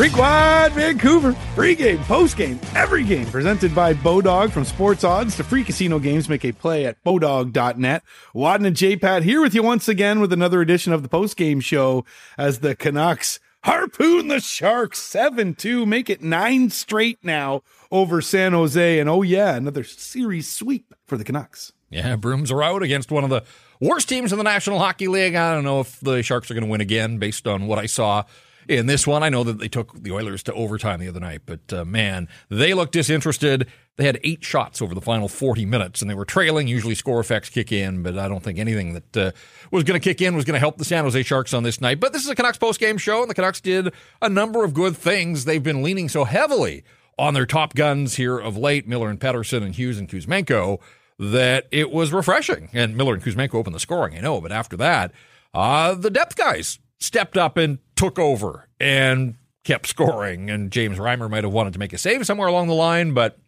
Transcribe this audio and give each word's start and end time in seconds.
Rinkwide 0.00 0.72
Vancouver. 0.72 1.36
Pre-game, 1.54 1.98
post-game, 2.04 2.58
every 2.74 3.04
game 3.04 3.26
presented 3.26 3.74
by 3.74 3.92
Bodog 3.92 4.50
from 4.50 4.64
Sports 4.64 5.04
Odds 5.04 5.36
to 5.36 5.44
free 5.44 5.62
casino 5.62 5.98
games. 5.98 6.26
Make 6.26 6.42
a 6.46 6.52
play 6.52 6.86
at 6.86 7.04
bodog.net. 7.04 8.02
Wadden 8.32 8.64
and 8.64 8.74
J-Pat 8.74 9.24
here 9.24 9.42
with 9.42 9.54
you 9.54 9.62
once 9.62 9.88
again 9.88 10.18
with 10.18 10.32
another 10.32 10.62
edition 10.62 10.94
of 10.94 11.02
the 11.02 11.08
post-game 11.10 11.60
show 11.60 12.06
as 12.38 12.60
the 12.60 12.74
Canucks 12.74 13.40
harpoon 13.64 14.28
the 14.28 14.40
Sharks 14.40 14.98
7-2, 15.02 15.86
make 15.86 16.08
it 16.08 16.22
nine 16.22 16.70
straight 16.70 17.18
now 17.22 17.62
over 17.90 18.22
San 18.22 18.52
Jose. 18.52 18.98
And 18.98 19.06
oh 19.06 19.20
yeah, 19.20 19.54
another 19.54 19.84
series 19.84 20.50
sweep 20.50 20.94
for 21.06 21.18
the 21.18 21.24
Canucks. 21.24 21.74
Yeah, 21.90 22.16
brooms 22.16 22.50
are 22.50 22.62
out 22.62 22.82
against 22.82 23.10
one 23.10 23.24
of 23.24 23.28
the 23.28 23.44
worst 23.82 24.08
teams 24.08 24.32
in 24.32 24.38
the 24.38 24.44
National 24.44 24.78
Hockey 24.78 25.08
League. 25.08 25.34
I 25.34 25.52
don't 25.52 25.64
know 25.64 25.80
if 25.80 26.00
the 26.00 26.22
Sharks 26.22 26.50
are 26.50 26.54
going 26.54 26.64
to 26.64 26.70
win 26.70 26.80
again 26.80 27.18
based 27.18 27.46
on 27.46 27.66
what 27.66 27.78
I 27.78 27.84
saw 27.84 28.24
in 28.68 28.86
this 28.86 29.06
one. 29.06 29.22
I 29.22 29.28
know 29.28 29.44
that 29.44 29.58
they 29.58 29.68
took 29.68 30.02
the 30.02 30.12
Oilers 30.12 30.42
to 30.44 30.54
overtime 30.54 31.00
the 31.00 31.08
other 31.08 31.20
night, 31.20 31.42
but 31.46 31.72
uh, 31.72 31.84
man, 31.84 32.28
they 32.48 32.74
looked 32.74 32.92
disinterested. 32.92 33.66
They 33.96 34.04
had 34.04 34.18
eight 34.24 34.42
shots 34.42 34.80
over 34.80 34.94
the 34.94 35.00
final 35.00 35.28
40 35.28 35.66
minutes, 35.66 36.00
and 36.00 36.10
they 36.10 36.14
were 36.14 36.24
trailing. 36.24 36.68
Usually 36.68 36.94
score 36.94 37.20
effects 37.20 37.50
kick 37.50 37.70
in, 37.70 38.02
but 38.02 38.16
I 38.18 38.28
don't 38.28 38.42
think 38.42 38.58
anything 38.58 38.94
that 38.94 39.16
uh, 39.16 39.32
was 39.70 39.84
going 39.84 40.00
to 40.00 40.02
kick 40.02 40.22
in 40.22 40.34
was 40.34 40.44
going 40.44 40.54
to 40.54 40.60
help 40.60 40.78
the 40.78 40.84
San 40.84 41.04
Jose 41.04 41.22
Sharks 41.22 41.52
on 41.52 41.62
this 41.62 41.80
night. 41.80 42.00
But 42.00 42.12
this 42.12 42.22
is 42.22 42.30
a 42.30 42.34
Canucks 42.34 42.58
post-game 42.58 42.96
show, 42.98 43.20
and 43.20 43.30
the 43.30 43.34
Canucks 43.34 43.60
did 43.60 43.92
a 44.22 44.28
number 44.28 44.64
of 44.64 44.72
good 44.72 44.96
things. 44.96 45.44
They've 45.44 45.62
been 45.62 45.82
leaning 45.82 46.08
so 46.08 46.24
heavily 46.24 46.84
on 47.18 47.34
their 47.34 47.44
top 47.44 47.74
guns 47.74 48.16
here 48.16 48.38
of 48.38 48.56
late, 48.56 48.88
Miller 48.88 49.10
and 49.10 49.20
Pettersson 49.20 49.62
and 49.62 49.74
Hughes 49.74 49.98
and 49.98 50.08
Kuzmenko, 50.08 50.80
that 51.18 51.66
it 51.70 51.90
was 51.90 52.12
refreshing. 52.12 52.70
And 52.72 52.96
Miller 52.96 53.12
and 53.12 53.22
Kuzmenko 53.22 53.56
opened 53.56 53.76
the 53.76 53.80
scoring, 53.80 54.16
I 54.16 54.20
know, 54.22 54.40
but 54.40 54.52
after 54.52 54.76
that, 54.78 55.12
uh, 55.52 55.94
the 55.94 56.10
depth 56.10 56.36
guys 56.36 56.78
stepped 57.00 57.36
up 57.36 57.56
and 57.56 57.78
took 57.96 58.18
over 58.18 58.68
and 58.78 59.34
kept 59.64 59.86
scoring. 59.86 60.50
And 60.50 60.70
James 60.70 60.98
Reimer 60.98 61.30
might 61.30 61.44
have 61.44 61.52
wanted 61.52 61.72
to 61.72 61.78
make 61.78 61.92
a 61.92 61.98
save 61.98 62.24
somewhere 62.26 62.48
along 62.48 62.68
the 62.68 62.74
line, 62.74 63.12
but 63.12 63.38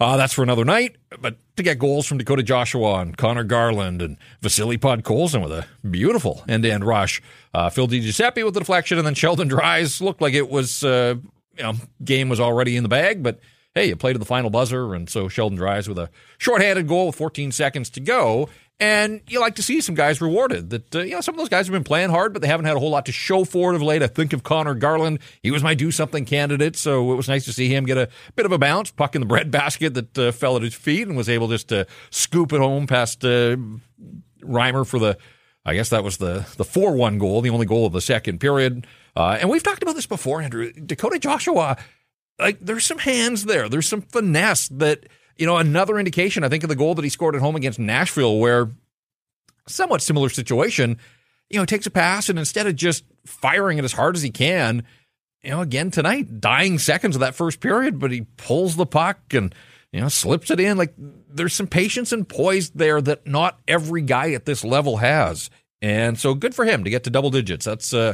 uh, 0.00 0.16
that's 0.16 0.32
for 0.32 0.42
another 0.42 0.64
night. 0.64 0.96
But 1.20 1.36
to 1.56 1.62
get 1.62 1.78
goals 1.78 2.06
from 2.06 2.18
Dakota 2.18 2.42
Joshua 2.42 3.00
and 3.00 3.16
Conor 3.16 3.44
Garland 3.44 4.02
and 4.02 4.16
Vasily 4.40 4.78
Podkolzin 4.78 5.42
with 5.42 5.52
a 5.52 5.66
beautiful 5.88 6.44
end-to-end 6.48 6.84
rush, 6.84 7.22
uh, 7.54 7.70
Phil 7.70 7.88
DiGiuseppe 7.88 8.44
with 8.44 8.54
the 8.54 8.60
deflection, 8.60 8.98
and 8.98 9.06
then 9.06 9.14
Sheldon 9.14 9.48
Dries 9.48 10.00
looked 10.00 10.20
like 10.20 10.34
it 10.34 10.48
was, 10.48 10.84
uh, 10.84 11.16
you 11.56 11.62
know, 11.62 11.74
game 12.04 12.28
was 12.28 12.40
already 12.40 12.76
in 12.76 12.82
the 12.82 12.88
bag, 12.88 13.22
but 13.22 13.40
hey, 13.74 13.86
you 13.86 13.96
play 13.96 14.12
to 14.12 14.18
the 14.18 14.24
final 14.24 14.50
buzzer, 14.50 14.94
and 14.94 15.08
so 15.08 15.28
Sheldon 15.28 15.56
Dries 15.56 15.88
with 15.88 15.98
a 15.98 16.10
shorthanded 16.38 16.88
goal 16.88 17.06
with 17.06 17.16
14 17.16 17.52
seconds 17.52 17.90
to 17.90 18.00
go, 18.00 18.48
and 18.80 19.20
you 19.28 19.40
like 19.40 19.56
to 19.56 19.62
see 19.62 19.82
some 19.82 19.94
guys 19.94 20.20
rewarded. 20.22 20.70
That 20.70 20.94
uh, 20.94 21.00
you 21.00 21.12
know, 21.12 21.20
some 21.20 21.34
of 21.34 21.38
those 21.38 21.50
guys 21.50 21.66
have 21.66 21.72
been 21.72 21.84
playing 21.84 22.10
hard, 22.10 22.32
but 22.32 22.40
they 22.40 22.48
haven't 22.48 22.64
had 22.64 22.76
a 22.76 22.80
whole 22.80 22.90
lot 22.90 23.06
to 23.06 23.12
show 23.12 23.44
for 23.44 23.72
it 23.72 23.76
of 23.76 23.82
late. 23.82 24.02
I 24.02 24.06
think 24.06 24.32
of 24.32 24.42
Conor 24.42 24.74
Garland; 24.74 25.20
he 25.42 25.50
was 25.50 25.62
my 25.62 25.74
do 25.74 25.90
something 25.90 26.24
candidate, 26.24 26.76
so 26.76 27.12
it 27.12 27.16
was 27.16 27.28
nice 27.28 27.44
to 27.44 27.52
see 27.52 27.68
him 27.68 27.84
get 27.84 27.98
a 27.98 28.08
bit 28.34 28.46
of 28.46 28.52
a 28.52 28.58
bounce, 28.58 28.90
puck 28.90 29.14
in 29.14 29.20
the 29.20 29.26
breadbasket 29.28 29.94
that 29.94 30.18
uh, 30.18 30.32
fell 30.32 30.56
at 30.56 30.62
his 30.62 30.74
feet, 30.74 31.06
and 31.06 31.16
was 31.16 31.28
able 31.28 31.48
just 31.48 31.68
to 31.68 31.86
scoop 32.08 32.52
it 32.52 32.60
home 32.60 32.86
past 32.86 33.24
uh, 33.24 33.56
Reimer 34.42 34.86
for 34.86 34.98
the. 34.98 35.18
I 35.62 35.74
guess 35.74 35.90
that 35.90 36.02
was 36.02 36.16
the 36.16 36.46
the 36.56 36.64
four 36.64 36.94
one 36.94 37.18
goal, 37.18 37.42
the 37.42 37.50
only 37.50 37.66
goal 37.66 37.86
of 37.86 37.92
the 37.92 38.00
second 38.00 38.40
period. 38.40 38.86
Uh, 39.14 39.36
and 39.40 39.50
we've 39.50 39.62
talked 39.62 39.82
about 39.82 39.94
this 39.94 40.06
before, 40.06 40.40
Andrew. 40.40 40.72
Dakota 40.72 41.18
Joshua, 41.18 41.76
like 42.38 42.58
there's 42.60 42.86
some 42.86 42.98
hands 42.98 43.44
there, 43.44 43.68
there's 43.68 43.88
some 43.88 44.00
finesse 44.00 44.68
that 44.68 45.04
you 45.40 45.46
know, 45.46 45.56
another 45.56 45.98
indication, 45.98 46.44
I 46.44 46.50
think, 46.50 46.64
of 46.64 46.68
the 46.68 46.76
goal 46.76 46.94
that 46.94 47.02
he 47.02 47.08
scored 47.08 47.34
at 47.34 47.40
home 47.40 47.56
against 47.56 47.78
Nashville, 47.78 48.38
where 48.38 48.68
somewhat 49.66 50.02
similar 50.02 50.28
situation, 50.28 50.98
you 51.48 51.58
know, 51.58 51.64
takes 51.64 51.86
a 51.86 51.90
pass 51.90 52.28
and 52.28 52.38
instead 52.38 52.66
of 52.66 52.76
just 52.76 53.04
firing 53.24 53.78
it 53.78 53.84
as 53.84 53.92
hard 53.94 54.16
as 54.16 54.22
he 54.22 54.30
can, 54.30 54.84
you 55.42 55.50
know, 55.50 55.62
again 55.62 55.90
tonight, 55.90 56.42
dying 56.42 56.78
seconds 56.78 57.16
of 57.16 57.20
that 57.20 57.34
first 57.34 57.60
period, 57.60 57.98
but 57.98 58.10
he 58.10 58.26
pulls 58.36 58.76
the 58.76 58.84
puck 58.84 59.18
and, 59.32 59.54
you 59.92 60.00
know, 60.02 60.10
slips 60.10 60.50
it 60.50 60.60
in. 60.60 60.76
Like 60.76 60.92
there's 60.98 61.54
some 61.54 61.66
patience 61.66 62.12
and 62.12 62.28
poise 62.28 62.68
there 62.70 63.00
that 63.00 63.26
not 63.26 63.58
every 63.66 64.02
guy 64.02 64.32
at 64.32 64.44
this 64.44 64.62
level 64.62 64.98
has. 64.98 65.48
And 65.80 66.18
so 66.18 66.34
good 66.34 66.54
for 66.54 66.66
him 66.66 66.84
to 66.84 66.90
get 66.90 67.04
to 67.04 67.10
double 67.10 67.30
digits. 67.30 67.64
That's, 67.64 67.94
uh, 67.94 68.12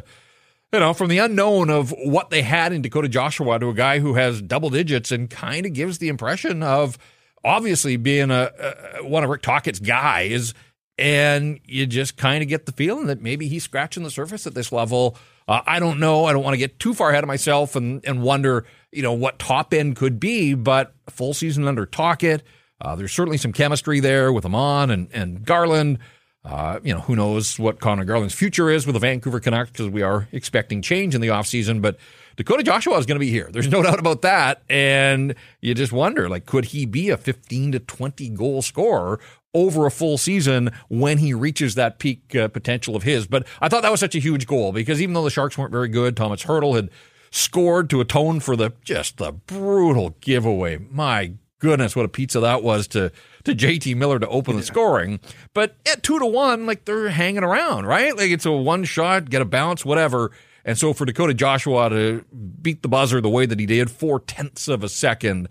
you 0.73 0.79
know, 0.79 0.95
from 0.95 1.09
the 1.09 1.19
unknown 1.19 1.71
of 1.71 1.93
what 2.05 2.31
they 2.31 2.43
had 2.43 2.73
in 2.73 2.83
Dakota 2.83 3.09
Joshua 3.09 3.59
to 3.59 3.71
a 3.71 3.75
guy 3.75 3.99
who 3.99 4.15
has 4.15 4.41
double 4.41 4.71
digits 4.71 5.11
and 5.11 5.29
kind 5.29 5.67
of 5.67 5.73
gives 5.73 5.99
the 5.99 6.09
impression 6.09 6.62
of, 6.62 6.97
obviously 7.45 7.97
being 7.97 8.31
a, 8.31 8.51
a 8.99 9.05
one 9.05 9.25
of 9.25 9.31
Rick 9.31 9.43
Tocchet's 9.43 9.79
guys, 9.79 10.55
and 10.99 11.61
you 11.65 11.87
just 11.87 12.17
kind 12.17 12.43
of 12.43 12.49
get 12.49 12.67
the 12.67 12.73
feeling 12.73 13.07
that 13.07 13.21
maybe 13.21 13.49
he's 13.49 13.65
scratching 13.65 14.03
the 14.03 14.11
surface 14.11 14.47
at 14.47 14.55
this 14.55 14.73
level. 14.73 15.17
Uh, 15.49 15.61
I 15.67 15.79
don't 15.79 16.01
know. 16.01 16.25
I 16.25 16.33
don't 16.33 16.43
want 16.43 16.55
to 16.55 16.59
get 16.59 16.79
too 16.81 16.95
far 16.95 17.11
ahead 17.11 17.23
of 17.23 17.29
myself 17.29 17.77
and 17.77 18.05
and 18.05 18.23
wonder, 18.23 18.65
you 18.93 19.03
know, 19.03 19.13
what 19.13 19.39
top 19.39 19.73
end 19.73 19.97
could 19.97 20.19
be. 20.19 20.55
But 20.55 20.95
full 21.09 21.35
season 21.35 21.69
under 21.69 21.87
Tocchet, 21.87 22.43
uh, 22.81 22.97
there's 22.97 23.13
certainly 23.13 23.39
some 23.39 23.53
chemistry 23.53 24.01
there 24.01 24.33
with 24.33 24.45
Aman 24.45 24.91
and 24.91 25.09
and 25.13 25.45
Garland. 25.45 25.99
Uh, 26.45 26.79
you 26.85 26.95
know, 26.95 27.01
who 27.01 27.17
knows 27.17 27.59
what 27.59 27.81
Conor 27.81 28.05
Garland's 28.05 28.35
future 28.35 28.71
is 28.71 28.87
with 28.87 28.95
the 28.95 29.01
Vancouver 29.01 29.41
Canucks 29.41 29.71
because 29.71 29.89
we 29.89 30.03
are 30.03 30.29
expecting 30.31 30.81
change 30.81 31.13
in 31.15 31.21
the 31.21 31.27
offseason. 31.29 31.83
But 31.83 31.99
Dakota 32.37 32.63
Joshua 32.63 32.99
is 32.99 33.07
going 33.07 33.17
to 33.17 33.21
be 33.21 33.31
here. 33.31 33.49
There's 33.51 33.69
no 33.69 33.83
doubt 33.83 33.99
about 33.99 34.23
that. 34.23 34.63
And 34.69 35.35
you 35.61 35.75
just 35.75 35.93
wonder, 35.93 36.29
like, 36.29 36.47
could 36.47 36.67
he 36.67 36.87
be 36.87 37.09
a 37.09 37.17
15 37.17 37.73
to 37.73 37.79
20 37.81 38.29
goal 38.31 38.63
scorer 38.63 39.19
over 39.55 39.87
a 39.87 39.91
full 39.91 40.19
season 40.19 40.71
when 40.89 41.19
he 41.19 41.33
reaches 41.33 41.75
that 41.77 41.99
peak 41.99 42.37
uh, 42.37 42.49
potential 42.49 42.95
of 42.95 43.03
his? 43.03 43.27
But 43.27 43.47
I 43.61 43.69
thought 43.69 43.83
that 43.83 43.91
was 43.91 44.01
such 44.01 44.15
a 44.15 44.21
huge 44.21 44.47
goal 44.47 44.73
because 44.73 45.01
even 45.01 45.15
though 45.15 45.25
the 45.25 45.31
Sharks 45.31 45.57
weren't 45.57 45.73
very 45.73 45.89
good, 45.89 46.17
Thomas 46.17 46.45
Hertl 46.45 46.77
had 46.77 46.91
scored 47.31 47.91
to 47.91 48.01
atone 48.01 48.41
for 48.41 48.57
the 48.57 48.73
just 48.83 49.17
the 49.17 49.33
brutal 49.33 50.15
giveaway. 50.21 50.79
My 50.91 51.33
goodness, 51.59 51.97
what 51.97 52.05
a 52.05 52.09
pizza 52.09 52.41
that 52.41 52.63
was 52.63 52.87
to 52.89 53.11
to 53.45 53.55
JT 53.55 53.97
Miller 53.97 54.19
to 54.19 54.29
open 54.29 54.57
the 54.57 54.63
scoring. 54.63 55.21
But 55.55 55.77
at 55.87 56.03
two 56.03 56.19
to 56.19 56.27
one, 56.27 56.67
like 56.67 56.85
they're 56.85 57.09
hanging 57.09 57.45
around, 57.45 57.87
right? 57.87 58.17
Like 58.17 58.31
it's 58.31 58.47
a 58.47 58.53
one 58.53 58.85
shot, 58.85 59.31
get 59.31 59.43
a 59.43 59.45
bounce, 59.45 59.85
whatever. 59.85 60.33
And 60.66 60.77
so 60.77 60.93
for 60.93 61.06
Dakota 61.06 61.32
Joshua 61.32 61.88
to 61.88 62.25
beat 62.60 62.82
the 62.82 62.88
buzzer 62.88 63.21
the 63.21 63.31
way 63.31 63.47
that 63.47 63.59
he 63.59 63.66
did, 63.66 63.91
four 63.91 64.21
tenths 64.21 64.66
of 64.66 64.82
a 64.82 64.88
second, 64.88 65.49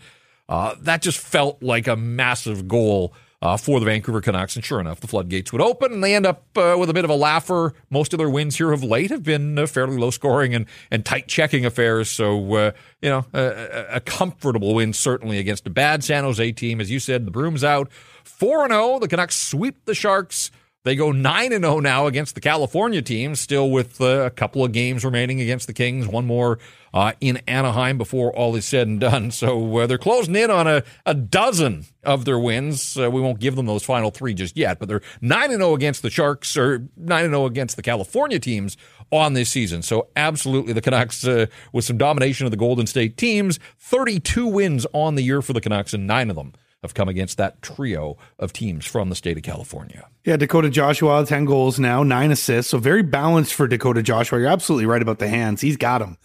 uh, 0.49 0.75
that 0.81 1.01
just 1.01 1.17
felt 1.17 1.63
like 1.63 1.87
a 1.87 1.95
massive 1.95 2.67
goal 2.67 3.13
uh, 3.41 3.55
for 3.55 3.79
the 3.79 3.85
Vancouver 3.85 4.19
Canucks. 4.19 4.55
And 4.55 4.65
sure 4.65 4.79
enough, 4.79 4.99
the 4.99 5.07
floodgates 5.07 5.53
would 5.53 5.61
open 5.61 5.93
and 5.93 6.03
they 6.03 6.15
end 6.15 6.25
up 6.25 6.45
uh, 6.57 6.75
with 6.77 6.89
a 6.89 6.93
bit 6.93 7.05
of 7.05 7.09
a 7.09 7.15
laugher. 7.15 7.73
Most 7.89 8.13
of 8.13 8.17
their 8.17 8.29
wins 8.29 8.57
here 8.57 8.73
of 8.73 8.83
late 8.83 9.09
have 9.09 9.23
been 9.23 9.57
uh, 9.57 9.67
fairly 9.67 9.97
low 9.97 10.11
scoring 10.11 10.53
and, 10.53 10.65
and 10.91 11.05
tight 11.05 11.29
checking 11.29 11.65
affairs. 11.65 12.09
So, 12.09 12.53
uh, 12.53 12.71
you 13.01 13.09
know, 13.09 13.25
a, 13.33 13.85
a, 13.95 13.99
comfortable 14.01 14.75
win 14.75 14.91
certainly 14.91 15.37
against 15.37 15.65
a 15.65 15.69
bad 15.69 16.03
San 16.03 16.25
Jose 16.25 16.51
team. 16.51 16.81
As 16.81 16.91
you 16.91 16.99
said, 16.99 17.25
the 17.25 17.31
broom's 17.31 17.63
out. 17.63 17.89
4 18.23 18.67
0. 18.67 18.99
The 18.99 19.07
Canucks 19.07 19.35
sweep 19.35 19.85
the 19.85 19.95
Sharks. 19.95 20.51
They 20.85 20.95
go 20.95 21.11
9 21.11 21.51
and 21.51 21.63
0 21.63 21.79
now 21.79 22.05
against 22.05 22.35
the 22.35 22.41
California 22.41 23.01
teams, 23.01 23.39
still 23.39 23.71
with 23.71 23.99
uh, 23.99 24.21
a 24.21 24.29
couple 24.29 24.63
of 24.63 24.71
games 24.71 25.03
remaining 25.03 25.41
against 25.41 25.65
the 25.65 25.73
Kings, 25.73 26.07
one 26.07 26.27
more 26.27 26.59
uh, 26.93 27.13
in 27.19 27.37
Anaheim 27.47 27.97
before 27.97 28.31
all 28.35 28.55
is 28.55 28.65
said 28.65 28.87
and 28.87 28.99
done. 28.99 29.31
So 29.31 29.77
uh, 29.77 29.87
they're 29.87 29.97
closing 29.97 30.35
in 30.35 30.51
on 30.51 30.67
a, 30.67 30.83
a 31.03 31.15
dozen 31.15 31.85
of 32.03 32.25
their 32.25 32.37
wins. 32.37 32.99
Uh, 32.99 33.09
we 33.09 33.19
won't 33.19 33.39
give 33.39 33.55
them 33.55 33.65
those 33.65 33.83
final 33.83 34.11
three 34.11 34.35
just 34.35 34.55
yet, 34.55 34.77
but 34.77 34.87
they're 34.87 35.01
9 35.21 35.49
and 35.49 35.59
0 35.59 35.73
against 35.73 36.03
the 36.03 36.11
Sharks 36.11 36.55
or 36.55 36.87
9 36.95 37.25
and 37.25 37.33
0 37.33 37.47
against 37.47 37.77
the 37.77 37.81
California 37.81 38.37
teams 38.37 38.77
on 39.09 39.33
this 39.33 39.49
season. 39.49 39.81
So 39.81 40.09
absolutely 40.15 40.73
the 40.73 40.81
Canucks 40.81 41.25
uh, 41.25 41.47
with 41.73 41.85
some 41.85 41.97
domination 41.97 42.45
of 42.45 42.51
the 42.51 42.57
Golden 42.57 42.85
State 42.85 43.17
teams, 43.17 43.59
32 43.79 44.45
wins 44.45 44.85
on 44.93 45.15
the 45.15 45.23
year 45.23 45.41
for 45.41 45.53
the 45.53 45.61
Canucks 45.61 45.95
and 45.95 46.05
9 46.05 46.29
of 46.29 46.35
them 46.35 46.53
have 46.85 46.93
come 46.93 47.09
against 47.09 47.37
that 47.37 47.61
trio 47.61 48.17
of 48.39 48.53
teams 48.53 48.85
from 48.85 49.09
the 49.09 49.15
state 49.15 49.37
of 49.37 49.43
California. 49.43 50.07
Yeah, 50.23 50.37
Dakota 50.37 50.69
Joshua, 50.69 51.25
10 51.25 51.45
goals 51.45 51.79
now, 51.79 52.03
nine 52.03 52.31
assists. 52.31 52.71
So 52.71 52.77
very 52.77 53.03
balanced 53.03 53.53
for 53.53 53.67
Dakota 53.67 54.01
Joshua. 54.01 54.39
You're 54.39 54.47
absolutely 54.47 54.85
right 54.85 55.01
about 55.01 55.19
the 55.19 55.27
hands. 55.27 55.61
He's 55.61 55.77
got 55.77 55.99
them. 55.99 56.17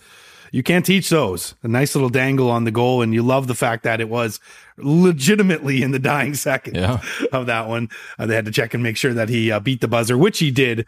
You 0.53 0.63
can't 0.63 0.85
teach 0.85 1.11
those. 1.11 1.55
A 1.63 1.69
nice 1.69 1.95
little 1.95 2.09
dangle 2.09 2.51
on 2.51 2.65
the 2.65 2.71
goal. 2.71 3.03
And 3.03 3.15
you 3.15 3.23
love 3.23 3.47
the 3.47 3.55
fact 3.55 3.85
that 3.85 4.01
it 4.01 4.09
was 4.09 4.41
legitimately 4.77 5.83
in 5.83 5.93
the 5.93 5.99
dying 5.99 6.35
seconds 6.35 6.77
yeah. 6.77 7.01
of 7.33 7.47
that 7.47 7.69
one. 7.69 7.89
Uh, 8.19 8.27
they 8.27 8.35
had 8.35 8.47
to 8.47 8.51
check 8.51 8.75
and 8.75 8.83
make 8.83 8.97
sure 8.97 9.15
that 9.15 9.29
he 9.29 9.53
uh, 9.53 9.61
beat 9.61 9.81
the 9.81 9.89
buzzer, 9.89 10.19
which 10.19 10.39
he 10.39 10.51
did. 10.51 10.87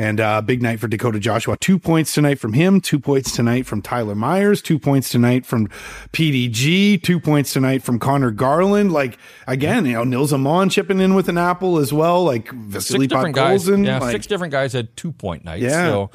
And 0.00 0.20
uh, 0.20 0.40
big 0.42 0.62
night 0.62 0.78
for 0.78 0.86
Dakota 0.86 1.18
Joshua. 1.18 1.56
Two 1.58 1.76
points 1.76 2.14
tonight 2.14 2.38
from 2.38 2.52
him, 2.52 2.80
two 2.80 3.00
points 3.00 3.32
tonight 3.32 3.66
from 3.66 3.82
Tyler 3.82 4.14
Myers, 4.14 4.62
two 4.62 4.78
points 4.78 5.10
tonight 5.10 5.44
from 5.44 5.66
PDG, 6.12 7.02
two 7.02 7.18
points 7.18 7.52
tonight 7.52 7.82
from 7.82 7.98
Conor 7.98 8.30
Garland. 8.30 8.92
Like, 8.92 9.18
again, 9.48 9.84
you 9.86 9.94
know, 9.94 10.04
Nils 10.04 10.32
Aman 10.32 10.68
chipping 10.68 11.00
in 11.00 11.14
with 11.14 11.28
an 11.28 11.36
apple 11.36 11.78
as 11.78 11.92
well. 11.92 12.22
Like, 12.22 12.48
Vasily 12.52 13.08
Podkolzin. 13.08 13.84
Yeah, 13.84 13.98
like, 13.98 14.12
six 14.12 14.28
different 14.28 14.52
guys 14.52 14.72
had 14.72 14.96
two 14.96 15.10
point 15.10 15.44
nights. 15.44 15.62
Yeah. 15.62 15.86
So, 15.86 16.10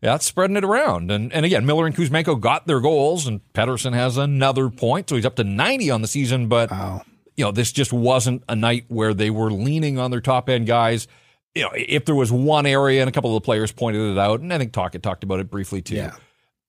yeah, 0.00 0.14
it's 0.14 0.24
spreading 0.24 0.56
it 0.56 0.64
around. 0.64 1.10
And 1.10 1.30
and 1.30 1.44
again, 1.44 1.66
Miller 1.66 1.84
and 1.84 1.94
Kuzmenko 1.94 2.40
got 2.40 2.66
their 2.66 2.80
goals, 2.80 3.26
and 3.26 3.42
Pettersson 3.52 3.92
has 3.92 4.16
another 4.16 4.70
point. 4.70 5.10
So 5.10 5.16
he's 5.16 5.26
up 5.26 5.36
to 5.36 5.44
90 5.44 5.90
on 5.90 6.00
the 6.00 6.08
season. 6.08 6.48
But, 6.48 6.70
wow. 6.70 7.02
you 7.36 7.44
know, 7.44 7.52
this 7.52 7.70
just 7.70 7.92
wasn't 7.92 8.44
a 8.48 8.56
night 8.56 8.86
where 8.88 9.12
they 9.12 9.28
were 9.28 9.50
leaning 9.50 9.98
on 9.98 10.10
their 10.10 10.22
top 10.22 10.48
end 10.48 10.66
guys 10.66 11.06
you 11.56 11.62
know, 11.62 11.70
if 11.74 12.04
there 12.04 12.14
was 12.14 12.30
one 12.30 12.66
area, 12.66 13.00
and 13.00 13.08
a 13.08 13.12
couple 13.12 13.34
of 13.34 13.42
the 13.42 13.44
players 13.44 13.72
pointed 13.72 14.12
it 14.12 14.18
out, 14.18 14.40
and 14.40 14.52
I 14.52 14.58
think 14.58 14.72
Tocchet 14.72 15.02
talked 15.02 15.24
about 15.24 15.40
it 15.40 15.50
briefly 15.50 15.80
too. 15.80 15.94
Yeah. 15.96 16.14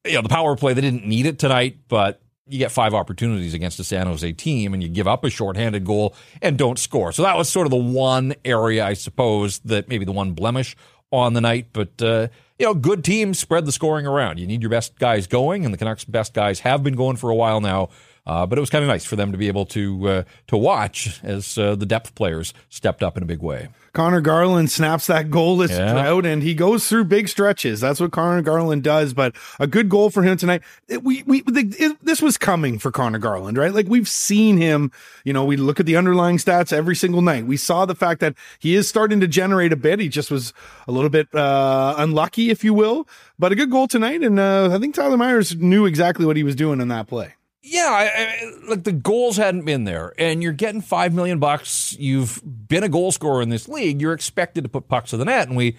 you 0.05 0.13
know, 0.13 0.21
the 0.21 0.29
power 0.29 0.55
play, 0.55 0.73
they 0.73 0.79
didn't 0.79 1.05
need 1.05 1.25
it 1.25 1.39
tonight, 1.39 1.77
but 1.89 2.21
you 2.47 2.57
get 2.57 2.71
five 2.71 2.93
opportunities 2.93 3.53
against 3.53 3.81
a 3.81 3.83
San 3.83 4.07
Jose 4.07 4.31
team 4.31 4.73
and 4.73 4.81
you 4.81 4.87
give 4.87 5.05
up 5.05 5.25
a 5.25 5.29
shorthanded 5.29 5.83
goal 5.83 6.15
and 6.41 6.57
don't 6.57 6.79
score. 6.79 7.11
So 7.11 7.23
that 7.23 7.35
was 7.35 7.49
sort 7.49 7.67
of 7.67 7.71
the 7.71 7.75
one 7.75 8.33
area, 8.45 8.85
I 8.85 8.93
suppose, 8.93 9.59
that 9.59 9.89
maybe 9.89 10.05
the 10.05 10.13
one 10.13 10.31
blemish 10.31 10.77
on 11.11 11.33
the 11.33 11.41
night. 11.41 11.67
But, 11.73 12.01
uh, 12.01 12.29
you 12.57 12.65
know, 12.65 12.73
good 12.73 13.03
teams 13.03 13.37
spread 13.37 13.65
the 13.65 13.73
scoring 13.73 14.07
around. 14.07 14.39
You 14.39 14.47
need 14.47 14.61
your 14.61 14.71
best 14.71 14.97
guys 14.97 15.27
going, 15.27 15.65
and 15.65 15.73
the 15.73 15.77
Canucks' 15.77 16.05
best 16.05 16.33
guys 16.33 16.61
have 16.61 16.81
been 16.81 16.95
going 16.95 17.17
for 17.17 17.29
a 17.29 17.35
while 17.35 17.59
now. 17.59 17.89
Uh, 18.27 18.45
but 18.45 18.57
it 18.57 18.61
was 18.61 18.69
kind 18.69 18.83
of 18.83 18.89
nice 18.89 19.05
for 19.05 19.15
them 19.15 19.31
to 19.31 19.37
be 19.37 19.47
able 19.47 19.65
to 19.65 20.07
uh, 20.09 20.23
to 20.47 20.57
watch 20.57 21.23
as 21.23 21.57
uh, 21.57 21.75
the 21.75 21.85
depth 21.85 22.13
players 22.13 22.53
stepped 22.67 23.01
up 23.01 23.15
in 23.15 23.23
a 23.23 23.25
big 23.25 23.39
way. 23.39 23.69
Conor 23.93 24.19
Garland 24.19 24.69
snaps 24.69 25.07
that 25.07 25.29
goalless 25.29 25.69
yeah. 25.69 25.93
drought 25.93 26.25
and 26.25 26.43
he 26.43 26.53
goes 26.53 26.89
through 26.89 27.05
big 27.05 27.29
stretches. 27.29 27.79
That's 27.79 28.01
what 28.01 28.11
Conor 28.11 28.41
Garland 28.41 28.83
does. 28.83 29.13
But 29.13 29.33
a 29.61 29.65
good 29.65 29.87
goal 29.87 30.09
for 30.09 30.23
him 30.23 30.37
tonight. 30.37 30.61
It, 30.89 31.05
we 31.05 31.23
we 31.23 31.41
it, 31.47 31.97
this 32.03 32.21
was 32.21 32.37
coming 32.37 32.79
for 32.79 32.91
Conor 32.91 33.17
Garland, 33.17 33.57
right? 33.57 33.73
Like 33.73 33.87
we've 33.87 34.09
seen 34.09 34.57
him. 34.57 34.91
You 35.23 35.31
know, 35.31 35.45
we 35.45 35.55
look 35.55 35.79
at 35.79 35.85
the 35.85 35.95
underlying 35.95 36.37
stats 36.37 36.73
every 36.73 36.97
single 36.97 37.21
night. 37.21 37.45
We 37.45 37.55
saw 37.55 37.85
the 37.85 37.95
fact 37.95 38.19
that 38.19 38.35
he 38.59 38.75
is 38.75 38.89
starting 38.89 39.21
to 39.21 39.27
generate 39.27 39.71
a 39.71 39.77
bit. 39.77 40.01
He 40.01 40.09
just 40.09 40.29
was 40.29 40.51
a 40.85 40.91
little 40.91 41.09
bit 41.09 41.33
uh, 41.33 41.95
unlucky, 41.97 42.49
if 42.49 42.61
you 42.61 42.73
will. 42.73 43.07
But 43.39 43.53
a 43.53 43.55
good 43.55 43.71
goal 43.71 43.87
tonight, 43.87 44.21
and 44.21 44.37
uh, 44.37 44.69
I 44.73 44.79
think 44.79 44.95
Tyler 44.95 45.15
Myers 45.15 45.55
knew 45.55 45.85
exactly 45.85 46.25
what 46.25 46.35
he 46.35 46.43
was 46.43 46.55
doing 46.55 46.81
in 46.81 46.89
that 46.89 47.07
play. 47.07 47.36
Yeah, 47.69 47.89
I, 47.89 48.05
I, 48.05 48.69
like 48.69 48.83
the 48.83 48.93
goals 48.93 49.37
hadn't 49.37 49.65
been 49.65 49.83
there, 49.83 50.13
and 50.17 50.41
you're 50.41 50.53
getting 50.53 50.81
five 50.81 51.13
million 51.13 51.39
bucks. 51.39 51.95
You've 51.99 52.41
been 52.43 52.83
a 52.83 52.89
goal 52.89 53.11
scorer 53.11 53.41
in 53.41 53.49
this 53.49 53.67
league. 53.67 54.01
You're 54.01 54.13
expected 54.13 54.63
to 54.63 54.69
put 54.69 54.87
pucks 54.87 55.09
to 55.09 55.17
the 55.17 55.25
net, 55.25 55.47
and 55.47 55.57
we 55.57 55.75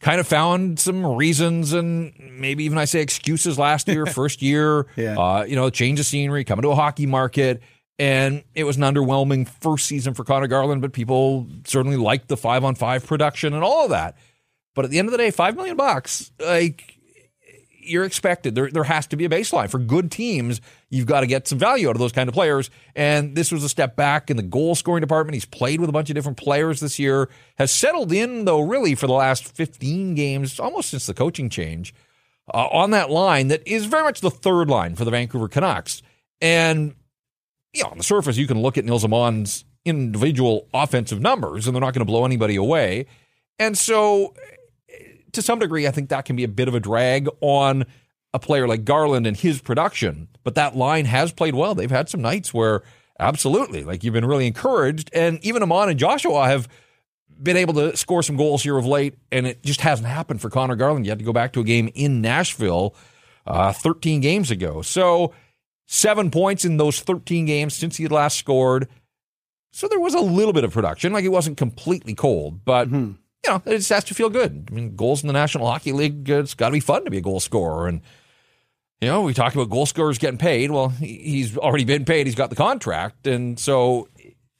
kind 0.00 0.20
of 0.20 0.26
found 0.26 0.78
some 0.78 1.04
reasons 1.04 1.72
and 1.72 2.12
maybe 2.18 2.64
even 2.64 2.78
I 2.78 2.84
say 2.84 3.00
excuses 3.00 3.58
last 3.58 3.88
year, 3.88 4.06
first 4.06 4.42
year. 4.42 4.86
yeah. 4.96 5.18
Uh, 5.18 5.44
you 5.44 5.56
know, 5.56 5.70
change 5.70 6.00
of 6.00 6.06
scenery, 6.06 6.44
coming 6.44 6.62
to 6.62 6.70
a 6.70 6.74
hockey 6.74 7.06
market. 7.06 7.62
And 8.00 8.44
it 8.54 8.62
was 8.62 8.76
an 8.76 8.84
underwhelming 8.84 9.48
first 9.48 9.86
season 9.86 10.14
for 10.14 10.22
Conor 10.22 10.46
Garland, 10.46 10.82
but 10.82 10.92
people 10.92 11.48
certainly 11.64 11.96
liked 11.96 12.28
the 12.28 12.36
five 12.36 12.62
on 12.62 12.76
five 12.76 13.04
production 13.04 13.54
and 13.54 13.64
all 13.64 13.84
of 13.84 13.90
that. 13.90 14.16
But 14.76 14.84
at 14.84 14.92
the 14.92 15.00
end 15.00 15.08
of 15.08 15.12
the 15.12 15.18
day, 15.18 15.32
five 15.32 15.56
million 15.56 15.76
bucks, 15.76 16.30
like 16.38 16.97
you're 17.88 18.04
expected. 18.04 18.54
There, 18.54 18.70
there 18.70 18.84
has 18.84 19.06
to 19.08 19.16
be 19.16 19.24
a 19.24 19.28
baseline 19.28 19.70
for 19.70 19.78
good 19.78 20.10
teams. 20.10 20.60
You've 20.90 21.06
got 21.06 21.20
to 21.20 21.26
get 21.26 21.48
some 21.48 21.58
value 21.58 21.88
out 21.88 21.96
of 21.96 22.00
those 22.00 22.12
kind 22.12 22.28
of 22.28 22.34
players. 22.34 22.70
And 22.94 23.34
this 23.34 23.50
was 23.50 23.64
a 23.64 23.68
step 23.68 23.96
back 23.96 24.30
in 24.30 24.36
the 24.36 24.42
goal 24.42 24.74
scoring 24.74 25.00
department. 25.00 25.34
He's 25.34 25.44
played 25.44 25.80
with 25.80 25.88
a 25.88 25.92
bunch 25.92 26.10
of 26.10 26.14
different 26.14 26.38
players 26.38 26.80
this 26.80 26.98
year. 26.98 27.28
Has 27.56 27.72
settled 27.72 28.12
in 28.12 28.44
though, 28.44 28.60
really 28.60 28.94
for 28.94 29.06
the 29.06 29.12
last 29.12 29.54
15 29.56 30.14
games, 30.14 30.58
almost 30.60 30.90
since 30.90 31.06
the 31.06 31.14
coaching 31.14 31.48
change, 31.48 31.94
uh, 32.52 32.66
on 32.68 32.90
that 32.92 33.10
line 33.10 33.48
that 33.48 33.66
is 33.66 33.86
very 33.86 34.02
much 34.02 34.20
the 34.20 34.30
third 34.30 34.68
line 34.70 34.94
for 34.94 35.04
the 35.04 35.10
Vancouver 35.10 35.48
Canucks. 35.48 36.02
And 36.40 36.94
you 37.72 37.82
know, 37.82 37.90
on 37.90 37.98
the 37.98 38.04
surface, 38.04 38.36
you 38.36 38.46
can 38.46 38.60
look 38.60 38.78
at 38.78 38.84
Nils 38.84 39.04
Aman's 39.04 39.64
individual 39.84 40.68
offensive 40.72 41.20
numbers, 41.20 41.66
and 41.66 41.74
they're 41.74 41.80
not 41.80 41.94
going 41.94 42.06
to 42.06 42.10
blow 42.10 42.24
anybody 42.24 42.56
away. 42.56 43.06
And 43.58 43.76
so 43.76 44.34
to 45.32 45.42
some 45.42 45.58
degree, 45.58 45.86
I 45.86 45.90
think 45.90 46.08
that 46.08 46.24
can 46.24 46.36
be 46.36 46.44
a 46.44 46.48
bit 46.48 46.68
of 46.68 46.74
a 46.74 46.80
drag 46.80 47.28
on 47.40 47.84
a 48.34 48.38
player 48.38 48.68
like 48.68 48.84
Garland 48.84 49.26
and 49.26 49.36
his 49.36 49.60
production. 49.60 50.28
But 50.44 50.54
that 50.54 50.76
line 50.76 51.06
has 51.06 51.32
played 51.32 51.54
well. 51.54 51.74
They've 51.74 51.90
had 51.90 52.08
some 52.08 52.22
nights 52.22 52.52
where 52.52 52.82
absolutely, 53.18 53.84
like 53.84 54.04
you've 54.04 54.14
been 54.14 54.26
really 54.26 54.46
encouraged. 54.46 55.10
And 55.12 55.42
even 55.44 55.62
Aman 55.62 55.90
and 55.90 55.98
Joshua 55.98 56.46
have 56.46 56.68
been 57.40 57.56
able 57.56 57.74
to 57.74 57.96
score 57.96 58.22
some 58.22 58.36
goals 58.36 58.62
here 58.62 58.76
of 58.76 58.86
late, 58.86 59.14
and 59.30 59.46
it 59.46 59.62
just 59.62 59.80
hasn't 59.80 60.08
happened 60.08 60.40
for 60.40 60.50
Conor 60.50 60.76
Garland. 60.76 61.06
You 61.06 61.10
had 61.10 61.18
to 61.18 61.24
go 61.24 61.32
back 61.32 61.52
to 61.52 61.60
a 61.60 61.64
game 61.64 61.90
in 61.94 62.20
Nashville 62.20 62.94
uh, 63.46 63.72
13 63.72 64.20
games 64.20 64.50
ago. 64.50 64.82
So 64.82 65.32
seven 65.86 66.30
points 66.30 66.64
in 66.64 66.76
those 66.76 67.00
13 67.00 67.46
games 67.46 67.74
since 67.74 67.96
he 67.96 68.02
had 68.02 68.12
last 68.12 68.36
scored. 68.38 68.88
So 69.70 69.86
there 69.86 70.00
was 70.00 70.14
a 70.14 70.20
little 70.20 70.52
bit 70.52 70.64
of 70.64 70.72
production. 70.72 71.12
Like 71.12 71.24
it 71.24 71.28
wasn't 71.28 71.56
completely 71.56 72.14
cold, 72.14 72.64
but. 72.64 72.88
Mm-hmm 72.88 73.12
you 73.44 73.50
know, 73.50 73.62
it 73.66 73.78
just 73.78 73.90
has 73.90 74.04
to 74.04 74.14
feel 74.14 74.30
good. 74.30 74.68
I 74.70 74.74
mean, 74.74 74.96
goals 74.96 75.22
in 75.22 75.26
the 75.26 75.32
National 75.32 75.66
Hockey 75.66 75.92
League, 75.92 76.28
it's 76.28 76.54
got 76.54 76.68
to 76.68 76.72
be 76.72 76.80
fun 76.80 77.04
to 77.04 77.10
be 77.10 77.18
a 77.18 77.22
goal 77.22 77.40
scorer. 77.40 77.88
And, 77.88 78.00
you 79.00 79.08
know, 79.08 79.22
we 79.22 79.34
talk 79.34 79.54
about 79.54 79.70
goal 79.70 79.86
scorers 79.86 80.18
getting 80.18 80.38
paid. 80.38 80.70
Well, 80.70 80.88
he's 80.88 81.56
already 81.56 81.84
been 81.84 82.04
paid. 82.04 82.26
He's 82.26 82.34
got 82.34 82.50
the 82.50 82.56
contract. 82.56 83.26
And 83.26 83.58
so, 83.58 84.08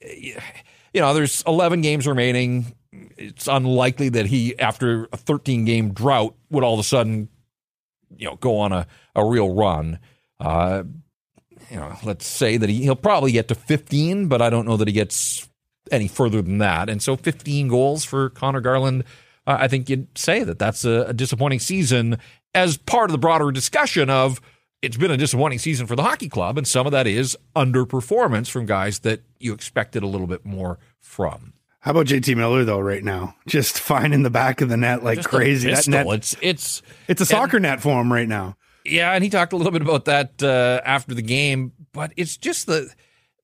you 0.01 1.01
know, 1.01 1.13
there's 1.13 1.43
11 1.47 1.81
games 1.81 2.07
remaining. 2.07 2.75
It's 2.93 3.49
unlikely 3.49 4.11
that 4.11 4.27
he, 4.27 4.59
after 4.59 5.09
a 5.13 5.17
13 5.17 5.65
game 5.65 5.93
drought, 5.93 6.37
would 6.51 6.65
all 6.65 6.75
of 6.75 6.81
a 6.81 6.85
sudden, 6.85 7.29
you 8.17 8.27
know, 8.27 8.37
go 8.37 8.59
on 8.59 8.73
a, 8.73 8.87
a 9.15 9.25
real 9.25 9.53
run. 9.53 9.99
Uh, 10.41 10.85
you 11.71 11.77
know, 11.77 11.97
let's 12.05 12.27
say 12.27 12.57
that 12.57 12.69
he, 12.69 12.83
he'll 12.83 12.97
probably 12.97 13.33
get 13.33 13.49
to 13.49 13.55
15, 13.55 14.29
but 14.29 14.41
I 14.41 14.51
don't 14.51 14.67
know 14.67 14.77
that 14.77 14.89
he 14.89 14.95
gets 14.95 15.48
any 15.91 16.09
further 16.09 16.43
than 16.43 16.59
that. 16.59 16.89
And 16.89 17.03
so 17.03 17.17
15 17.17 17.69
goals 17.69 18.05
for 18.05 18.31
Conor 18.31 18.61
Garland, 18.61 19.05
uh, 19.47 19.57
I 19.61 19.69
think 19.69 19.89
you'd 19.89 20.17
say 20.17 20.45
that 20.45 20.59
that's 20.59 20.85
a, 20.85 21.07
a 21.09 21.13
disappointing 21.13 21.61
season 21.61 22.19
as 22.55 22.77
part 22.77 23.11
of 23.11 23.13
the 23.13 23.19
broader 23.19 23.51
discussion 23.51 24.11
of 24.11 24.41
it's 24.83 24.97
been 24.97 25.11
a 25.11 25.17
disappointing 25.17 25.59
season 25.59 25.87
for 25.87 25.97
the 25.97 26.03
hockey 26.03 26.29
club, 26.29 26.57
and 26.57 26.67
some 26.67 26.87
of 26.87 26.93
that 26.93 27.07
is 27.07 27.37
underperformance 27.57 28.49
from 28.49 28.67
guys 28.67 29.01
that 29.01 29.23
you 29.41 29.53
expected 29.53 30.03
a 30.03 30.07
little 30.07 30.27
bit 30.27 30.45
more 30.45 30.79
from. 31.01 31.53
How 31.81 31.93
about 31.93 32.07
JT 32.07 32.37
Miller 32.37 32.65
though? 32.65 32.79
Right 32.79 33.03
now, 33.03 33.35
just 33.49 33.79
finding 33.79 34.23
the 34.23 34.31
back 34.31 34.61
of 34.61 34.69
the 34.69 34.77
net 34.77 35.03
like 35.03 35.19
just 35.19 35.29
crazy. 35.29 35.71
That 35.73 35.89
net, 35.89 36.07
it's 36.07 36.37
it's 36.41 36.83
it's 37.09 37.21
a 37.21 37.27
soccer 37.27 37.57
and, 37.57 37.65
net 37.65 37.81
for 37.81 38.01
him 38.01 38.13
right 38.13 38.29
now. 38.29 38.57
Yeah, 38.85 39.13
and 39.13 39.23
he 39.23 39.31
talked 39.31 39.53
a 39.53 39.57
little 39.57 39.73
bit 39.73 39.83
about 39.83 40.07
that 40.07 40.43
uh, 40.43 40.81
after 40.85 41.15
the 41.15 41.23
game, 41.23 41.73
but 41.93 42.13
it's 42.17 42.37
just 42.37 42.67
the 42.67 42.93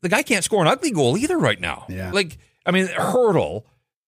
the 0.04 0.10
guy 0.10 0.22
can't 0.22 0.44
score 0.44 0.60
an 0.60 0.68
ugly 0.68 0.90
goal 0.90 1.16
either 1.16 1.38
right 1.38 1.58
now. 1.58 1.86
Yeah. 1.88 2.12
Like, 2.12 2.36
I 2.66 2.70
mean, 2.70 2.86
Hertl. 2.86 3.64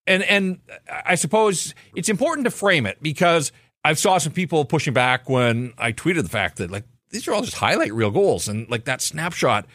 And 0.07 0.23
and 0.23 0.61
I 1.05 1.17
suppose 1.17 1.75
it's 1.97 2.09
important 2.09 2.45
to 2.45 2.51
frame 2.53 2.87
it 2.87 3.03
because 3.03 3.51
I 3.83 3.95
saw 3.95 4.19
some 4.19 4.33
people 4.33 4.65
pushing 4.65 4.93
back 4.93 5.29
when 5.29 5.73
I 5.79 5.93
tweeted 5.93 6.23
the 6.23 6.29
fact 6.29 6.59
that 6.59 6.71
like 6.71 6.85
these 7.11 7.27
are 7.27 7.33
all 7.33 7.43
just 7.43 7.57
highlight 7.57 7.93
reel 7.93 8.13
goals 8.13 8.47
and 8.47 8.71
like 8.71 8.85
that 8.85 9.01
snapshot. 9.01 9.67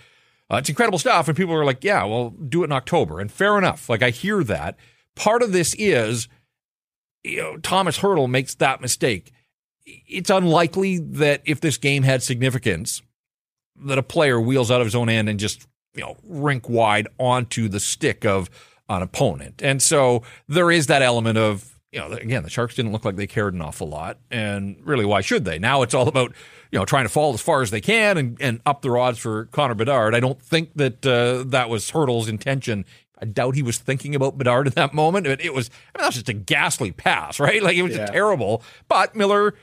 Uh, 0.50 0.58
it's 0.58 0.70
incredible 0.70 1.00
stuff. 1.00 1.28
And 1.28 1.36
people 1.36 1.56
are 1.56 1.66
like, 1.66 1.84
yeah, 1.84 2.04
well, 2.06 2.30
do 2.30 2.62
it 2.62 2.66
in 2.66 2.72
October. 2.72 3.20
And 3.20 3.32
fair 3.32 3.58
enough. 3.58 3.90
Like 3.90 4.04
I 4.04 4.12
hear 4.12 4.44
that. 4.44 4.78
Part 5.16 5.42
of 5.42 5.52
this 5.52 5.74
is, 5.78 6.30
you 7.24 7.38
know, 7.38 7.58
Thomas 7.58 8.00
Hertl 8.00 8.30
makes 8.30 8.56
that 8.56 8.80
mistake. 8.80 9.34
It's 9.86 10.30
unlikely 10.30 11.00
that 11.00 11.42
if 11.46 11.60
this 11.60 11.78
game 11.78 12.04
had 12.04 12.22
significance, 12.22 13.02
that 13.86 13.98
a 13.98 14.04
player 14.04 14.40
wheels 14.40 14.70
out 14.70 14.82
of 14.82 14.88
his 14.88 14.96
own 14.96 15.10
end 15.10 15.28
and 15.28 15.40
just 15.40 15.68
you 15.94 16.02
know, 16.02 16.18
rink 16.24 16.70
wide 16.70 17.08
onto 17.18 17.68
the 17.68 17.80
stick 17.80 18.26
of 18.26 18.50
an 18.90 19.02
opponent. 19.02 19.62
And 19.64 19.82
so 19.82 20.24
there 20.48 20.72
is 20.72 20.88
that 20.88 21.02
element 21.02 21.38
of, 21.38 21.80
you 21.92 22.00
know, 22.00 22.12
again, 22.12 22.44
the 22.44 22.50
Sharks 22.50 22.76
didn't 22.76 22.92
look 22.92 23.04
like 23.04 23.16
they 23.16 23.28
cared 23.28 23.54
an 23.54 23.62
awful 23.62 23.88
lot. 23.88 24.18
And 24.30 24.78
really, 24.84 25.06
why 25.06 25.22
should 25.22 25.46
they? 25.46 25.60
Now 25.60 25.82
it's 25.82 25.94
all 25.94 26.08
about, 26.08 26.34
you 26.72 26.80
know, 26.80 26.86
trying 26.86 27.06
to 27.06 27.10
fall 27.10 27.34
as 27.34 27.42
far 27.42 27.62
as 27.62 27.72
they 27.72 27.82
can 27.82 28.18
and, 28.18 28.38
and 28.40 28.62
up 28.66 28.82
the 28.82 28.90
odds 28.92 29.20
for 29.20 29.46
Connor 29.48 29.76
Bedard. 29.76 30.16
I 30.16 30.20
don't 30.22 30.42
think 30.42 30.72
that 30.76 31.06
uh, 31.06 31.44
that 31.48 31.70
was 31.70 31.90
Hertl's 31.90 32.30
intention. 32.30 32.86
I 33.22 33.26
doubt 33.26 33.56
he 33.56 33.62
was 33.62 33.78
thinking 33.78 34.16
about 34.16 34.38
Bedard 34.38 34.68
in 34.68 34.74
that 34.74 34.94
moment. 34.94 35.28
It, 35.28 35.42
it 35.42 35.54
was, 35.54 35.70
I 35.94 36.00
mean, 36.00 36.04
that 36.04 36.08
was 36.08 36.16
just 36.16 36.30
a 36.30 36.34
ghastly 36.34 36.92
pass, 36.92 37.40
right? 37.40 37.62
Like 37.62 37.76
it 37.76 37.84
was 37.84 37.96
yeah. 37.96 38.06
terrible. 38.08 38.64
But 38.88 39.16
Miller 39.16 39.54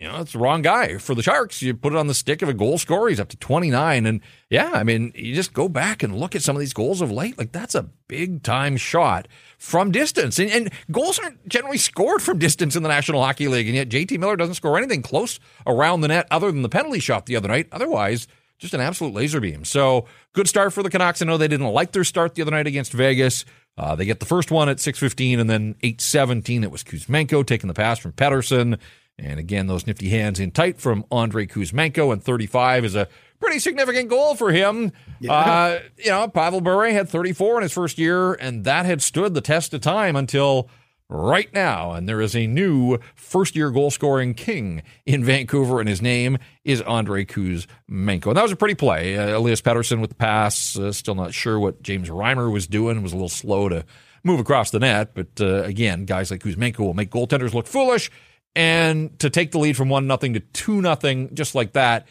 you 0.00 0.08
know, 0.08 0.20
it's 0.20 0.32
the 0.32 0.38
wrong 0.38 0.62
guy 0.62 0.96
for 0.96 1.14
the 1.14 1.22
Sharks. 1.22 1.60
You 1.60 1.74
put 1.74 1.92
it 1.92 1.98
on 1.98 2.06
the 2.06 2.14
stick 2.14 2.40
of 2.40 2.48
a 2.48 2.54
goal 2.54 2.78
scorer. 2.78 3.10
He's 3.10 3.20
up 3.20 3.28
to 3.28 3.36
29. 3.36 4.06
And 4.06 4.22
yeah, 4.48 4.70
I 4.72 4.82
mean, 4.82 5.12
you 5.14 5.34
just 5.34 5.52
go 5.52 5.68
back 5.68 6.02
and 6.02 6.18
look 6.18 6.34
at 6.34 6.40
some 6.40 6.56
of 6.56 6.60
these 6.60 6.72
goals 6.72 7.02
of 7.02 7.12
late. 7.12 7.36
Like, 7.36 7.52
that's 7.52 7.74
a 7.74 7.82
big 8.08 8.42
time 8.42 8.78
shot 8.78 9.28
from 9.58 9.90
distance. 9.90 10.38
And, 10.38 10.50
and 10.50 10.72
goals 10.90 11.18
aren't 11.18 11.46
generally 11.46 11.76
scored 11.76 12.22
from 12.22 12.38
distance 12.38 12.76
in 12.76 12.82
the 12.82 12.88
National 12.88 13.22
Hockey 13.22 13.46
League. 13.46 13.66
And 13.66 13.76
yet, 13.76 13.90
JT 13.90 14.18
Miller 14.18 14.36
doesn't 14.36 14.54
score 14.54 14.78
anything 14.78 15.02
close 15.02 15.38
around 15.66 16.00
the 16.00 16.08
net 16.08 16.26
other 16.30 16.50
than 16.50 16.62
the 16.62 16.70
penalty 16.70 17.00
shot 17.00 17.26
the 17.26 17.36
other 17.36 17.48
night. 17.48 17.68
Otherwise, 17.70 18.26
just 18.56 18.72
an 18.72 18.80
absolute 18.80 19.12
laser 19.12 19.40
beam. 19.40 19.66
So, 19.66 20.06
good 20.32 20.48
start 20.48 20.72
for 20.72 20.82
the 20.82 20.88
Canucks. 20.88 21.20
I 21.20 21.26
know 21.26 21.36
they 21.36 21.46
didn't 21.46 21.66
like 21.66 21.92
their 21.92 22.04
start 22.04 22.36
the 22.36 22.42
other 22.42 22.52
night 22.52 22.66
against 22.66 22.92
Vegas. 22.94 23.44
Uh, 23.76 23.94
they 23.96 24.06
get 24.06 24.20
the 24.20 24.26
first 24.26 24.50
one 24.50 24.70
at 24.70 24.78
6.15 24.78 25.40
and 25.40 25.48
then 25.48 25.74
8.17. 25.82 26.62
It 26.62 26.70
was 26.70 26.82
Kuzmenko 26.82 27.46
taking 27.46 27.68
the 27.68 27.74
pass 27.74 27.98
from 27.98 28.12
Pettersson. 28.12 28.78
And 29.22 29.38
again, 29.38 29.66
those 29.66 29.86
nifty 29.86 30.08
hands 30.08 30.40
in 30.40 30.50
tight 30.50 30.78
from 30.78 31.04
Andre 31.10 31.46
Kuzmenko, 31.46 32.12
and 32.12 32.22
35 32.22 32.84
is 32.84 32.94
a 32.94 33.08
pretty 33.38 33.58
significant 33.58 34.08
goal 34.08 34.34
for 34.34 34.50
him. 34.50 34.92
Yeah. 35.20 35.32
Uh, 35.32 35.80
you 35.98 36.10
know, 36.10 36.28
Pavel 36.28 36.60
Bure 36.60 36.90
had 36.90 37.08
34 37.08 37.58
in 37.58 37.62
his 37.62 37.72
first 37.72 37.98
year, 37.98 38.34
and 38.34 38.64
that 38.64 38.86
had 38.86 39.02
stood 39.02 39.34
the 39.34 39.40
test 39.40 39.74
of 39.74 39.80
time 39.80 40.16
until 40.16 40.68
right 41.08 41.52
now. 41.52 41.92
And 41.92 42.08
there 42.08 42.20
is 42.20 42.36
a 42.36 42.46
new 42.46 42.98
first 43.14 43.56
year 43.56 43.70
goal 43.70 43.90
scoring 43.90 44.34
king 44.34 44.82
in 45.04 45.24
Vancouver, 45.24 45.80
and 45.80 45.88
his 45.88 46.00
name 46.00 46.38
is 46.64 46.80
Andre 46.82 47.24
Kuzmenko. 47.24 48.26
And 48.28 48.36
that 48.36 48.42
was 48.42 48.52
a 48.52 48.56
pretty 48.56 48.76
play. 48.76 49.18
Uh, 49.18 49.38
Elias 49.38 49.60
Pettersson 49.60 50.00
with 50.00 50.10
the 50.10 50.16
pass, 50.16 50.78
uh, 50.78 50.92
still 50.92 51.14
not 51.14 51.34
sure 51.34 51.58
what 51.58 51.82
James 51.82 52.08
Reimer 52.08 52.50
was 52.50 52.66
doing, 52.66 53.02
was 53.02 53.12
a 53.12 53.16
little 53.16 53.28
slow 53.28 53.68
to 53.68 53.84
move 54.22 54.40
across 54.40 54.70
the 54.70 54.78
net. 54.78 55.14
But 55.14 55.40
uh, 55.40 55.64
again, 55.64 56.04
guys 56.04 56.30
like 56.30 56.42
Kuzmenko 56.42 56.78
will 56.80 56.94
make 56.94 57.10
goaltenders 57.10 57.54
look 57.54 57.66
foolish 57.66 58.10
and 58.56 59.18
to 59.20 59.30
take 59.30 59.52
the 59.52 59.58
lead 59.58 59.76
from 59.76 59.88
one 59.88 60.06
nothing 60.06 60.34
to 60.34 60.40
two 60.40 60.80
nothing, 60.80 61.34
just 61.34 61.54
like 61.54 61.72
that. 61.74 62.06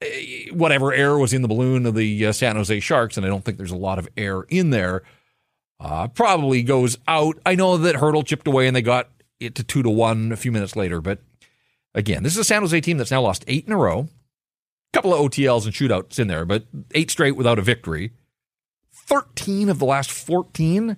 eh, 0.00 0.46
Whatever 0.52 0.92
air 0.92 1.18
was 1.18 1.32
in 1.32 1.42
the 1.42 1.48
balloon 1.48 1.86
of 1.86 1.94
the 1.94 2.26
uh, 2.26 2.32
San 2.32 2.56
Jose 2.56 2.80
Sharks, 2.80 3.16
and 3.16 3.26
I 3.26 3.28
don't 3.28 3.44
think 3.44 3.56
there's 3.58 3.70
a 3.70 3.76
lot 3.76 3.98
of 3.98 4.08
air 4.16 4.42
in 4.42 4.70
there, 4.70 5.02
uh, 5.80 6.08
probably 6.08 6.62
goes 6.62 6.96
out. 7.08 7.38
I 7.44 7.54
know 7.56 7.76
that 7.76 7.96
Hertl 7.96 8.24
chipped 8.24 8.46
away 8.46 8.66
and 8.66 8.76
they 8.76 8.82
got 8.82 9.08
it 9.40 9.54
to 9.56 9.64
two 9.64 9.82
to 9.82 9.90
one 9.90 10.30
a 10.32 10.36
few 10.36 10.52
minutes 10.52 10.76
later, 10.76 11.00
but 11.00 11.18
again, 11.94 12.22
this 12.22 12.32
is 12.34 12.38
a 12.38 12.44
San 12.44 12.62
Jose 12.62 12.80
team 12.80 12.96
that's 12.98 13.10
now 13.10 13.22
lost 13.22 13.44
eight 13.48 13.66
in 13.66 13.72
a 13.72 13.76
row. 13.76 14.08
A 14.94 14.96
couple 14.96 15.12
of 15.14 15.20
OTLs 15.20 15.64
and 15.64 15.72
shootouts 15.74 16.18
in 16.18 16.28
there, 16.28 16.44
but 16.44 16.66
eight 16.94 17.10
straight 17.10 17.34
without 17.36 17.58
a 17.58 17.62
victory. 17.62 18.12
13 19.08 19.68
of 19.68 19.78
the 19.78 19.84
last 19.84 20.10
14, 20.10 20.96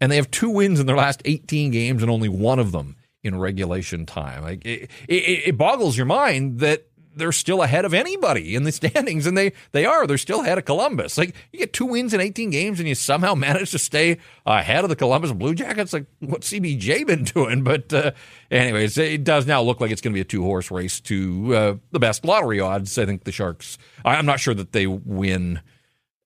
and 0.00 0.12
they 0.12 0.16
have 0.16 0.30
two 0.30 0.50
wins 0.50 0.80
in 0.80 0.86
their 0.86 0.96
last 0.96 1.22
18 1.24 1.70
games 1.70 2.02
and 2.02 2.10
only 2.10 2.28
one 2.28 2.58
of 2.58 2.72
them 2.72 2.96
in 3.22 3.38
regulation 3.38 4.06
time. 4.06 4.42
Like 4.42 4.64
it, 4.64 4.90
it, 5.08 5.48
it 5.48 5.58
boggles 5.58 5.96
your 5.96 6.06
mind 6.06 6.60
that 6.60 6.84
they're 7.18 7.32
still 7.32 7.62
ahead 7.62 7.84
of 7.84 7.92
anybody 7.92 8.54
in 8.54 8.62
the 8.62 8.72
standings, 8.72 9.26
and 9.26 9.36
they 9.36 9.52
they 9.72 9.84
are. 9.84 10.06
They're 10.06 10.18
still 10.18 10.42
ahead 10.42 10.58
of 10.58 10.64
Columbus. 10.64 11.18
Like 11.18 11.34
you 11.52 11.58
get 11.58 11.72
two 11.72 11.86
wins 11.86 12.14
in 12.14 12.20
18 12.20 12.50
games, 12.50 12.78
and 12.78 12.88
you 12.88 12.94
somehow 12.94 13.34
manage 13.34 13.72
to 13.72 13.78
stay 13.78 14.18
ahead 14.46 14.84
of 14.84 14.90
the 14.90 14.96
Columbus 14.96 15.32
Blue 15.32 15.54
Jackets. 15.54 15.92
Like 15.92 16.06
what 16.20 16.42
CBJ 16.42 17.06
been 17.06 17.24
doing? 17.34 17.64
But 17.64 17.92
uh, 17.92 18.12
anyways, 18.50 18.96
it 18.96 19.24
does 19.24 19.46
now 19.46 19.60
look 19.62 19.80
like 19.80 19.90
it's 19.90 20.00
going 20.00 20.12
to 20.12 20.16
be 20.16 20.22
a 20.22 20.24
two 20.24 20.42
horse 20.42 20.70
race 20.70 21.00
to 21.00 21.54
uh, 21.54 21.74
the 21.90 21.98
best 21.98 22.24
lottery 22.24 22.60
odds. 22.60 22.96
I 22.98 23.04
think 23.04 23.24
the 23.24 23.32
Sharks. 23.32 23.78
I'm 24.04 24.26
not 24.26 24.40
sure 24.40 24.54
that 24.54 24.72
they 24.72 24.86
win. 24.86 25.60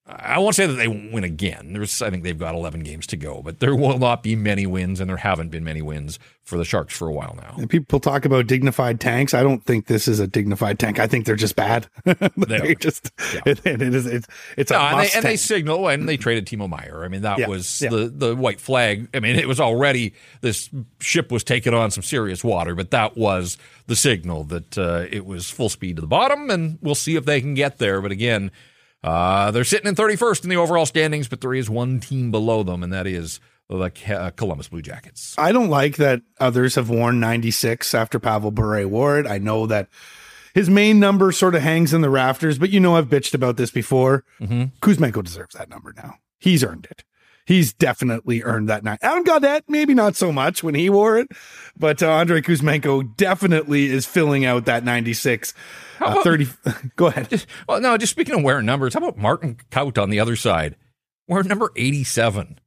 I 0.05 0.37
won't 0.37 0.53
say 0.53 0.65
that 0.65 0.73
they 0.73 0.89
won't 0.89 1.13
win 1.13 1.23
again. 1.23 1.71
There's, 1.71 2.01
I 2.01 2.09
think 2.09 2.23
they've 2.23 2.37
got 2.37 2.55
11 2.55 2.81
games 2.81 3.07
to 3.07 3.17
go, 3.17 3.41
but 3.41 3.61
there 3.61 3.73
will 3.73 3.97
not 3.97 4.21
be 4.21 4.35
many 4.35 4.67
wins, 4.67 4.99
and 4.99 5.09
there 5.09 5.15
haven't 5.15 5.47
been 5.49 5.63
many 5.63 5.81
wins 5.81 6.19
for 6.43 6.57
the 6.57 6.65
Sharks 6.65 6.93
for 6.93 7.07
a 7.07 7.13
while 7.13 7.37
now. 7.41 7.55
And 7.57 7.69
people 7.69 8.01
talk 8.01 8.25
about 8.25 8.47
dignified 8.47 8.99
tanks. 8.99 9.33
I 9.33 9.43
don't 9.43 9.63
think 9.63 9.87
this 9.87 10.09
is 10.09 10.19
a 10.19 10.27
dignified 10.27 10.77
tank. 10.77 10.99
I 10.99 11.07
think 11.07 11.25
they're 11.25 11.37
just 11.37 11.55
bad. 11.55 11.87
they 12.35 12.75
just 12.75 13.11
Yeah. 13.33 13.41
it, 13.45 13.65
it 13.65 13.81
is 13.81 14.05
it's 14.05 14.27
it's 14.57 14.71
a 14.71 14.77
and, 14.77 14.99
they, 14.99 15.11
and 15.15 15.23
they 15.23 15.37
signal 15.37 15.87
and 15.87 16.07
they 16.07 16.17
traded 16.17 16.47
Timo 16.47 16.67
Meier. 16.67 17.05
I 17.05 17.07
mean, 17.07 17.21
that 17.21 17.39
Yeah, 17.39 17.47
was 17.47 17.81
yeah. 17.81 17.89
the 17.89 18.09
the 18.09 18.35
white 18.35 18.59
flag. 18.59 19.07
I 19.13 19.21
mean, 19.21 19.37
it 19.37 19.47
was 19.47 19.61
already 19.61 20.13
this 20.41 20.69
ship 20.99 21.31
was 21.31 21.45
taking 21.45 21.73
on 21.73 21.91
some 21.91 22.03
serious 22.03 22.43
water, 22.43 22.75
but 22.75 22.91
that 22.91 23.15
was 23.15 23.57
the 23.87 23.95
signal 23.95 24.43
that 24.45 24.77
uh, 24.77 25.05
it 25.09 25.25
was 25.25 25.49
full 25.49 25.69
speed 25.69 25.95
to 25.95 26.01
the 26.01 26.07
bottom, 26.07 26.49
and 26.49 26.77
we'll 26.81 26.93
see 26.93 27.15
if 27.15 27.23
they 27.23 27.39
can 27.39 27.53
get 27.53 27.77
there. 27.77 28.01
But 28.01 28.11
again, 28.11 28.51
uh, 29.03 29.51
they're 29.51 29.63
sitting 29.63 29.87
in 29.87 29.95
31st 29.95 30.43
in 30.43 30.49
the 30.49 30.55
overall 30.57 30.85
standings, 30.85 31.27
but 31.27 31.41
there 31.41 31.53
is 31.53 31.69
one 31.69 31.99
team 31.99 32.31
below 32.31 32.63
them, 32.63 32.83
and 32.83 32.93
that 32.93 33.05
is 33.07 33.39
the 33.69 33.91
uh, 34.09 34.29
Columbus 34.31 34.67
Blue 34.69 34.81
Jackets. 34.81 35.35
I 35.37 35.51
don't 35.51 35.69
like 35.69 35.95
that 35.97 36.21
others 36.39 36.75
have 36.75 36.89
worn 36.89 37.19
96 37.19 37.93
after 37.93 38.19
Pavel 38.19 38.51
Bure 38.51 38.87
wore 38.87 39.19
it. 39.19 39.25
I 39.27 39.37
know 39.39 39.65
that 39.67 39.89
his 40.53 40.69
main 40.69 40.99
number 40.99 41.31
sort 41.31 41.55
of 41.55 41.61
hangs 41.63 41.93
in 41.93 42.01
the 42.01 42.09
rafters, 42.09 42.59
but 42.59 42.69
you 42.69 42.79
know 42.79 42.95
I've 42.95 43.07
bitched 43.07 43.33
about 43.33 43.57
this 43.57 43.71
before. 43.71 44.23
Mhm. 44.39 44.71
Kuzmenko 44.81 45.23
deserves 45.23 45.55
that 45.55 45.69
number 45.69 45.93
now. 45.95 46.15
He's 46.39 46.63
earned 46.63 46.87
it. 46.91 47.03
He's 47.45 47.73
definitely 47.73 48.41
earned 48.43 48.69
that 48.69 48.83
nine. 48.83 48.97
Adam 49.01 49.23
Gaudette, 49.25 49.63
maybe 49.67 49.93
not 49.93 50.15
so 50.15 50.31
much 50.31 50.63
when 50.63 50.75
he 50.75 50.89
wore 50.89 51.17
it, 51.17 51.27
but 51.77 52.01
uh, 52.01 52.09
Andre 52.09 52.41
Kuzmenko 52.41 53.17
definitely 53.17 53.87
is 53.87 54.05
filling 54.05 54.45
out 54.45 54.65
that 54.65 54.83
96. 54.85 55.53
Uh, 55.99 56.05
about- 56.05 56.23
30. 56.23 56.47
Go 56.95 57.07
ahead. 57.07 57.45
Well, 57.67 57.81
no, 57.81 57.97
just 57.97 58.11
speaking 58.11 58.35
of 58.35 58.43
wearing 58.43 58.65
numbers, 58.65 58.93
how 58.93 58.99
about 58.99 59.17
Martin 59.17 59.57
Kaut 59.71 60.01
on 60.01 60.09
the 60.09 60.19
other 60.21 60.35
side? 60.37 60.75
Wearing 61.27 61.47
number 61.47 61.71
87. 61.75 62.59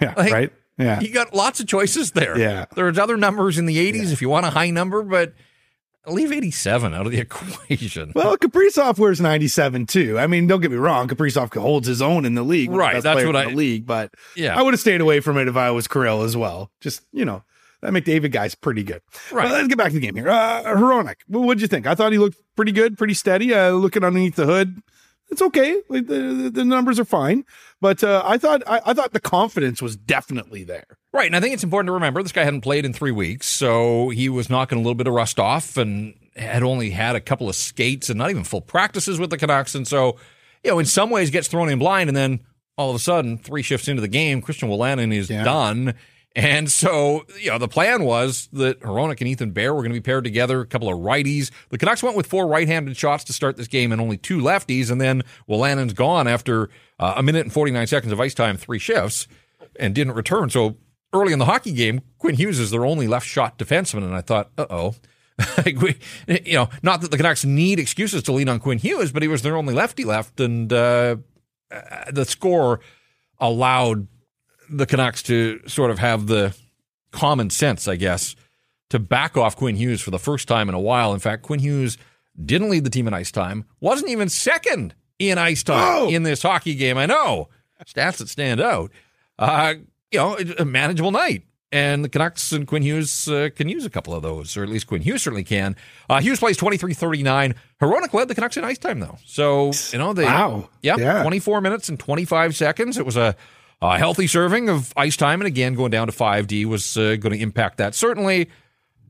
Yeah, 0.00 0.14
Like- 0.16 0.32
right? 0.32 0.52
Yeah. 0.78 1.00
You 1.00 1.10
got 1.10 1.32
lots 1.34 1.58
of 1.60 1.66
choices 1.66 2.12
there. 2.12 2.38
Yeah. 2.38 2.66
There's 2.74 2.98
other 2.98 3.16
numbers 3.16 3.56
in 3.56 3.64
the 3.64 3.76
80s 3.92 4.12
if 4.12 4.20
you 4.20 4.28
want 4.28 4.44
a 4.44 4.50
high 4.50 4.68
number, 4.70 5.02
but 5.02 5.32
leave 6.06 6.32
87 6.32 6.94
out 6.94 7.06
of 7.06 7.12
the 7.12 7.18
equation. 7.20 8.12
Well, 8.14 8.36
Kaprizov 8.36 8.98
wears 8.98 9.20
97 9.20 9.86
too. 9.86 10.18
I 10.18 10.26
mean, 10.26 10.46
don't 10.46 10.60
get 10.60 10.70
me 10.70 10.76
wrong. 10.76 11.08
Kaprizov 11.08 11.54
holds 11.54 11.86
his 11.86 12.00
own 12.02 12.24
in 12.24 12.34
the 12.34 12.42
league. 12.42 12.68
of 12.68 12.74
the 12.74 12.78
Right, 12.78 13.02
that's 13.02 13.24
what 13.24 13.36
I- 13.36 13.46
the 13.50 13.56
league, 13.56 13.86
but 13.86 14.12
Yeah. 14.34 14.58
I 14.58 14.62
would 14.62 14.72
have 14.74 14.80
stayed 14.80 15.00
away 15.00 15.20
from 15.20 15.38
it 15.38 15.48
if 15.48 15.56
I 15.56 15.70
was 15.70 15.86
Kirill 15.88 16.22
as 16.22 16.36
well. 16.36 16.70
Just, 16.80 17.02
you 17.12 17.24
know, 17.24 17.42
that 17.82 17.92
McDavid 17.92 18.32
guy's 18.32 18.54
pretty 18.54 18.82
good. 18.82 19.02
Right. 19.30 19.44
But 19.48 19.52
let's 19.52 19.68
get 19.68 19.78
back 19.78 19.88
to 19.88 19.94
the 19.94 20.00
game 20.00 20.14
here. 20.16 20.28
Uh, 20.28 20.62
Hronek, 20.64 21.16
well, 21.28 21.42
what'd 21.44 21.60
you 21.60 21.68
think? 21.68 21.86
I 21.86 21.94
thought 21.94 22.12
he 22.12 22.18
looked 22.18 22.38
pretty 22.56 22.72
good, 22.72 22.96
pretty 22.96 23.14
steady. 23.14 23.52
Uh, 23.52 23.70
looking 23.72 24.02
underneath 24.02 24.36
the 24.36 24.46
hood, 24.46 24.80
it's 25.30 25.42
okay. 25.42 25.80
Like, 25.88 26.06
the, 26.06 26.18
the, 26.18 26.50
the 26.50 26.64
numbers 26.64 26.98
are 27.00 27.04
fine, 27.04 27.44
but 27.80 28.02
uh, 28.04 28.22
I 28.24 28.38
thought 28.38 28.62
I, 28.66 28.80
I 28.86 28.94
thought 28.94 29.12
the 29.12 29.20
confidence 29.20 29.82
was 29.82 29.96
definitely 29.96 30.64
there. 30.64 30.86
Right. 31.12 31.26
And 31.26 31.34
I 31.36 31.40
think 31.40 31.54
it's 31.54 31.64
important 31.64 31.88
to 31.88 31.92
remember 31.92 32.22
this 32.22 32.32
guy 32.32 32.44
hadn't 32.44 32.60
played 32.60 32.84
in 32.84 32.92
three 32.92 33.10
weeks, 33.12 33.46
so 33.46 34.10
he 34.10 34.28
was 34.28 34.48
knocking 34.50 34.78
a 34.78 34.80
little 34.80 34.94
bit 34.94 35.06
of 35.06 35.14
rust 35.14 35.38
off 35.38 35.76
and 35.76 36.14
had 36.36 36.62
only 36.62 36.90
had 36.90 37.16
a 37.16 37.20
couple 37.20 37.48
of 37.48 37.56
skates 37.56 38.10
and 38.10 38.18
not 38.18 38.30
even 38.30 38.44
full 38.44 38.60
practices 38.60 39.18
with 39.18 39.30
the 39.30 39.38
Canucks. 39.38 39.74
And 39.74 39.88
so, 39.88 40.16
you 40.62 40.70
know, 40.70 40.78
in 40.78 40.84
some 40.86 41.08
ways 41.10 41.30
gets 41.30 41.48
thrown 41.48 41.68
in 41.70 41.78
blind. 41.78 42.08
And 42.10 42.16
then 42.16 42.40
all 42.76 42.90
of 42.90 42.96
a 42.96 42.98
sudden, 42.98 43.38
three 43.38 43.62
shifts 43.62 43.88
into 43.88 44.02
the 44.02 44.08
game, 44.08 44.42
Christian 44.42 44.68
Wolanin 44.68 45.14
is 45.14 45.30
Yeah. 45.30 45.44
done. 45.44 45.94
And 46.36 46.70
so, 46.70 47.24
you 47.40 47.50
know, 47.50 47.56
the 47.56 47.66
plan 47.66 48.04
was 48.04 48.50
that 48.52 48.80
Hronek 48.80 49.20
and 49.20 49.28
Ethan 49.28 49.52
Bear 49.52 49.72
were 49.72 49.80
going 49.80 49.90
to 49.90 49.98
be 49.98 50.02
paired 50.02 50.22
together, 50.22 50.60
a 50.60 50.66
couple 50.66 50.90
of 50.90 50.98
righties. 50.98 51.50
The 51.70 51.78
Canucks 51.78 52.02
went 52.02 52.14
with 52.14 52.26
four 52.26 52.46
right-handed 52.46 52.94
shots 52.94 53.24
to 53.24 53.32
start 53.32 53.56
this 53.56 53.68
game 53.68 53.90
and 53.90 54.02
only 54.02 54.18
two 54.18 54.38
lefties. 54.38 54.90
And 54.90 55.00
then 55.00 55.22
Wolanin's 55.48 55.94
gone 55.94 56.28
after 56.28 56.68
uh, 57.00 57.14
a 57.16 57.22
minute 57.22 57.44
and 57.44 57.52
49 57.52 57.86
seconds 57.86 58.12
of 58.12 58.20
ice 58.20 58.34
time, 58.34 58.58
three 58.58 58.78
shifts, 58.78 59.26
and 59.80 59.94
didn't 59.94 60.12
return. 60.12 60.50
So 60.50 60.76
early 61.14 61.32
in 61.32 61.38
the 61.38 61.46
hockey 61.46 61.72
game, 61.72 62.02
Quinn 62.18 62.34
Hughes 62.34 62.58
is 62.58 62.70
their 62.70 62.84
only 62.84 63.08
left 63.08 63.26
shot 63.26 63.58
defenseman. 63.58 64.04
And 64.04 64.14
I 64.14 64.20
thought, 64.20 64.50
uh 64.58 64.66
oh. 64.68 64.94
We, 65.64 65.96
you 66.28 66.54
know, 66.54 66.68
not 66.82 67.00
that 67.00 67.10
the 67.10 67.16
Canucks 67.16 67.46
need 67.46 67.78
excuses 67.78 68.22
to 68.24 68.32
lean 68.32 68.50
on 68.50 68.60
Quinn 68.60 68.78
Hughes, 68.78 69.10
but 69.10 69.22
he 69.22 69.28
was 69.28 69.40
their 69.40 69.56
only 69.56 69.72
lefty 69.72 70.04
left, 70.04 70.40
and 70.40 70.72
uh, 70.72 71.16
uh, 71.70 72.10
the 72.10 72.24
score 72.24 72.80
allowed 73.38 74.08
the 74.70 74.86
Canucks 74.86 75.22
to 75.24 75.60
sort 75.68 75.90
of 75.90 75.98
have 75.98 76.26
the 76.26 76.54
common 77.12 77.50
sense, 77.50 77.88
I 77.88 77.96
guess, 77.96 78.36
to 78.90 78.98
back 78.98 79.36
off 79.36 79.56
Quinn 79.56 79.76
Hughes 79.76 80.00
for 80.00 80.10
the 80.10 80.18
first 80.18 80.46
time 80.48 80.68
in 80.68 80.74
a 80.74 80.80
while. 80.80 81.12
In 81.14 81.20
fact, 81.20 81.42
Quinn 81.42 81.60
Hughes 81.60 81.98
didn't 82.44 82.70
lead 82.70 82.84
the 82.84 82.90
team 82.90 83.08
in 83.08 83.14
ice 83.14 83.30
time, 83.32 83.64
wasn't 83.80 84.10
even 84.10 84.28
second 84.28 84.94
in 85.18 85.38
ice 85.38 85.62
time 85.62 85.82
Oh. 86.04 86.08
in 86.08 86.22
this 86.22 86.42
hockey 86.42 86.74
game. 86.74 86.98
I 86.98 87.06
know 87.06 87.48
stats 87.86 88.18
that 88.18 88.28
stand 88.28 88.60
out. 88.60 88.90
Uh, 89.38 89.74
you 90.10 90.18
know, 90.18 90.36
a 90.58 90.64
manageable 90.64 91.10
night. 91.10 91.42
And 91.72 92.04
the 92.04 92.08
Canucks 92.08 92.52
and 92.52 92.64
Quinn 92.66 92.82
Hughes 92.82 93.28
uh, 93.28 93.48
can 93.54 93.68
use 93.68 93.84
a 93.84 93.90
couple 93.90 94.14
of 94.14 94.22
those, 94.22 94.56
or 94.56 94.62
at 94.62 94.68
least 94.68 94.86
Quinn 94.86 95.02
Hughes 95.02 95.22
certainly 95.22 95.42
can. 95.42 95.74
Uh, 96.08 96.20
Hughes 96.20 96.38
plays 96.38 96.56
23 96.56 96.94
39. 96.94 97.54
Hronek 97.82 98.14
led 98.14 98.28
the 98.28 98.34
Canucks 98.36 98.56
in 98.56 98.62
ice 98.64 98.78
time, 98.78 99.00
though. 99.00 99.18
So, 99.26 99.72
you 99.92 99.98
know, 99.98 100.12
they. 100.12 100.24
Wow. 100.24 100.68
Yep, 100.82 100.98
Yeah. 100.98 101.22
24 101.22 101.60
minutes 101.60 101.88
and 101.88 101.98
25 101.98 102.54
seconds. 102.54 102.96
It 102.98 103.04
was 103.04 103.16
a, 103.16 103.34
a 103.82 103.98
healthy 103.98 104.26
serving 104.26 104.68
of 104.68 104.92
ice 104.96 105.16
time. 105.16 105.40
And 105.40 105.46
again, 105.46 105.74
going 105.74 105.90
down 105.90 106.06
to 106.06 106.12
5D 106.12 106.64
was 106.64 106.96
uh, 106.96 107.16
going 107.16 107.32
to 107.32 107.40
impact 107.40 107.78
that. 107.78 107.94
Certainly, 107.94 108.48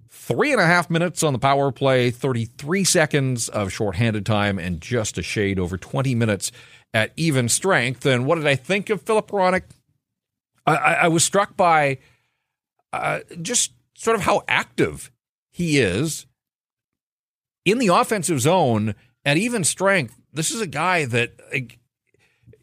three 0.09 0.53
and 0.53 0.61
a 0.61 0.67
half 0.67 0.91
minutes 0.91 1.23
on 1.23 1.33
the 1.33 1.39
power 1.39 1.71
play, 1.71 2.11
33 2.11 2.85
seconds 2.85 3.49
of 3.49 3.73
shorthanded 3.73 4.27
time, 4.27 4.59
and 4.59 4.81
just 4.81 5.19
a 5.19 5.23
shade 5.23 5.59
over 5.59 5.77
20 5.77 6.15
minutes 6.15 6.51
at 6.93 7.13
even 7.17 7.49
strength. 7.49 8.05
And 8.07 8.27
what 8.27 8.37
did 8.37 8.47
I 8.47 8.57
think 8.57 8.91
of 8.91 9.03
Filip 9.03 9.29
Hronek? 9.29 9.63
I, 10.67 10.75
I, 10.75 10.93
I 10.95 11.09
was 11.09 11.25
struck 11.25 11.57
by 11.57 11.99
uh, 12.93 13.21
just 13.41 13.73
sort 13.95 14.17
of 14.17 14.23
how 14.23 14.43
active 14.49 15.11
he 15.51 15.79
is 15.79 16.27
in 17.65 17.79
the 17.79 17.89
offensive 17.89 18.41
zone 18.41 18.95
at 19.25 19.37
even 19.37 19.65
strength. 19.65 20.19
This 20.33 20.51
is 20.51 20.61
a 20.61 20.67
guy 20.67 21.05
that, 21.05 21.35
like, 21.53 21.79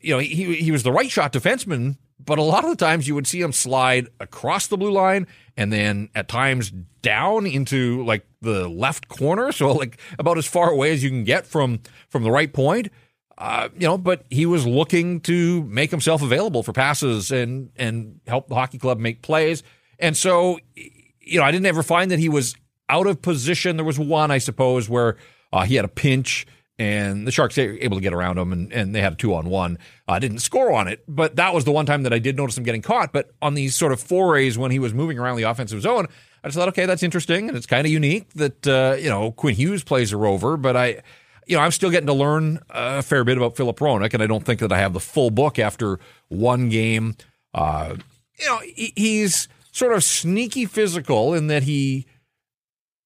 you 0.03 0.13
know, 0.13 0.19
he 0.19 0.55
he 0.55 0.71
was 0.71 0.83
the 0.83 0.91
right 0.91 1.09
shot 1.09 1.33
defenseman, 1.33 1.97
but 2.23 2.37
a 2.37 2.43
lot 2.43 2.63
of 2.63 2.69
the 2.69 2.75
times 2.75 3.07
you 3.07 3.15
would 3.15 3.25
see 3.25 3.41
him 3.41 3.53
slide 3.53 4.09
across 4.19 4.67
the 4.67 4.77
blue 4.77 4.91
line 4.91 5.27
and 5.55 5.71
then 5.71 6.09
at 6.13 6.27
times 6.27 6.71
down 7.01 7.47
into 7.47 8.03
like 8.05 8.25
the 8.41 8.67
left 8.67 9.07
corner, 9.07 9.51
so 9.51 9.71
like 9.71 9.99
about 10.19 10.37
as 10.37 10.45
far 10.45 10.69
away 10.69 10.91
as 10.91 11.03
you 11.03 11.09
can 11.09 11.23
get 11.23 11.47
from 11.47 11.79
from 12.09 12.23
the 12.23 12.31
right 12.31 12.53
point. 12.53 12.89
Uh, 13.37 13.69
you 13.73 13.87
know, 13.87 13.97
but 13.97 14.25
he 14.29 14.45
was 14.45 14.67
looking 14.67 15.19
to 15.21 15.63
make 15.63 15.89
himself 15.89 16.21
available 16.21 16.63
for 16.63 16.73
passes 16.73 17.31
and 17.31 17.71
and 17.77 18.19
help 18.27 18.47
the 18.49 18.55
hockey 18.55 18.77
club 18.77 18.99
make 18.99 19.21
plays. 19.21 19.63
And 19.99 20.15
so, 20.17 20.59
you 20.75 21.39
know, 21.39 21.43
I 21.43 21.51
didn't 21.51 21.65
ever 21.65 21.81
find 21.81 22.11
that 22.11 22.19
he 22.19 22.29
was 22.29 22.55
out 22.89 23.07
of 23.07 23.21
position. 23.21 23.77
There 23.77 23.85
was 23.85 23.97
one, 23.97 24.31
I 24.31 24.37
suppose, 24.37 24.89
where 24.89 25.17
uh, 25.51 25.63
he 25.63 25.75
had 25.75 25.85
a 25.85 25.89
pinch 25.89 26.45
and 26.79 27.27
the 27.27 27.31
Sharks 27.31 27.57
were 27.57 27.77
able 27.79 27.97
to 27.97 28.01
get 28.01 28.13
around 28.13 28.37
him 28.37 28.51
and, 28.51 28.73
and 28.73 28.95
they 28.95 29.01
had 29.01 29.13
a 29.13 29.15
two 29.15 29.33
on 29.33 29.49
one. 29.49 29.77
I 30.07 30.19
didn't 30.19 30.39
score 30.39 30.73
on 30.73 30.87
it, 30.87 31.03
but 31.07 31.35
that 31.35 31.53
was 31.53 31.65
the 31.65 31.71
one 31.71 31.85
time 31.85 32.03
that 32.03 32.13
I 32.13 32.19
did 32.19 32.35
notice 32.35 32.57
him 32.57 32.63
getting 32.63 32.81
caught. 32.81 33.13
But 33.13 33.31
on 33.41 33.53
these 33.53 33.75
sort 33.75 33.91
of 33.91 34.01
forays 34.01 34.57
when 34.57 34.71
he 34.71 34.79
was 34.79 34.93
moving 34.93 35.19
around 35.19 35.37
the 35.37 35.43
offensive 35.43 35.81
zone, 35.81 36.07
I 36.43 36.47
just 36.47 36.57
thought, 36.57 36.69
okay, 36.69 36.85
that's 36.85 37.03
interesting 37.03 37.47
and 37.47 37.55
it's 37.55 37.67
kind 37.67 37.85
of 37.85 37.91
unique 37.91 38.33
that 38.33 38.67
uh, 38.67 38.95
you 38.99 39.09
know 39.09 39.31
Quinn 39.31 39.55
Hughes 39.55 39.83
plays 39.83 40.11
a 40.11 40.17
rover, 40.17 40.57
but 40.57 40.75
I. 40.75 41.01
You 41.45 41.57
know, 41.57 41.63
I'm 41.63 41.71
still 41.71 41.89
getting 41.89 42.07
to 42.07 42.13
learn 42.13 42.61
a 42.69 43.01
fair 43.01 43.25
bit 43.25 43.35
about 43.35 43.57
Filip 43.57 43.75
Hronek, 43.75 44.13
and 44.13 44.23
I 44.23 44.27
don't 44.27 44.45
think 44.45 44.61
that 44.61 44.71
I 44.71 44.77
have 44.77 44.93
the 44.93 45.01
full 45.01 45.29
book 45.29 45.59
after 45.59 45.99
one 46.29 46.69
game. 46.69 47.17
Uh, 47.53 47.97
you 48.39 48.45
know, 48.45 48.61
he's 48.63 49.49
sort 49.73 49.91
of 49.91 50.05
sneaky 50.05 50.65
physical 50.65 51.33
in 51.33 51.47
that 51.47 51.63
he 51.63 52.05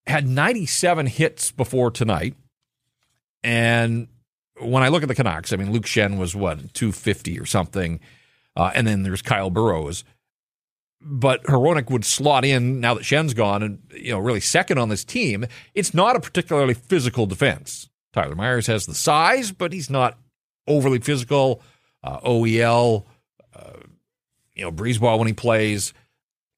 had 0.06 0.28
97 0.28 1.08
hits 1.08 1.52
before 1.52 1.90
tonight. 1.90 2.36
And 3.44 4.08
when 4.60 4.84
I 4.84 4.90
look 4.90 5.04
at 5.04 5.10
the 5.10 5.16
Canucks, 5.16 5.54
I 5.54 5.56
mean, 5.56 5.72
Luke 5.72 5.86
Schenn 5.86 6.18
was 6.18 6.36
what, 6.36 6.74
250 6.74 7.40
or 7.40 7.46
something. 7.46 8.00
Uh, 8.56 8.72
and 8.74 8.88
then 8.88 9.04
there's 9.04 9.22
Kyle 9.22 9.50
Burroughs. 9.50 10.04
But 11.00 11.44
Hronek 11.44 11.92
would 11.92 12.04
slot 12.06 12.44
in 12.44 12.80
now 12.80 12.96
that 12.96 13.04
Schenn's 13.04 13.36
gone 13.36 13.62
and, 13.62 13.80
you 13.94 14.12
know, 14.12 14.20
really 14.20 14.40
second 14.40 14.80
on 14.80 14.90
this 14.90 15.04
team. 15.04 15.46
It's 15.76 15.94
not 15.94 16.16
a 16.16 16.20
particularly 16.20 16.74
physical 16.74 17.28
defense. 17.28 17.88
Tyler 18.14 18.36
Myers 18.36 18.66
has 18.66 18.88
the 18.88 18.96
size, 18.96 19.52
but 19.52 19.74
he's 19.74 19.92
not 19.92 20.18
overly 20.68 21.00
physical. 21.00 21.62
Uh, 22.04 22.20
OEL, 22.22 23.06
uh, 23.56 23.74
you 24.56 24.64
know, 24.64 24.72
Brisebois 24.72 25.20
when 25.20 25.28
he 25.28 25.34
plays. 25.34 25.94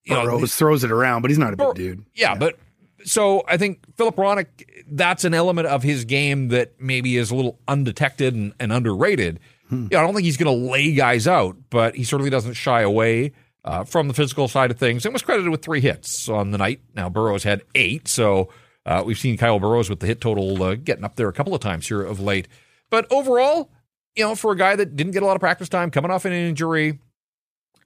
You 0.05 0.15
Burroughs 0.15 0.41
know, 0.41 0.48
throws 0.48 0.83
it 0.86 0.91
around, 0.91 1.21
but 1.21 1.31
he's 1.31 1.38
not 1.38 1.53
a 1.53 1.57
big 1.57 1.74
dude. 1.75 2.05
Yeah, 2.13 2.31
yeah, 2.31 2.36
but 2.36 2.57
so 3.03 3.44
I 3.48 3.58
think 3.58 3.79
Filip 3.96 4.15
Hronek, 4.15 4.48
that's 4.88 5.24
an 5.24 5.34
element 5.34 5.68
of 5.68 5.84
his 5.84 6.06
game 6.06 6.50
that 6.50 6.79
maybe 6.79 7.18
is 7.18 7.32
a 7.32 7.36
little 7.36 7.60
undetected 7.68 8.34
and, 8.34 8.53
and 8.60 8.72
underrated. 8.72 9.39
Hmm. 9.70 9.88
Yeah, 9.91 10.00
I 10.00 10.01
don't 10.06 10.13
think 10.13 10.25
he's 10.25 10.38
going 10.38 10.53
to 10.53 10.72
lay 10.72 10.94
guys 10.94 11.27
out, 11.27 11.56
but 11.70 11.96
he 11.96 12.03
certainly 12.03 12.29
doesn't 12.29 12.53
shy 12.53 12.82
away 12.82 13.34
uh, 13.63 13.84
from 13.84 14.08
the 14.08 14.13
physical 14.13 14.48
side 14.48 14.72
of 14.72 14.77
things 14.77 15.06
and 15.06 15.13
was 15.13 15.22
credited 15.22 15.51
with 15.51 15.62
three 15.62 15.82
hits 15.82 16.27
on 16.27 16.51
the 16.51 16.58
night. 16.58 16.82
Now, 16.96 17.10
Burroughs 17.10 17.44
had 17.44 17.62
eight, 17.75 18.08
so 18.08 18.50
uh, 18.86 19.03
we've 19.06 19.18
seen 19.18 19.38
Kyle 19.38 19.60
Burroughs 19.60 19.89
with 19.89 20.00
the 20.00 20.08
hit 20.08 20.22
total 20.22 20.62
uh, 20.63 20.75
getting 20.75 21.03
up 21.03 21.15
there 21.15 21.27
a 21.27 21.34
couple 21.34 21.53
of 21.53 21.62
times 21.62 21.88
here 21.88 22.01
of 22.01 22.20
late. 22.20 22.48
But 22.89 23.06
overall, 23.12 23.70
you 24.15 24.24
know, 24.24 24.36
for 24.36 24.51
a 24.51 24.58
guy 24.58 24.75
that 24.75 24.96
didn't 24.96 25.13
get 25.13 25.24
a 25.24 25.25
lot 25.25 25.36
of 25.36 25.39
practice 25.39 25.70
time, 25.70 25.91
coming 25.91 26.10
off 26.10 26.25
an 26.25 26.34
injury, 26.34 27.00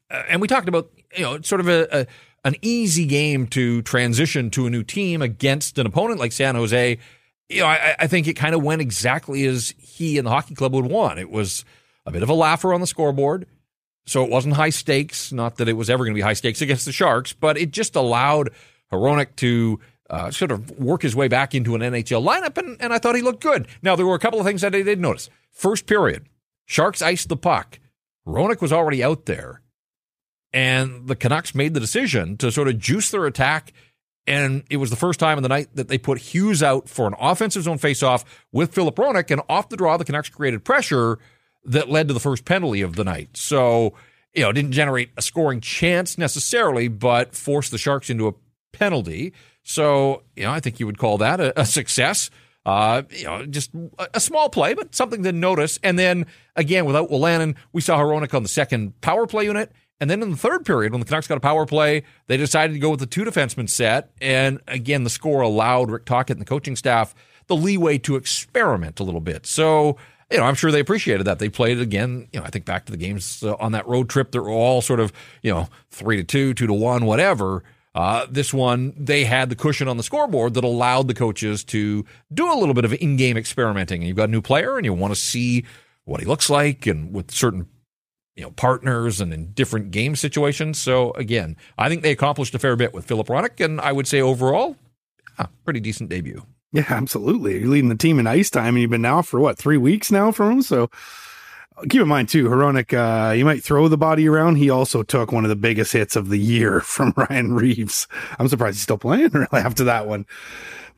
uh, 0.09 0.23
and 0.29 0.41
we 0.41 0.47
talked 0.47 0.69
about, 0.69 0.89
you 1.15 1.23
know, 1.23 1.41
sort 1.41 1.59
of 1.59 1.67
a, 1.67 2.01
a 2.01 2.07
an 2.43 2.55
easy 2.61 3.05
game 3.05 3.47
to 3.47 3.81
transition 3.83 4.49
to 4.51 4.67
a 4.67 4.69
new 4.69 4.83
team 4.83 5.21
against 5.21 5.77
an 5.77 5.85
opponent 5.85 6.19
like 6.19 6.31
San 6.31 6.55
Jose. 6.55 6.97
You 7.49 7.61
know, 7.61 7.67
I, 7.67 7.95
I 7.99 8.07
think 8.07 8.27
it 8.27 8.33
kind 8.33 8.55
of 8.55 8.63
went 8.63 8.81
exactly 8.81 9.45
as 9.45 9.73
he 9.79 10.17
and 10.17 10.27
the 10.27 10.31
hockey 10.31 10.55
club 10.55 10.73
would 10.73 10.85
want. 10.85 11.19
It 11.19 11.29
was 11.29 11.63
a 12.05 12.11
bit 12.11 12.23
of 12.23 12.29
a 12.29 12.33
laugher 12.33 12.73
on 12.73 12.81
the 12.81 12.87
scoreboard. 12.87 13.45
So 14.05 14.23
it 14.23 14.29
wasn't 14.29 14.55
high 14.55 14.69
stakes. 14.69 15.31
Not 15.31 15.57
that 15.57 15.69
it 15.69 15.73
was 15.73 15.89
ever 15.89 16.03
going 16.03 16.13
to 16.13 16.17
be 16.17 16.21
high 16.21 16.33
stakes 16.33 16.61
against 16.61 16.85
the 16.85 16.91
Sharks, 16.91 17.31
but 17.31 17.57
it 17.57 17.71
just 17.71 17.95
allowed 17.95 18.49
Hronek 18.91 19.35
to 19.37 19.79
uh, 20.09 20.29
sort 20.29 20.51
of 20.51 20.69
work 20.79 21.01
his 21.01 21.15
way 21.15 21.27
back 21.27 21.55
into 21.55 21.75
an 21.75 21.81
NHL 21.81 22.23
lineup, 22.23 22.57
and, 22.57 22.77
and 22.81 22.93
I 22.93 22.99
thought 22.99 23.15
he 23.15 23.21
looked 23.21 23.41
good. 23.41 23.67
Now, 23.81 23.95
there 23.95 24.05
were 24.05 24.15
a 24.15 24.19
couple 24.19 24.39
of 24.39 24.45
things 24.45 24.61
that 24.61 24.75
I 24.75 24.81
did 24.81 24.99
notice. 24.99 25.29
First 25.51 25.85
period, 25.85 26.27
Sharks 26.65 27.01
iced 27.01 27.29
the 27.29 27.37
puck. 27.37 27.79
Hronek 28.27 28.61
was 28.61 28.73
already 28.73 29.03
out 29.03 29.25
there. 29.25 29.61
And 30.53 31.07
the 31.07 31.15
Canucks 31.15 31.55
made 31.55 31.73
the 31.73 31.79
decision 31.79 32.37
to 32.37 32.51
sort 32.51 32.67
of 32.67 32.77
juice 32.77 33.09
their 33.09 33.25
attack. 33.25 33.73
And 34.25 34.63
it 34.69 34.77
was 34.77 34.89
the 34.89 34.95
first 34.95 35.19
time 35.19 35.37
in 35.37 35.43
the 35.43 35.49
night 35.49 35.69
that 35.75 35.87
they 35.87 35.97
put 35.97 36.17
Hughes 36.19 36.63
out 36.63 36.87
for 36.87 37.07
an 37.07 37.15
offensive 37.19 37.63
zone 37.63 37.79
faceoff 37.79 38.23
with 38.51 38.73
Filip 38.73 38.95
Hronek. 38.95 39.31
And 39.31 39.41
off 39.49 39.69
the 39.69 39.77
draw, 39.77 39.97
the 39.97 40.05
Canucks 40.05 40.29
created 40.29 40.63
pressure 40.63 41.19
that 41.65 41.89
led 41.89 42.07
to 42.07 42.13
the 42.13 42.19
first 42.19 42.45
penalty 42.45 42.81
of 42.81 42.95
the 42.95 43.03
night. 43.03 43.35
So, 43.35 43.93
you 44.33 44.43
know, 44.43 44.49
it 44.49 44.53
didn't 44.53 44.71
generate 44.71 45.09
a 45.17 45.21
scoring 45.21 45.59
chance 45.59 46.17
necessarily, 46.17 46.87
but 46.87 47.35
forced 47.35 47.71
the 47.71 47.77
Sharks 47.77 48.09
into 48.09 48.27
a 48.27 48.33
penalty. 48.71 49.33
So, 49.63 50.23
you 50.35 50.43
know, 50.43 50.51
I 50.51 50.59
think 50.59 50.79
you 50.79 50.85
would 50.85 50.97
call 50.97 51.17
that 51.19 51.39
a, 51.39 51.59
a 51.59 51.65
success. 51.65 52.29
Uh, 52.65 53.03
you 53.09 53.25
know, 53.25 53.45
just 53.45 53.71
a, 53.97 54.07
a, 54.13 54.19
small 54.21 54.49
play, 54.49 54.73
but 54.73 54.95
something 54.95 55.21
to 55.23 55.33
notice. 55.33 55.79
And 55.83 55.99
then 55.99 56.25
again, 56.55 56.85
without 56.85 57.09
Wolanin, 57.09 57.55
we 57.73 57.81
saw 57.81 57.99
Hronek 57.99 58.33
on 58.33 58.41
the 58.41 58.49
second 58.49 58.99
power 59.01 59.27
play 59.27 59.43
unit. 59.43 59.71
And 59.99 60.09
then 60.09 60.21
in 60.21 60.31
the 60.31 60.37
third 60.37 60.65
period, 60.65 60.91
when 60.91 60.99
the 60.99 61.05
Canucks 61.05 61.27
got 61.27 61.37
a 61.37 61.41
power 61.41 61.65
play, 61.65 62.03
they 62.27 62.35
decided 62.35 62.73
to 62.73 62.79
go 62.79 62.89
with 62.89 62.99
the 62.99 63.05
two 63.05 63.23
defenseman 63.23 63.69
set. 63.69 64.11
And 64.19 64.59
again, 64.67 65.03
the 65.03 65.09
score 65.09 65.41
allowed 65.41 65.89
Rick 65.91 66.05
Tocchet 66.05 66.35
and 66.35 66.41
the 66.41 66.49
coaching 66.49 66.75
staff 66.75 67.15
the 67.47 67.55
leeway 67.55 67.97
to 67.99 68.15
experiment 68.15 68.99
a 68.99 69.03
little 69.03 69.21
bit. 69.21 69.45
So, 69.45 69.97
you 70.31 70.37
know, 70.37 70.43
I'm 70.43 70.55
sure 70.55 70.71
they 70.71 70.79
appreciated 70.79 71.25
that. 71.25 71.39
They 71.39 71.49
played 71.49 71.79
again. 71.79 72.27
You 72.31 72.39
know, 72.39 72.45
I 72.45 72.49
think 72.49 72.65
back 72.65 72.85
to 72.85 72.91
the 72.91 72.97
games 72.97 73.43
uh, 73.43 73.55
on 73.55 73.73
that 73.73 73.87
road 73.87 74.09
trip. 74.09 74.31
They're 74.31 74.49
all 74.49 74.81
sort 74.81 74.99
of, 74.99 75.11
you 75.41 75.53
know, 75.53 75.69
three 75.91 76.17
to 76.17 76.23
two, 76.23 76.53
two 76.53 76.67
to 76.67 76.73
one, 76.73 77.05
whatever. 77.05 77.63
Uh, 77.95 78.25
this 78.29 78.53
one, 78.53 78.93
they 78.97 79.23
had 79.23 79.49
the 79.49 79.55
cushion 79.55 79.87
on 79.87 79.97
the 79.97 80.03
scoreboard 80.03 80.55
that 80.55 80.63
allowed 80.63 81.07
the 81.07 81.13
coaches 81.13 81.63
to 81.63 82.03
do 82.33 82.51
a 82.51 82.57
little 82.57 82.73
bit 82.73 82.85
of 82.85 82.93
in 82.93 83.17
game 83.17 83.37
experimenting. 83.37 84.01
And 84.01 84.07
you've 84.07 84.17
got 84.17 84.29
a 84.29 84.31
new 84.31 84.41
player 84.41 84.77
and 84.77 84.85
you 84.85 84.93
want 84.93 85.13
to 85.13 85.19
see 85.19 85.65
what 86.05 86.19
he 86.19 86.25
looks 86.25 86.49
like 86.49 86.87
and 86.87 87.13
with 87.13 87.29
certain 87.29 87.67
you 88.35 88.43
know 88.43 88.51
partners 88.51 89.21
and 89.21 89.33
in 89.33 89.51
different 89.51 89.91
game 89.91 90.15
situations. 90.15 90.79
So 90.79 91.11
again, 91.11 91.55
I 91.77 91.89
think 91.89 92.01
they 92.01 92.11
accomplished 92.11 92.55
a 92.55 92.59
fair 92.59 92.75
bit 92.75 92.93
with 92.93 93.05
Filip 93.05 93.27
Hronek, 93.27 93.63
and 93.63 93.79
I 93.81 93.91
would 93.91 94.07
say 94.07 94.21
overall, 94.21 94.75
ah, 95.39 95.49
pretty 95.65 95.79
decent 95.79 96.09
debut. 96.09 96.45
Yeah, 96.71 96.85
absolutely. 96.89 97.59
You're 97.59 97.69
leading 97.69 97.89
the 97.89 97.95
team 97.95 98.19
in 98.19 98.25
ice 98.25 98.49
time, 98.49 98.75
and 98.75 98.81
you've 98.81 98.89
been 98.89 99.01
now 99.01 99.21
for 99.21 99.39
what 99.39 99.57
three 99.57 99.77
weeks 99.77 100.11
now 100.11 100.31
from 100.31 100.51
him. 100.53 100.61
So 100.63 100.89
keep 101.89 102.01
in 102.01 102.07
mind 102.07 102.29
too, 102.29 102.45
Hronek, 102.45 102.93
uh, 102.93 103.33
you 103.33 103.45
might 103.45 103.63
throw 103.63 103.87
the 103.87 103.97
body 103.97 104.27
around. 104.27 104.55
He 104.55 104.69
also 104.69 105.03
took 105.03 105.31
one 105.31 105.45
of 105.45 105.49
the 105.49 105.55
biggest 105.55 105.93
hits 105.93 106.15
of 106.15 106.29
the 106.29 106.37
year 106.37 106.79
from 106.81 107.13
Ryan 107.15 107.53
Reaves. 107.53 108.07
I'm 108.39 108.47
surprised 108.47 108.75
he's 108.75 108.83
still 108.83 108.97
playing 108.97 109.29
really 109.33 109.47
after 109.51 109.83
that 109.85 110.07
one. 110.07 110.25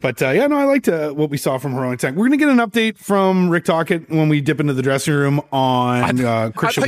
But 0.06 0.22
uh, 0.22 0.30
yeah, 0.30 0.46
no, 0.46 0.56
I 0.58 0.66
liked 0.66 0.88
uh, 0.88 1.14
what 1.14 1.32
we 1.32 1.38
saw 1.38 1.58
from 1.58 1.74
Heroic 1.74 1.98
Tank. 1.98 2.16
We're 2.16 2.28
going 2.28 2.38
to 2.38 2.46
get 2.46 2.50
an 2.50 2.60
update 2.60 3.00
from 3.00 3.50
Rick 3.50 3.66
Tocchet 3.66 4.08
when 4.08 4.30
we 4.30 4.40
dip 4.40 4.60
into 4.60 4.74
the 4.74 4.84
dressing 4.84 5.16
room 5.16 5.42
on 5.52 6.18
th- 6.18 6.24
uh, 6.24 6.52
Christian 6.52 6.84
I 6.84 6.88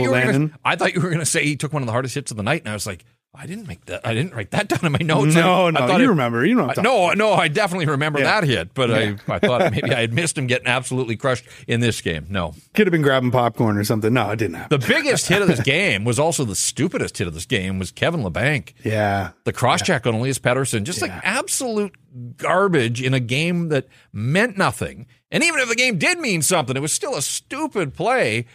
I 0.63 0.75
thought 0.75 0.93
you 0.93 1.01
were 1.01 1.09
going 1.09 1.17
to 1.17 1.25
say 1.25 1.43
he 1.43 1.55
took 1.55 1.73
one 1.73 1.81
of 1.81 1.87
the 1.87 1.93
hardest 1.93 2.13
hits 2.13 2.29
of 2.29 2.37
the 2.37 2.43
night, 2.43 2.61
and 2.61 2.69
I 2.69 2.73
was 2.73 2.85
like, 2.85 3.03
I 3.39 3.45
didn't 3.45 3.67
make 3.67 3.85
that. 3.85 4.05
I 4.05 4.15
didn't 4.15 4.33
write 4.33 4.51
that 4.51 4.67
down 4.67 4.79
in 4.83 4.91
my 4.91 4.99
notes. 4.99 5.35
No, 5.35 5.67
I, 5.67 5.71
no, 5.71 5.79
I 5.79 5.97
you 5.97 6.05
it, 6.05 6.07
remember. 6.07 6.43
You 6.43 6.55
know, 6.55 6.73
no, 6.77 7.11
no, 7.11 7.33
I 7.33 7.47
definitely 7.47 7.85
remember 7.85 8.19
yeah. 8.19 8.41
that 8.41 8.47
hit, 8.47 8.73
but 8.73 8.89
yeah. 8.89 9.15
I, 9.27 9.35
I 9.35 9.39
thought 9.39 9.71
maybe 9.71 9.93
I 9.93 10.01
had 10.01 10.13
missed 10.13 10.37
him 10.37 10.47
getting 10.47 10.67
absolutely 10.67 11.15
crushed 11.15 11.45
in 11.67 11.79
this 11.79 12.01
game. 12.01 12.25
No, 12.29 12.55
could 12.73 12.87
have 12.87 12.91
been 12.91 13.03
grabbing 13.03 13.29
popcorn 13.29 13.77
or 13.77 13.83
something. 13.83 14.11
No, 14.11 14.31
it 14.31 14.37
didn't 14.37 14.55
happen. 14.55 14.79
The 14.79 14.87
biggest 14.87 15.27
hit 15.27 15.41
of 15.41 15.47
this 15.47 15.59
game 15.63 16.03
was 16.03 16.17
also 16.17 16.45
the 16.45 16.55
stupidest 16.55 17.17
hit 17.17 17.27
of 17.27 17.35
this 17.35 17.45
game 17.45 17.77
was 17.77 17.91
Kevin 17.91 18.23
Labanc. 18.23 18.73
Yeah, 18.83 19.31
the 19.43 19.53
cross 19.53 19.83
check 19.83 20.05
yeah. 20.05 20.11
on 20.11 20.17
Elias 20.17 20.39
Pettersson, 20.39 20.83
just 20.83 21.01
like 21.01 21.11
absolute 21.23 21.95
garbage 22.37 23.01
in 23.03 23.13
a 23.13 23.19
game 23.19 23.69
that 23.69 23.87
meant 24.11 24.57
nothing. 24.57 25.05
And 25.31 25.43
even 25.43 25.59
if 25.59 25.69
the 25.69 25.75
game 25.75 25.97
did 25.99 26.19
mean 26.19 26.41
something, 26.41 26.75
it 26.75 26.81
was 26.81 26.93
still 26.93 27.15
a 27.15 27.21
stupid 27.21 27.93
play. 27.93 28.45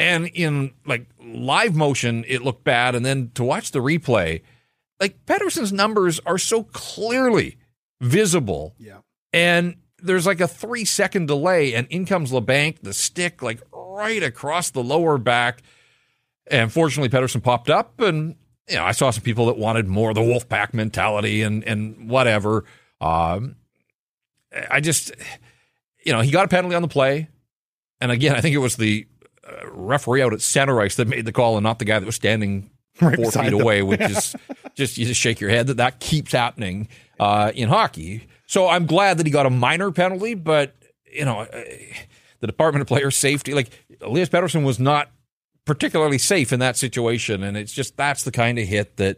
And 0.00 0.26
in 0.28 0.72
like 0.84 1.06
live 1.22 1.76
motion, 1.76 2.24
it 2.26 2.42
looked 2.42 2.64
bad, 2.64 2.96
and 2.96 3.06
then 3.06 3.30
to 3.34 3.44
watch 3.44 3.70
the 3.70 3.78
replay 3.78 4.40
like 5.00 5.24
Pettersson's 5.24 5.72
numbers 5.72 6.20
are 6.26 6.38
so 6.38 6.64
clearly 6.64 7.56
visible. 8.00 8.74
Yeah. 8.78 8.98
And 9.32 9.76
there's 9.98 10.26
like 10.26 10.40
a 10.40 10.46
three 10.46 10.84
second 10.84 11.26
delay, 11.26 11.74
and 11.74 11.86
in 11.88 12.04
comes 12.04 12.30
Labanc, 12.30 12.80
the 12.82 12.92
stick, 12.92 13.42
like 13.42 13.60
right 13.72 14.22
across 14.22 14.70
the 14.70 14.82
lower 14.82 15.18
back. 15.18 15.62
And 16.46 16.72
fortunately, 16.72 17.08
Pettersson 17.08 17.42
popped 17.42 17.70
up, 17.70 18.00
and 18.00 18.36
you 18.68 18.76
know, 18.76 18.84
I 18.84 18.92
saw 18.92 19.10
some 19.10 19.22
people 19.24 19.46
that 19.46 19.56
wanted 19.56 19.88
more 19.88 20.10
of 20.10 20.14
the 20.14 20.20
Wolfpack 20.20 20.74
mentality 20.74 21.42
and 21.42 21.64
and 21.64 22.08
whatever. 22.08 22.64
Um, 23.00 23.56
I 24.70 24.80
just, 24.80 25.12
you 26.04 26.12
know, 26.12 26.20
he 26.20 26.30
got 26.30 26.44
a 26.44 26.48
penalty 26.48 26.76
on 26.76 26.82
the 26.82 26.88
play, 26.88 27.28
and 28.00 28.10
again, 28.10 28.36
I 28.36 28.40
think 28.40 28.54
it 28.54 28.58
was 28.58 28.76
the 28.76 29.06
referee 29.72 30.22
out 30.22 30.32
at 30.32 30.40
center 30.40 30.80
ice 30.80 30.96
that 30.96 31.08
made 31.08 31.24
the 31.24 31.32
call, 31.32 31.56
and 31.56 31.64
not 31.64 31.78
the 31.78 31.84
guy 31.84 31.98
that 31.98 32.06
was 32.06 32.16
standing 32.16 32.70
right 33.00 33.16
four 33.16 33.30
feet 33.30 33.50
them. 33.50 33.60
away, 33.60 33.82
which 33.82 34.00
is 34.00 34.36
just 34.74 34.98
you 34.98 35.06
just 35.06 35.20
shake 35.20 35.40
your 35.40 35.50
head 35.50 35.66
that 35.68 35.78
that 35.78 36.00
keeps 36.00 36.32
happening 36.32 36.88
uh, 37.18 37.52
in 37.54 37.68
hockey. 37.68 38.26
So 38.46 38.68
I'm 38.68 38.86
glad 38.86 39.18
that 39.18 39.26
he 39.26 39.32
got 39.32 39.46
a 39.46 39.50
minor 39.50 39.90
penalty, 39.92 40.34
but 40.34 40.74
you 41.12 41.24
know, 41.24 41.40
uh, 41.40 41.64
the 42.40 42.46
Department 42.46 42.82
of 42.82 42.88
Player 42.88 43.10
Safety, 43.10 43.54
like 43.54 43.70
Elias 44.00 44.28
Pettersson 44.28 44.64
was 44.64 44.78
not 44.78 45.10
particularly 45.64 46.18
safe 46.18 46.52
in 46.52 46.60
that 46.60 46.76
situation, 46.76 47.42
and 47.42 47.56
it's 47.56 47.72
just 47.72 47.96
that's 47.96 48.24
the 48.24 48.32
kind 48.32 48.58
of 48.58 48.66
hit 48.66 48.96
that 48.96 49.16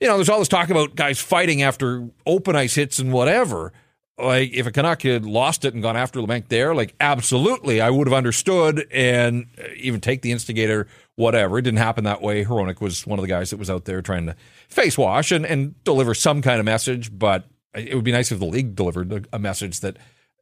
you 0.00 0.08
know. 0.08 0.16
There's 0.16 0.28
all 0.28 0.38
this 0.38 0.48
talk 0.48 0.70
about 0.70 0.94
guys 0.94 1.20
fighting 1.20 1.62
after 1.62 2.08
open 2.26 2.56
ice 2.56 2.74
hits 2.74 2.98
and 2.98 3.12
whatever 3.12 3.72
like 4.18 4.52
if 4.54 4.66
a 4.66 4.72
Canuck 4.72 5.02
had 5.02 5.26
lost 5.26 5.64
it 5.64 5.74
and 5.74 5.82
gone 5.82 5.96
after 5.96 6.20
Labanc 6.20 6.48
there, 6.48 6.74
like 6.74 6.94
absolutely, 7.00 7.80
I 7.80 7.90
would 7.90 8.06
have 8.06 8.14
understood 8.14 8.86
and 8.90 9.46
uh, 9.58 9.68
even 9.76 10.00
take 10.00 10.22
the 10.22 10.32
instigator, 10.32 10.88
whatever. 11.16 11.58
It 11.58 11.62
didn't 11.62 11.78
happen 11.78 12.04
that 12.04 12.22
way. 12.22 12.44
Hronek 12.44 12.80
was 12.80 13.06
one 13.06 13.18
of 13.18 13.22
the 13.22 13.28
guys 13.28 13.50
that 13.50 13.58
was 13.58 13.68
out 13.68 13.84
there 13.84 14.00
trying 14.00 14.26
to 14.26 14.36
face 14.68 14.96
wash 14.96 15.32
and, 15.32 15.44
and 15.44 15.82
deliver 15.84 16.14
some 16.14 16.40
kind 16.40 16.60
of 16.60 16.64
message, 16.64 17.16
but 17.16 17.44
it 17.74 17.94
would 17.94 18.04
be 18.04 18.12
nice 18.12 18.32
if 18.32 18.38
the 18.38 18.46
league 18.46 18.74
delivered 18.74 19.12
a, 19.12 19.22
a 19.34 19.38
message 19.38 19.80
that 19.80 19.98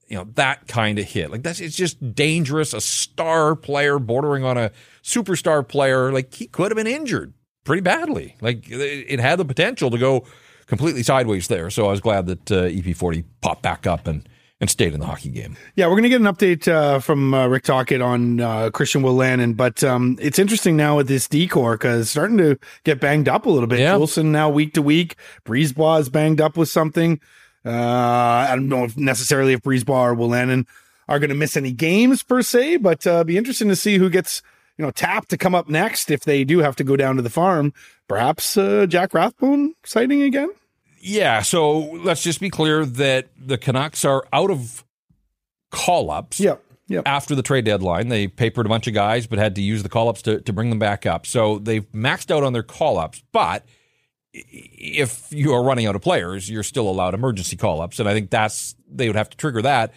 you 0.08 0.16
know 0.16 0.28
that 0.34 0.66
kind 0.68 0.98
of 0.98 1.06
hit 1.06 1.30
like 1.30 1.42
that's 1.42 1.60
it's 1.60 1.74
just 1.76 2.14
dangerous 2.14 2.74
a 2.74 2.80
star 2.80 3.56
player 3.56 3.98
bordering 3.98 4.44
on 4.44 4.58
a 4.58 4.70
superstar 5.02 5.66
player 5.66 6.12
like 6.12 6.34
he 6.34 6.46
could 6.46 6.70
have 6.70 6.76
been 6.76 6.86
injured 6.86 7.32
pretty 7.64 7.80
badly 7.80 8.36
like 8.42 8.64
it 8.68 9.18
had 9.18 9.38
the 9.38 9.44
potential 9.46 9.90
to 9.90 9.96
go 9.96 10.24
completely 10.66 11.02
sideways 11.02 11.48
there. 11.48 11.70
So 11.70 11.86
I 11.86 11.90
was 11.90 12.00
glad 12.00 12.26
that 12.26 12.52
uh, 12.52 12.64
EP40 12.64 13.24
popped 13.40 13.62
back 13.62 13.86
up 13.86 14.06
and 14.06 14.28
and 14.60 14.70
stayed 14.70 14.94
in 14.94 15.00
the 15.00 15.06
hockey 15.06 15.30
game. 15.30 15.56
Yeah, 15.74 15.86
we're 15.86 15.94
going 15.94 16.04
to 16.04 16.08
get 16.08 16.20
an 16.20 16.26
update 16.26 16.68
uh, 16.68 17.00
from 17.00 17.34
uh, 17.34 17.48
Rick 17.48 17.64
Tocchet 17.64 18.00
on 18.00 18.40
uh, 18.40 18.70
Christian 18.70 19.02
Wolanin, 19.02 19.56
but 19.56 19.82
um, 19.82 20.16
it's 20.20 20.38
interesting 20.38 20.76
now 20.76 20.96
with 20.96 21.08
this 21.08 21.28
D 21.28 21.48
corps 21.48 21.74
because 21.74 22.08
starting 22.10 22.38
to 22.38 22.58
get 22.84 23.00
banged 23.00 23.28
up 23.28 23.46
a 23.46 23.50
little 23.50 23.66
bit. 23.66 23.80
Yeah. 23.80 23.96
Wilson 23.96 24.32
now 24.32 24.48
week 24.48 24.72
to 24.74 24.82
week. 24.82 25.16
Brisebois 25.44 26.00
is 26.00 26.08
banged 26.08 26.40
up 26.40 26.56
with 26.56 26.68
something. 26.68 27.20
Uh, 27.66 27.70
I 27.70 28.48
don't 28.50 28.68
know 28.68 28.84
if 28.84 28.96
necessarily 28.96 29.54
if 29.54 29.60
Brisebois 29.60 30.12
or 30.12 30.16
Wolanin 30.16 30.66
are 31.08 31.18
going 31.18 31.30
to 31.30 31.36
miss 31.36 31.56
any 31.56 31.72
games 31.72 32.22
per 32.22 32.40
se, 32.40 32.78
but 32.78 33.06
uh, 33.06 33.24
be 33.24 33.36
interesting 33.36 33.68
to 33.68 33.76
see 33.76 33.98
who 33.98 34.08
gets 34.08 34.40
you 34.76 34.84
know 34.84 34.90
Tap 34.90 35.28
to 35.28 35.36
come 35.36 35.54
up 35.54 35.68
next 35.68 36.10
if 36.10 36.24
they 36.24 36.44
do 36.44 36.58
have 36.58 36.76
to 36.76 36.84
go 36.84 36.96
down 36.96 37.16
to 37.16 37.22
the 37.22 37.30
farm. 37.30 37.72
Perhaps 38.08 38.56
uh, 38.56 38.86
Jack 38.86 39.14
Rathbone 39.14 39.74
sighting 39.84 40.22
again. 40.22 40.50
Yeah. 41.00 41.42
So 41.42 41.78
let's 41.78 42.22
just 42.22 42.40
be 42.40 42.50
clear 42.50 42.84
that 42.84 43.28
the 43.38 43.58
Canucks 43.58 44.04
are 44.04 44.26
out 44.32 44.50
of 44.50 44.84
call 45.70 46.10
ups. 46.10 46.40
Yep. 46.40 46.62
Yep. 46.88 47.04
After 47.06 47.34
the 47.34 47.42
trade 47.42 47.64
deadline, 47.64 48.08
they 48.08 48.28
papered 48.28 48.66
a 48.66 48.68
bunch 48.68 48.86
of 48.86 48.92
guys, 48.92 49.26
but 49.26 49.38
had 49.38 49.54
to 49.54 49.62
use 49.62 49.82
the 49.82 49.88
call 49.88 50.08
ups 50.08 50.20
to, 50.22 50.40
to 50.42 50.52
bring 50.52 50.68
them 50.68 50.78
back 50.78 51.06
up. 51.06 51.24
So 51.24 51.58
they've 51.58 51.90
maxed 51.92 52.30
out 52.30 52.42
on 52.42 52.52
their 52.52 52.62
call 52.62 52.98
ups. 52.98 53.22
But 53.32 53.64
if 54.34 55.32
you 55.32 55.54
are 55.54 55.62
running 55.62 55.86
out 55.86 55.96
of 55.96 56.02
players, 56.02 56.50
you're 56.50 56.62
still 56.62 56.88
allowed 56.88 57.14
emergency 57.14 57.56
call 57.56 57.80
ups. 57.80 58.00
And 58.00 58.08
I 58.08 58.12
think 58.12 58.28
that's, 58.28 58.74
they 58.86 59.08
would 59.08 59.16
have 59.16 59.30
to 59.30 59.36
trigger 59.36 59.62
that. 59.62 59.94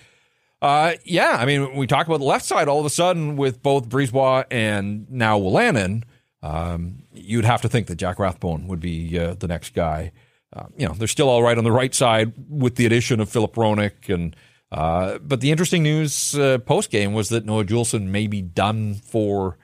Uh, 0.62 0.94
yeah. 1.04 1.38
I 1.40 1.46
mean, 1.46 1.76
we 1.76 1.88
talk 1.88 2.08
about 2.08 2.18
the 2.18 2.26
left 2.26 2.46
side 2.46 2.68
all 2.68 2.80
of 2.80 2.86
a 2.86 2.90
sudden 2.90 3.36
with 3.36 3.62
both 3.62 3.90
Brisebois 3.90 4.46
and 4.50 5.10
now 5.10 5.40
Wolanin. 5.40 6.04
Um, 6.42 7.04
you'd 7.14 7.46
have 7.46 7.62
to 7.62 7.70
think 7.70 7.88
that 7.88 7.96
Jack 7.96 8.20
Rathbone 8.20 8.68
would 8.68 8.80
be 8.80 9.18
uh, 9.20 9.36
the 9.36 9.48
next 9.48 9.74
guy. 9.74 10.12
Uh, 10.56 10.66
you 10.78 10.88
know, 10.88 10.94
they're 10.94 11.08
still 11.08 11.30
all 11.30 11.44
right 11.44 11.58
on 11.58 11.64
the 11.64 11.72
right 11.72 11.94
side 11.94 12.34
with 12.50 12.76
the 12.76 12.86
addition 12.86 13.20
of 13.20 13.30
Filip 13.30 13.54
Hronek 13.54 14.14
and 14.14 14.36
uh, 14.72 15.18
but 15.20 15.40
the 15.40 15.52
interesting 15.52 15.82
news 15.82 16.38
uh, 16.38 16.58
post 16.60 16.90
game 16.90 17.14
was 17.14 17.30
that 17.30 17.46
Noah 17.46 17.64
Juulsen 17.64 18.08
may 18.08 18.28
be 18.28 18.42
done 18.42 18.96
for 18.96 19.58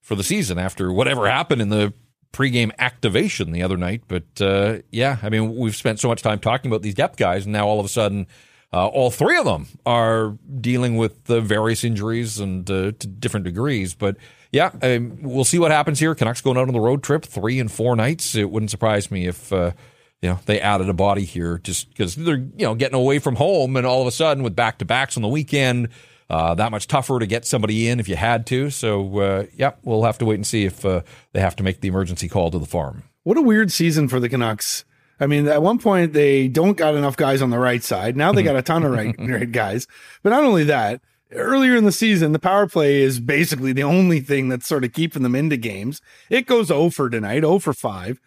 for 0.00 0.14
the 0.14 0.22
season 0.22 0.58
after 0.58 0.92
whatever 0.92 1.28
happened 1.28 1.62
in 1.62 1.70
the 1.70 1.92
pregame 2.32 2.70
activation 2.78 3.52
the 3.52 3.62
other 3.62 3.76
night. 3.76 4.02
But 4.06 4.40
uh, 4.40 4.78
yeah, 4.90 5.18
I 5.22 5.28
mean, 5.28 5.56
we've 5.56 5.74
spent 5.74 5.98
so 5.98 6.08
much 6.08 6.22
time 6.22 6.38
talking 6.38 6.70
about 6.70 6.82
these 6.82 6.94
depth 6.94 7.16
guys, 7.16 7.44
and 7.46 7.52
now 7.52 7.66
all 7.66 7.80
of 7.80 7.86
a 7.86 7.88
sudden, 7.88 8.26
uh, 8.74 8.88
all 8.88 9.08
three 9.08 9.38
of 9.38 9.44
them 9.44 9.68
are 9.86 10.36
dealing 10.60 10.96
with 10.96 11.24
the 11.24 11.40
various 11.40 11.84
injuries 11.84 12.40
and 12.40 12.68
uh, 12.68 12.90
to 12.98 13.06
different 13.06 13.44
degrees. 13.44 13.94
But 13.94 14.16
yeah, 14.50 14.72
um, 14.82 15.18
we'll 15.22 15.44
see 15.44 15.60
what 15.60 15.70
happens 15.70 16.00
here. 16.00 16.12
Canucks 16.16 16.40
going 16.40 16.56
out 16.58 16.66
on 16.66 16.74
the 16.74 16.80
road 16.80 17.04
trip, 17.04 17.24
three 17.24 17.60
and 17.60 17.70
four 17.70 17.94
nights. 17.94 18.34
It 18.34 18.50
wouldn't 18.50 18.72
surprise 18.72 19.12
me 19.12 19.28
if 19.28 19.52
uh, 19.52 19.70
you 20.20 20.30
know, 20.30 20.40
they 20.46 20.60
added 20.60 20.88
a 20.88 20.92
body 20.92 21.24
here 21.24 21.58
just 21.58 21.88
because 21.90 22.16
they're, 22.16 22.34
you 22.34 22.66
know, 22.66 22.74
getting 22.74 22.96
away 22.96 23.20
from 23.20 23.36
home 23.36 23.76
and 23.76 23.86
all 23.86 24.00
of 24.00 24.08
a 24.08 24.10
sudden 24.10 24.42
with 24.42 24.56
back 24.56 24.78
to 24.78 24.84
backs 24.84 25.16
on 25.16 25.22
the 25.22 25.28
weekend, 25.28 25.88
uh, 26.28 26.56
that 26.56 26.72
much 26.72 26.88
tougher 26.88 27.20
to 27.20 27.26
get 27.26 27.46
somebody 27.46 27.86
in 27.88 28.00
if 28.00 28.08
you 28.08 28.16
had 28.16 28.44
to. 28.46 28.70
So, 28.70 29.18
uh, 29.20 29.46
yeah, 29.54 29.74
we'll 29.84 30.02
have 30.02 30.18
to 30.18 30.24
wait 30.24 30.34
and 30.34 30.46
see 30.46 30.64
if 30.64 30.80
they 30.80 31.40
have 31.40 31.54
to 31.56 31.62
make 31.62 31.80
the 31.80 31.86
emergency 31.86 32.28
call 32.28 32.50
to 32.50 32.58
the 32.58 32.66
farm. 32.66 33.04
What 33.22 33.36
a 33.36 33.42
weird 33.42 33.70
season 33.70 34.08
for 34.08 34.18
the 34.18 34.28
Canucks. 34.28 34.84
I 35.20 35.26
mean, 35.26 35.46
at 35.46 35.62
one 35.62 35.78
point 35.78 36.12
they 36.12 36.48
don't 36.48 36.76
got 36.76 36.94
enough 36.94 37.16
guys 37.16 37.42
on 37.42 37.50
the 37.50 37.58
right 37.58 37.82
side. 37.82 38.16
Now 38.16 38.32
they 38.32 38.42
got 38.42 38.56
a 38.56 38.62
ton 38.62 38.84
of 38.84 38.92
right, 38.92 39.14
right 39.18 39.50
guys. 39.50 39.86
But 40.22 40.30
not 40.30 40.44
only 40.44 40.64
that, 40.64 41.00
earlier 41.32 41.76
in 41.76 41.84
the 41.84 41.92
season, 41.92 42.32
the 42.32 42.38
power 42.38 42.66
play 42.66 43.02
is 43.02 43.20
basically 43.20 43.72
the 43.72 43.84
only 43.84 44.20
thing 44.20 44.48
that's 44.48 44.66
sort 44.66 44.84
of 44.84 44.92
keeping 44.92 45.22
them 45.22 45.34
into 45.34 45.56
games. 45.56 46.00
It 46.30 46.46
goes 46.46 46.68
0 46.68 46.90
for 46.90 47.08
tonight, 47.08 47.40
0 47.40 47.58
for 47.58 47.72
5 47.72 48.20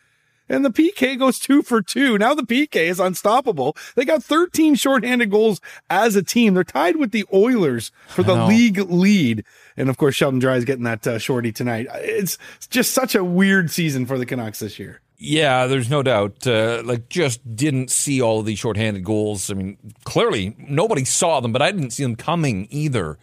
and 0.49 0.63
the 0.63 0.69
PK 0.69 1.17
goes 1.17 1.39
two 1.39 1.61
for 1.61 1.81
two. 1.81 2.17
Now 2.17 2.33
the 2.33 2.43
PK 2.43 2.75
is 2.75 2.99
unstoppable. 2.99 3.75
They 3.95 4.05
got 4.05 4.23
13 4.23 4.75
shorthanded 4.75 5.29
goals 5.29 5.61
as 5.89 6.15
a 6.15 6.23
team. 6.23 6.53
They're 6.53 6.63
tied 6.63 6.95
with 6.97 7.11
the 7.11 7.25
Oilers 7.33 7.91
for 8.07 8.23
the 8.23 8.45
league 8.45 8.77
lead. 8.77 9.43
And 9.75 9.89
of 9.89 9.97
course, 9.97 10.15
Sheldon 10.15 10.39
Dry 10.39 10.55
is 10.55 10.65
getting 10.65 10.85
that 10.85 11.05
uh, 11.05 11.19
shorty 11.19 11.51
tonight. 11.51 11.87
It's 11.95 12.37
just 12.69 12.93
such 12.93 13.15
a 13.15 13.23
weird 13.23 13.71
season 13.71 14.05
for 14.05 14.17
the 14.17 14.25
Canucks 14.25 14.59
this 14.59 14.79
year. 14.79 15.01
Yeah, 15.19 15.65
there's 15.65 15.89
no 15.89 16.03
doubt. 16.03 16.45
Uh, 16.45 16.83
like, 16.85 17.09
just 17.09 17.55
didn't 17.55 17.89
see 17.89 18.21
all 18.21 18.39
of 18.39 18.45
these 18.45 18.59
shorthanded 18.59 19.03
goals. 19.03 19.49
I 19.49 19.55
mean, 19.55 19.77
clearly 20.03 20.55
nobody 20.59 21.05
saw 21.05 21.39
them, 21.39 21.51
but 21.51 21.61
I 21.61 21.71
didn't 21.71 21.91
see 21.91 22.03
them 22.03 22.15
coming 22.15 22.67
either. 22.69 23.17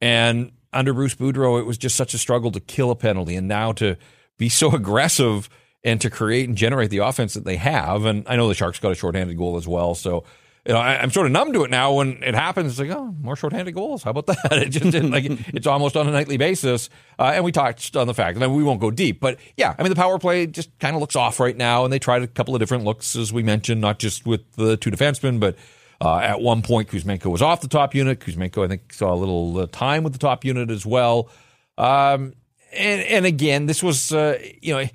And 0.00 0.52
under 0.72 0.92
Bruce 0.92 1.14
Boudreau, 1.14 1.58
it 1.58 1.64
was 1.64 1.78
just 1.78 1.96
such 1.96 2.12
a 2.12 2.18
struggle 2.18 2.50
to 2.52 2.60
kill 2.60 2.90
a 2.90 2.96
penalty, 2.96 3.34
and 3.34 3.48
now 3.48 3.72
to 3.72 3.96
be 4.36 4.50
so 4.50 4.70
aggressive 4.74 5.48
and 5.82 6.00
to 6.02 6.10
create 6.10 6.48
and 6.48 6.56
generate 6.56 6.90
the 6.90 6.98
offense 6.98 7.34
that 7.34 7.44
they 7.44 7.56
have. 7.56 8.04
And 8.04 8.24
I 8.28 8.36
know 8.36 8.48
the 8.48 8.54
Sharks 8.54 8.78
got 8.78 8.92
a 8.92 8.94
shorthanded 8.94 9.38
goal 9.38 9.56
as 9.56 9.66
well. 9.66 9.94
So, 9.94 10.24
you 10.66 10.74
know, 10.74 10.80
I, 10.80 11.02
am 11.02 11.10
sort 11.10 11.26
of 11.26 11.32
numb 11.32 11.52
to 11.52 11.64
it 11.64 11.70
now 11.70 11.94
when 11.94 12.22
it 12.22 12.34
happens. 12.34 12.72
It's 12.72 12.80
like, 12.80 12.96
oh, 12.96 13.14
more 13.20 13.36
shorthanded 13.36 13.74
goals. 13.74 14.02
How 14.02 14.10
about 14.10 14.26
that? 14.26 14.52
It 14.52 14.70
just 14.70 14.90
didn't 14.90 15.10
like 15.10 15.24
it's 15.54 15.66
almost 15.66 15.96
on 15.96 16.08
a 16.08 16.10
nightly 16.10 16.36
basis. 16.36 16.90
Uh, 17.18 17.32
and 17.34 17.44
we 17.44 17.52
touched 17.52 17.96
on 17.96 18.06
the 18.06 18.14
fact 18.14 18.38
that 18.38 18.50
we 18.50 18.62
won't 18.62 18.80
go 18.80 18.90
deep, 18.90 19.20
but 19.20 19.38
yeah, 19.56 19.74
I 19.78 19.82
mean, 19.82 19.90
the 19.90 19.96
power 19.96 20.18
play 20.18 20.46
just 20.46 20.76
kind 20.78 20.94
of 20.94 21.00
looks 21.00 21.16
off 21.16 21.40
right 21.40 21.56
now. 21.56 21.84
And 21.84 21.92
they 21.92 21.98
tried 21.98 22.22
a 22.22 22.26
couple 22.26 22.54
of 22.54 22.60
different 22.60 22.84
looks, 22.84 23.16
as 23.16 23.32
we 23.32 23.42
mentioned, 23.42 23.80
not 23.80 23.98
just 23.98 24.26
with 24.26 24.52
the 24.56 24.76
two 24.76 24.90
defensemen, 24.90 25.40
but 25.40 25.56
uh, 26.00 26.18
at 26.18 26.40
one 26.40 26.62
point, 26.62 26.88
Kuzmenko 26.88 27.26
was 27.26 27.42
off 27.42 27.60
the 27.60 27.68
top 27.68 27.94
unit. 27.94 28.20
Kuzmenko, 28.20 28.64
I 28.64 28.68
think, 28.68 28.92
saw 28.92 29.12
a 29.12 29.16
little 29.16 29.58
uh, 29.58 29.66
time 29.72 30.04
with 30.04 30.12
the 30.12 30.18
top 30.18 30.44
unit 30.44 30.70
as 30.70 30.86
well. 30.86 31.30
Um, 31.76 32.34
and, 32.72 33.02
and 33.02 33.26
again, 33.26 33.66
this 33.66 33.82
was, 33.82 34.12
uh, 34.12 34.38
you 34.60 34.74
know, 34.74 34.88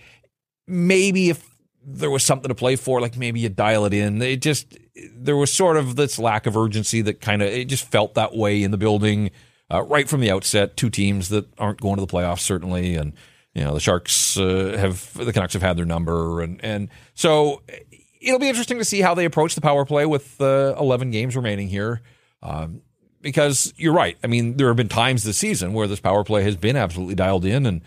maybe 0.67 1.29
if 1.29 1.45
there 1.85 2.09
was 2.09 2.23
something 2.23 2.49
to 2.49 2.55
play 2.55 2.75
for, 2.75 3.01
like 3.01 3.17
maybe 3.17 3.41
you 3.41 3.49
dial 3.49 3.85
it 3.85 3.93
in. 3.93 4.21
It 4.21 4.41
just 4.41 4.77
there 5.15 5.35
was 5.35 5.51
sort 5.51 5.77
of 5.77 5.95
this 5.95 6.19
lack 6.19 6.45
of 6.45 6.55
urgency 6.55 7.01
that 7.01 7.21
kind 7.21 7.41
of 7.41 7.49
it 7.49 7.65
just 7.65 7.85
felt 7.85 8.13
that 8.15 8.35
way 8.35 8.63
in 8.63 8.71
the 8.71 8.77
building 8.77 9.31
uh, 9.71 9.81
right 9.83 10.07
from 10.07 10.21
the 10.21 10.31
outset. 10.31 10.77
Two 10.77 10.89
teams 10.89 11.29
that 11.29 11.47
aren't 11.57 11.81
going 11.81 11.95
to 11.95 12.01
the 12.01 12.07
playoffs 12.07 12.41
certainly, 12.41 12.95
and 12.95 13.13
you 13.53 13.63
know 13.63 13.73
the 13.73 13.79
Sharks 13.79 14.37
uh, 14.37 14.75
have 14.77 15.13
the 15.13 15.33
Canucks 15.33 15.53
have 15.53 15.61
had 15.61 15.77
their 15.77 15.85
number, 15.85 16.41
and 16.41 16.63
and 16.63 16.89
so 17.15 17.61
it'll 18.21 18.39
be 18.39 18.49
interesting 18.49 18.77
to 18.77 18.85
see 18.85 19.01
how 19.01 19.13
they 19.13 19.25
approach 19.25 19.55
the 19.55 19.61
power 19.61 19.85
play 19.85 20.05
with 20.05 20.39
uh, 20.39 20.75
11 20.79 21.11
games 21.11 21.35
remaining 21.35 21.67
here. 21.67 22.01
Um, 22.41 22.81
because 23.21 23.73
you're 23.77 23.93
right. 23.93 24.17
I 24.23 24.27
mean, 24.27 24.57
there 24.57 24.67
have 24.67 24.75
been 24.75 24.89
times 24.89 25.23
this 25.23 25.37
season 25.37 25.73
where 25.73 25.87
this 25.87 26.01
power 26.01 26.25
play 26.25 26.43
has 26.43 26.57
been 26.57 26.75
absolutely 26.75 27.15
dialed 27.15 27.45
in 27.45 27.65
and 27.65 27.81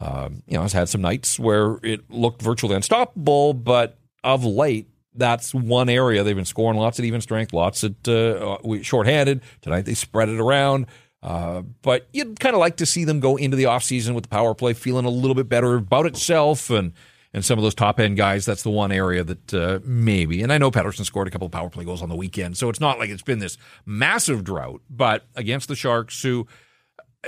um, 0.00 0.42
you 0.46 0.54
know, 0.56 0.62
has 0.62 0.72
had 0.72 0.88
some 0.88 1.02
nights 1.02 1.38
where 1.38 1.78
it 1.82 2.10
looked 2.10 2.42
virtually 2.42 2.74
unstoppable, 2.74 3.52
but 3.54 3.98
of 4.24 4.44
late, 4.44 4.88
that's 5.14 5.54
one 5.54 5.88
area 5.88 6.22
they've 6.22 6.36
been 6.36 6.44
scoring 6.44 6.78
lots 6.78 6.98
at 6.98 7.04
even 7.04 7.20
strength, 7.20 7.52
lots 7.52 7.84
at 7.84 8.08
uh, 8.08 8.58
shorthanded. 8.82 9.42
Tonight 9.62 9.82
they 9.82 9.94
spread 9.94 10.28
it 10.28 10.40
around. 10.40 10.86
Uh, 11.22 11.62
but 11.82 12.08
you'd 12.12 12.40
kind 12.40 12.54
of 12.54 12.60
like 12.60 12.76
to 12.78 12.86
see 12.86 13.04
them 13.04 13.20
go 13.20 13.36
into 13.36 13.56
the 13.56 13.64
offseason 13.64 14.14
with 14.14 14.24
the 14.24 14.28
power 14.28 14.54
play 14.54 14.72
feeling 14.72 15.04
a 15.04 15.10
little 15.10 15.34
bit 15.34 15.48
better 15.48 15.76
about 15.76 16.06
itself 16.06 16.70
and 16.70 16.92
and 17.32 17.44
some 17.44 17.58
of 17.58 17.62
those 17.62 17.74
top 17.74 18.00
end 18.00 18.16
guys. 18.16 18.44
That's 18.44 18.62
the 18.62 18.70
one 18.70 18.90
area 18.90 19.22
that 19.22 19.54
uh, 19.54 19.78
maybe. 19.84 20.42
And 20.42 20.52
I 20.52 20.58
know 20.58 20.70
Pettersson 20.70 21.04
scored 21.04 21.28
a 21.28 21.30
couple 21.30 21.46
of 21.46 21.52
power 21.52 21.68
play 21.68 21.84
goals 21.84 22.02
on 22.02 22.08
the 22.08 22.16
weekend, 22.16 22.56
so 22.56 22.68
it's 22.68 22.80
not 22.80 22.98
like 22.98 23.10
it's 23.10 23.22
been 23.22 23.38
this 23.38 23.56
massive 23.86 24.42
drought. 24.42 24.82
But 24.88 25.26
against 25.36 25.68
the 25.68 25.76
Sharks, 25.76 26.22
who 26.22 26.48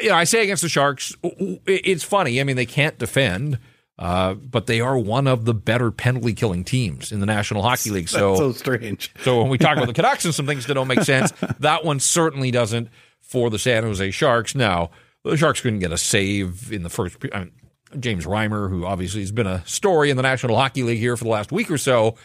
you 0.01 0.09
know, 0.09 0.15
I 0.15 0.25
say 0.25 0.43
against 0.43 0.63
the 0.63 0.69
Sharks, 0.69 1.15
it's 1.23 2.05
funny. 2.05 2.41
I 2.41 2.45
mean, 2.45 2.57
they 2.57 2.67
can't 2.67 2.99
defend, 2.99 3.59
uh, 4.03 4.35
but 4.35 4.67
they 4.67 4.81
are 4.81 4.99
one 4.99 5.29
of 5.29 5.45
the 5.45 5.55
better 5.55 5.93
penalty 5.93 6.35
killing 6.35 6.65
teams 6.65 7.13
in 7.13 7.21
the 7.21 7.27
National 7.27 7.63
Hockey 7.63 7.91
League. 7.91 8.09
So, 8.13 8.35
so 8.35 8.53
strange. 8.53 9.15
So 9.23 9.41
when 9.41 9.49
we 9.49 9.59
talk 9.59 9.77
about 9.77 9.87
the 9.87 9.93
Canucks 10.03 10.25
and 10.25 10.35
some 10.35 10.45
things 10.45 10.67
that 10.67 10.75
don't 10.75 10.89
make 10.89 11.03
sense, 11.03 11.33
that 11.61 11.85
one 11.85 12.01
certainly 12.01 12.51
doesn't 12.51 12.89
for 13.21 13.49
the 13.49 13.61
San 13.61 13.85
Jose 13.85 14.11
Sharks. 14.11 14.57
Now, 14.57 14.91
the 15.23 15.37
Sharks 15.37 15.61
couldn't 15.61 15.79
get 15.79 15.93
a 15.93 15.97
save 15.97 16.73
in 16.73 16.83
the 16.83 16.91
first. 16.91 17.17
I 17.33 17.39
mean, 17.39 17.53
James 18.01 18.27
Reimer, 18.27 18.69
who 18.69 18.85
obviously 18.85 19.21
has 19.21 19.31
been 19.31 19.47
a 19.47 19.65
story 19.67 20.11
in 20.11 20.17
the 20.17 20.23
National 20.25 20.57
Hockey 20.57 20.83
League 20.83 20.99
here 20.99 21.17
for 21.17 21.25
the 21.25 21.31
last 21.31 21.53
week 21.53 21.71
or 21.71 21.79
so, 21.79 22.17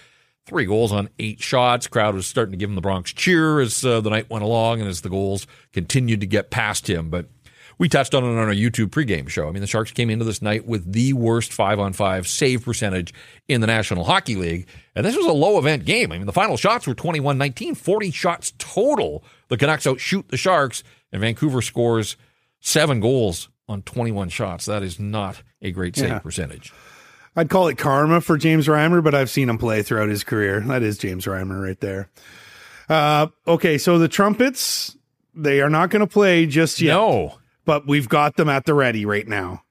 three 0.47 0.65
goals 0.65 0.91
on 0.91 1.09
eight 1.19 1.41
shots. 1.41 1.85
Crowd 1.85 2.15
was 2.15 2.25
starting 2.25 2.53
to 2.53 2.57
give 2.57 2.69
him 2.69 2.75
the 2.75 2.81
Bronx 2.81 3.13
cheer 3.13 3.59
as 3.59 3.85
uh, 3.85 4.01
the 4.01 4.09
night 4.09 4.31
went 4.31 4.43
along 4.43 4.81
and 4.81 4.89
as 4.89 5.01
the 5.01 5.09
goals 5.09 5.45
continued 5.73 6.21
to 6.21 6.27
get 6.27 6.49
past 6.49 6.89
him. 6.89 7.09
But 7.09 7.27
we 7.77 7.87
touched 7.87 8.15
on 8.15 8.23
it 8.23 8.27
on 8.27 8.37
our 8.37 8.53
YouTube 8.53 8.87
pregame 8.87 9.29
show. 9.29 9.47
I 9.47 9.51
mean, 9.51 9.61
the 9.61 9.67
Sharks 9.67 9.91
came 9.91 10.09
into 10.09 10.25
this 10.25 10.41
night 10.41 10.65
with 10.65 10.91
the 10.91 11.13
worst 11.13 11.53
five 11.53 11.79
on 11.79 11.93
five 11.93 12.27
save 12.27 12.65
percentage 12.65 13.13
in 13.47 13.61
the 13.61 13.67
National 13.67 14.03
Hockey 14.03 14.35
League. 14.35 14.67
And 14.95 15.05
this 15.05 15.15
was 15.15 15.25
a 15.25 15.31
low 15.31 15.59
event 15.59 15.85
game. 15.85 16.11
I 16.11 16.17
mean, 16.17 16.25
the 16.25 16.33
final 16.33 16.57
shots 16.57 16.87
were 16.87 16.95
21 16.95 17.37
19, 17.37 17.75
40 17.75 18.11
shots 18.11 18.53
total. 18.57 19.23
The 19.49 19.57
Canucks 19.57 19.85
outshoot 19.85 20.27
the 20.29 20.37
Sharks, 20.37 20.83
and 21.11 21.21
Vancouver 21.21 21.61
scores 21.61 22.17
seven 22.59 22.99
goals 22.99 23.49
on 23.69 23.83
21 23.83 24.29
shots. 24.29 24.65
That 24.65 24.81
is 24.81 24.99
not 24.99 25.43
a 25.61 25.71
great 25.71 25.95
save 25.95 26.09
yeah. 26.09 26.19
percentage. 26.19 26.73
I'd 27.35 27.49
call 27.49 27.67
it 27.67 27.77
karma 27.77 28.21
for 28.21 28.37
James 28.37 28.67
Reimer, 28.67 29.03
but 29.03 29.13
I've 29.13 29.29
seen 29.29 29.49
him 29.49 29.59
play 29.59 29.83
throughout 29.83 30.09
his 30.09 30.23
career. 30.23 30.61
That 30.61 30.81
is 30.81 30.97
James 30.97 31.25
Reimer 31.25 31.63
right 31.63 31.79
there. 31.79 32.09
Uh, 32.89 33.27
okay, 33.47 33.77
so 33.77 33.99
the 33.99 34.07
Trumpets, 34.07 34.97
they 35.35 35.61
are 35.61 35.69
not 35.69 35.91
going 35.91 35.99
to 35.99 36.07
play 36.07 36.47
just 36.47 36.81
yet. 36.81 36.93
No 36.93 37.37
but 37.67 37.85
we've 37.85 38.07
got 38.07 38.37
them 38.37 38.47
at 38.47 38.65
the 38.65 38.73
ready 38.73 39.05
right 39.05 39.27
now 39.27 39.61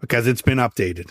because 0.00 0.28
it's 0.28 0.40
been 0.40 0.58
updated. 0.58 1.10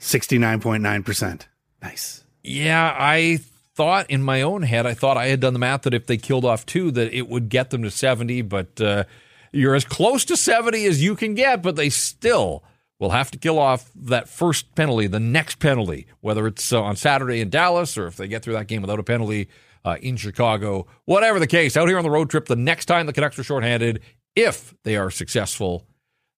69.9%. 0.00 1.42
Nice. 1.82 2.24
Yeah, 2.42 2.96
I 2.98 3.40
thought 3.74 4.10
in 4.10 4.22
my 4.22 4.40
own 4.40 4.62
head, 4.62 4.86
I 4.86 4.94
thought 4.94 5.18
I 5.18 5.26
had 5.26 5.40
done 5.40 5.52
the 5.52 5.58
math 5.58 5.82
that 5.82 5.92
if 5.92 6.06
they 6.06 6.16
killed 6.16 6.46
off 6.46 6.64
two, 6.64 6.90
that 6.92 7.12
it 7.12 7.28
would 7.28 7.50
get 7.50 7.68
them 7.68 7.82
to 7.82 7.90
70, 7.90 8.40
but 8.42 8.80
uh, 8.80 9.04
you're 9.52 9.74
as 9.74 9.84
close 9.84 10.24
to 10.24 10.38
70 10.38 10.86
as 10.86 11.02
you 11.02 11.14
can 11.14 11.34
get, 11.34 11.62
but 11.62 11.76
they 11.76 11.90
still 11.90 12.64
will 12.98 13.10
have 13.10 13.30
to 13.32 13.38
kill 13.38 13.58
off 13.58 13.90
that 13.94 14.26
first 14.26 14.74
penalty, 14.74 15.06
the 15.06 15.20
next 15.20 15.58
penalty, 15.58 16.06
whether 16.20 16.46
it's 16.46 16.72
uh, 16.72 16.80
on 16.82 16.96
Saturday 16.96 17.40
in 17.40 17.50
Dallas 17.50 17.98
or 17.98 18.06
if 18.06 18.16
they 18.16 18.26
get 18.26 18.42
through 18.42 18.54
that 18.54 18.68
game 18.68 18.80
without 18.80 18.98
a 18.98 19.02
penalty 19.02 19.48
uh, 19.84 19.96
in 20.00 20.16
Chicago. 20.16 20.86
Whatever 21.04 21.38
the 21.38 21.46
case, 21.46 21.76
out 21.76 21.88
here 21.88 21.98
on 21.98 22.04
the 22.04 22.10
road 22.10 22.30
trip, 22.30 22.46
the 22.46 22.56
next 22.56 22.86
time 22.86 23.04
the 23.04 23.12
Canucks 23.12 23.38
are 23.38 23.44
shorthanded, 23.44 24.00
if 24.36 24.74
they 24.84 24.96
are 24.96 25.10
successful, 25.10 25.86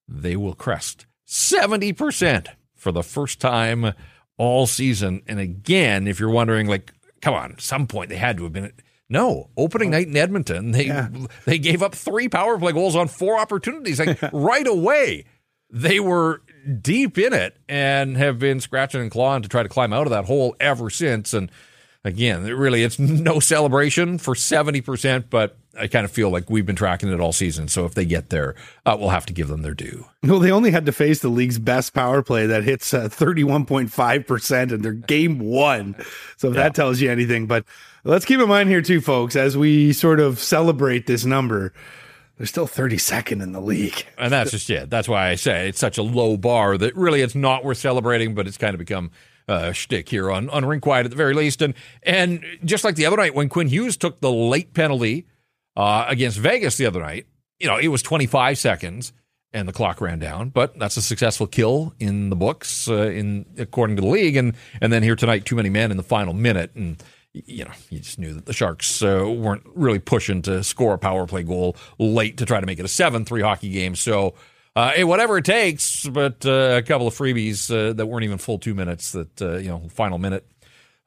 they 0.07 0.35
will 0.35 0.55
crest 0.55 1.05
70% 1.27 2.47
for 2.75 2.91
the 2.91 3.03
first 3.03 3.39
time 3.39 3.93
all 4.37 4.67
season. 4.67 5.21
And 5.27 5.39
again, 5.39 6.07
if 6.07 6.19
you're 6.19 6.29
wondering, 6.29 6.67
like, 6.67 6.93
come 7.21 7.33
on, 7.33 7.55
some 7.57 7.87
point 7.87 8.09
they 8.09 8.17
had 8.17 8.37
to 8.37 8.43
have 8.43 8.53
been. 8.53 8.73
No, 9.09 9.49
opening 9.57 9.91
night 9.91 10.07
in 10.07 10.17
Edmonton, 10.17 10.71
they 10.71 10.87
yeah. 10.87 11.09
they 11.45 11.59
gave 11.59 11.83
up 11.83 11.93
three 11.93 12.29
power 12.29 12.57
play 12.57 12.71
goals 12.71 12.95
on 12.95 13.07
four 13.07 13.37
opportunities. 13.37 13.99
Like 13.99 14.19
right 14.33 14.65
away, 14.65 15.25
they 15.69 15.99
were 15.99 16.41
deep 16.81 17.17
in 17.17 17.33
it 17.33 17.57
and 17.67 18.17
have 18.17 18.39
been 18.39 18.59
scratching 18.59 19.01
and 19.01 19.11
clawing 19.11 19.43
to 19.43 19.49
try 19.49 19.61
to 19.61 19.69
climb 19.69 19.93
out 19.93 20.07
of 20.07 20.11
that 20.11 20.25
hole 20.25 20.55
ever 20.59 20.89
since. 20.89 21.33
And 21.33 21.51
again, 22.03 22.43
really, 22.43 22.83
it's 22.83 22.97
no 22.97 23.39
celebration 23.39 24.17
for 24.17 24.35
seventy 24.35 24.81
percent, 24.81 25.29
but 25.29 25.57
I 25.77 25.87
kind 25.87 26.05
of 26.05 26.11
feel 26.11 26.29
like 26.29 26.49
we've 26.49 26.65
been 26.65 26.75
tracking 26.75 27.11
it 27.11 27.19
all 27.19 27.31
season. 27.31 27.67
So 27.67 27.85
if 27.85 27.95
they 27.95 28.05
get 28.05 28.29
there, 28.29 28.55
uh, 28.85 28.95
we'll 28.99 29.09
have 29.09 29.25
to 29.25 29.33
give 29.33 29.47
them 29.47 29.63
their 29.63 29.73
due. 29.73 30.05
Well, 30.23 30.39
they 30.39 30.51
only 30.51 30.71
had 30.71 30.85
to 30.85 30.91
face 30.91 31.19
the 31.21 31.29
league's 31.29 31.57
best 31.57 31.93
power 31.93 32.21
play 32.21 32.45
that 32.45 32.63
hits 32.63 32.93
uh, 32.93 33.09
31.5% 33.09 34.71
in 34.71 34.81
their 34.81 34.93
game 34.93 35.39
one. 35.39 35.95
So 36.37 36.49
if 36.49 36.55
yeah. 36.55 36.63
that 36.63 36.75
tells 36.75 37.01
you 37.01 37.09
anything, 37.09 37.47
but 37.47 37.65
let's 38.03 38.25
keep 38.25 38.39
in 38.39 38.47
mind 38.47 38.69
here 38.69 38.81
too, 38.81 39.01
folks, 39.01 39.35
as 39.35 39.57
we 39.57 39.93
sort 39.93 40.19
of 40.19 40.39
celebrate 40.39 41.07
this 41.07 41.25
number, 41.25 41.73
they're 42.37 42.45
still 42.47 42.67
32nd 42.67 43.41
in 43.41 43.51
the 43.51 43.61
league. 43.61 44.05
And 44.17 44.31
that's 44.31 44.51
just 44.51 44.69
it. 44.69 44.89
That's 44.89 45.07
why 45.07 45.29
I 45.29 45.35
say 45.35 45.69
it's 45.69 45.79
such 45.79 45.97
a 45.97 46.03
low 46.03 46.37
bar 46.37 46.77
that 46.77 46.95
really 46.95 47.21
it's 47.21 47.35
not 47.35 47.63
worth 47.63 47.79
celebrating, 47.79 48.35
but 48.35 48.47
it's 48.47 48.57
kind 48.57 48.75
of 48.75 48.79
become 48.79 49.11
uh, 49.47 49.71
shtick 49.71 50.09
here 50.09 50.31
on, 50.31 50.49
on 50.49 50.65
Wide 50.81 51.05
at 51.05 51.11
the 51.11 51.17
very 51.17 51.33
least. 51.33 51.61
And, 51.61 51.73
and 52.03 52.43
just 52.63 52.83
like 52.83 52.95
the 52.95 53.05
other 53.05 53.17
night 53.17 53.35
when 53.35 53.49
Quinn 53.49 53.67
Hughes 53.67 53.97
took 53.97 54.19
the 54.19 54.31
late 54.31 54.73
penalty, 54.73 55.25
uh, 55.75 56.05
against 56.07 56.37
Vegas 56.37 56.77
the 56.77 56.85
other 56.85 57.01
night. 57.01 57.27
You 57.59 57.67
know, 57.67 57.77
it 57.77 57.87
was 57.87 58.01
25 58.01 58.57
seconds 58.57 59.13
and 59.53 59.67
the 59.67 59.73
clock 59.73 60.01
ran 60.01 60.19
down, 60.19 60.49
but 60.49 60.77
that's 60.77 60.97
a 60.97 61.01
successful 61.01 61.47
kill 61.47 61.93
in 61.99 62.29
the 62.29 62.35
books, 62.35 62.89
uh, 62.89 63.03
in 63.03 63.45
according 63.57 63.95
to 63.95 64.01
the 64.01 64.07
league. 64.07 64.35
And 64.35 64.55
and 64.81 64.91
then 64.91 65.03
here 65.03 65.15
tonight, 65.15 65.45
too 65.45 65.55
many 65.55 65.69
men 65.69 65.91
in 65.91 65.97
the 65.97 66.03
final 66.03 66.33
minute, 66.33 66.71
and 66.75 67.01
you 67.33 67.63
know, 67.63 67.71
you 67.89 67.99
just 67.99 68.19
knew 68.19 68.33
that 68.33 68.45
the 68.45 68.53
Sharks 68.53 69.01
uh, 69.01 69.25
weren't 69.25 69.63
really 69.73 69.99
pushing 69.99 70.41
to 70.43 70.63
score 70.63 70.93
a 70.93 70.97
power 70.97 71.25
play 71.27 71.43
goal 71.43 71.77
late 71.99 72.37
to 72.37 72.45
try 72.45 72.59
to 72.59 72.65
make 72.65 72.79
it 72.79 72.85
a 72.85 72.89
seven-three 72.89 73.41
hockey 73.41 73.69
game. 73.69 73.95
So. 73.95 74.33
Uh, 74.75 74.89
hey, 74.89 75.03
whatever 75.03 75.37
it 75.37 75.45
takes, 75.45 76.07
but 76.07 76.43
uh, 76.47 76.77
a 76.77 76.81
couple 76.81 77.05
of 77.05 77.13
freebies 77.13 77.69
uh, 77.69 77.93
that 77.93 78.07
weren't 78.07 78.23
even 78.23 78.39
full 78.39 78.57
two 78.57 78.73
minutes. 78.73 79.11
That 79.11 79.39
uh, 79.39 79.57
you 79.57 79.67
know, 79.67 79.87
final 79.89 80.17
minute 80.17 80.47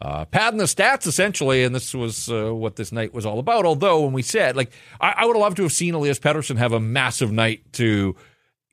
uh, 0.01 0.27
padding 0.27 0.59
the 0.59 0.65
stats 0.65 1.07
essentially, 1.07 1.65
and 1.65 1.75
this 1.75 1.95
was 1.95 2.31
uh, 2.31 2.55
what 2.55 2.77
this 2.77 2.93
night 2.93 3.15
was 3.15 3.25
all 3.25 3.39
about. 3.39 3.65
Although 3.65 4.03
when 4.03 4.13
we 4.13 4.23
said, 4.23 4.57
like, 4.57 4.71
I, 5.01 5.15
I 5.19 5.25
would 5.25 5.37
have 5.37 5.41
loved 5.41 5.57
to 5.57 5.63
have 5.63 5.73
seen 5.73 5.95
Elias 5.95 6.19
Pettersson 6.19 6.59
have 6.59 6.73
a 6.73 6.81
massive 6.81 7.33
night 7.33 7.73
to, 7.75 8.15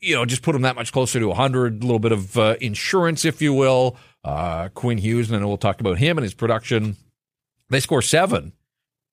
you 0.01 0.15
know, 0.15 0.25
just 0.25 0.41
put 0.41 0.53
him 0.53 0.63
that 0.63 0.75
much 0.75 0.91
closer 0.91 1.19
to 1.19 1.27
100, 1.27 1.81
a 1.81 1.85
little 1.85 1.99
bit 1.99 2.11
of 2.11 2.37
uh, 2.37 2.55
insurance, 2.59 3.23
if 3.23 3.41
you 3.41 3.53
will. 3.53 3.95
Uh, 4.23 4.69
Quinn 4.69 4.97
Hughes, 4.97 5.29
and 5.29 5.39
then 5.39 5.47
we'll 5.47 5.57
talk 5.57 5.81
about 5.81 5.97
him 5.97 6.17
and 6.17 6.23
his 6.23 6.33
production. 6.33 6.95
They 7.69 7.79
score 7.79 8.01
seven, 8.01 8.53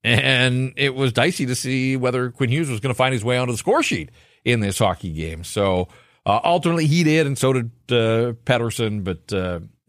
and 0.04 0.72
it 0.76 0.94
was 0.94 1.12
dicey 1.12 1.46
to 1.46 1.54
see 1.54 1.96
whether 1.96 2.30
Quinn 2.30 2.50
Hughes 2.50 2.70
was 2.70 2.80
going 2.80 2.94
to 2.94 2.98
find 2.98 3.12
his 3.12 3.24
way 3.24 3.36
onto 3.38 3.52
the 3.52 3.58
score 3.58 3.82
sheet 3.82 4.10
in 4.44 4.60
this 4.60 4.78
hockey 4.78 5.12
game. 5.12 5.42
So 5.42 5.88
uh, 6.26 6.40
ultimately, 6.44 6.86
he 6.86 7.02
did, 7.02 7.26
and 7.26 7.36
so 7.36 7.52
did 7.52 7.70
uh, 7.88 8.34
Pettersson, 8.44 9.02
but 9.02 9.32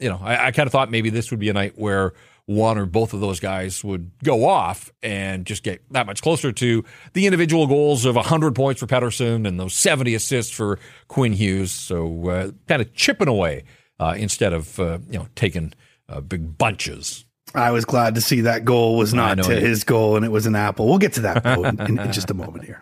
you 0.02 0.10
know, 0.10 0.20
I, 0.22 0.48
I 0.48 0.52
kind 0.52 0.68
of 0.68 0.72
thought 0.72 0.92
maybe 0.92 1.10
this 1.10 1.32
would 1.32 1.40
be 1.40 1.50
a 1.50 1.54
night 1.54 1.74
where 1.76 2.14
one 2.46 2.78
or 2.78 2.86
both 2.86 3.14
of 3.14 3.22
those 3.22 3.40
guys 3.40 3.84
would 3.84 4.12
go 4.24 4.46
off 4.46 4.92
and 5.02 5.46
just 5.46 5.64
get 5.64 5.82
that 5.92 6.06
much 6.06 6.22
closer 6.22 6.52
to 6.52 6.84
the 7.14 7.26
individual 7.26 7.68
goals 7.68 8.04
of 8.04 8.16
100 8.16 8.56
points 8.56 8.80
for 8.80 8.88
Pettersson 8.88 9.48
and 9.48 9.60
those 9.60 9.74
70 9.74 10.16
assists 10.16 10.52
for 10.52 10.80
Quinn 11.08 11.34
Hughes. 11.34 11.72
So 11.72 12.30
uh, 12.30 12.52
kind 12.68 12.82
of 12.82 12.94
chipping 12.94 13.28
away 13.28 13.64
uh, 14.00 14.16
instead 14.18 14.54
of, 14.54 14.80
uh, 14.80 15.00
you 15.10 15.20
know, 15.20 15.28
taking 15.36 15.74
uh, 16.10 16.20
big 16.22 16.58
bunches. 16.58 17.26
I 17.54 17.72
was 17.72 17.86
glad 17.86 18.16
to 18.16 18.22
see 18.22 18.42
that 18.42 18.66
goal 18.66 18.98
was 18.98 19.14
not 19.14 19.38
to 19.38 19.60
his 19.60 19.84
goal 19.84 20.16
and 20.16 20.26
it 20.26 20.30
was 20.30 20.46
an 20.46 20.56
apple. 20.56 20.88
We'll 20.88 20.98
get 20.98 21.14
to 21.14 21.22
that 21.22 21.46
in, 21.46 22.00
in 22.00 22.12
just 22.12 22.32
a 22.32 22.34
moment 22.34 22.66
here. 22.66 22.82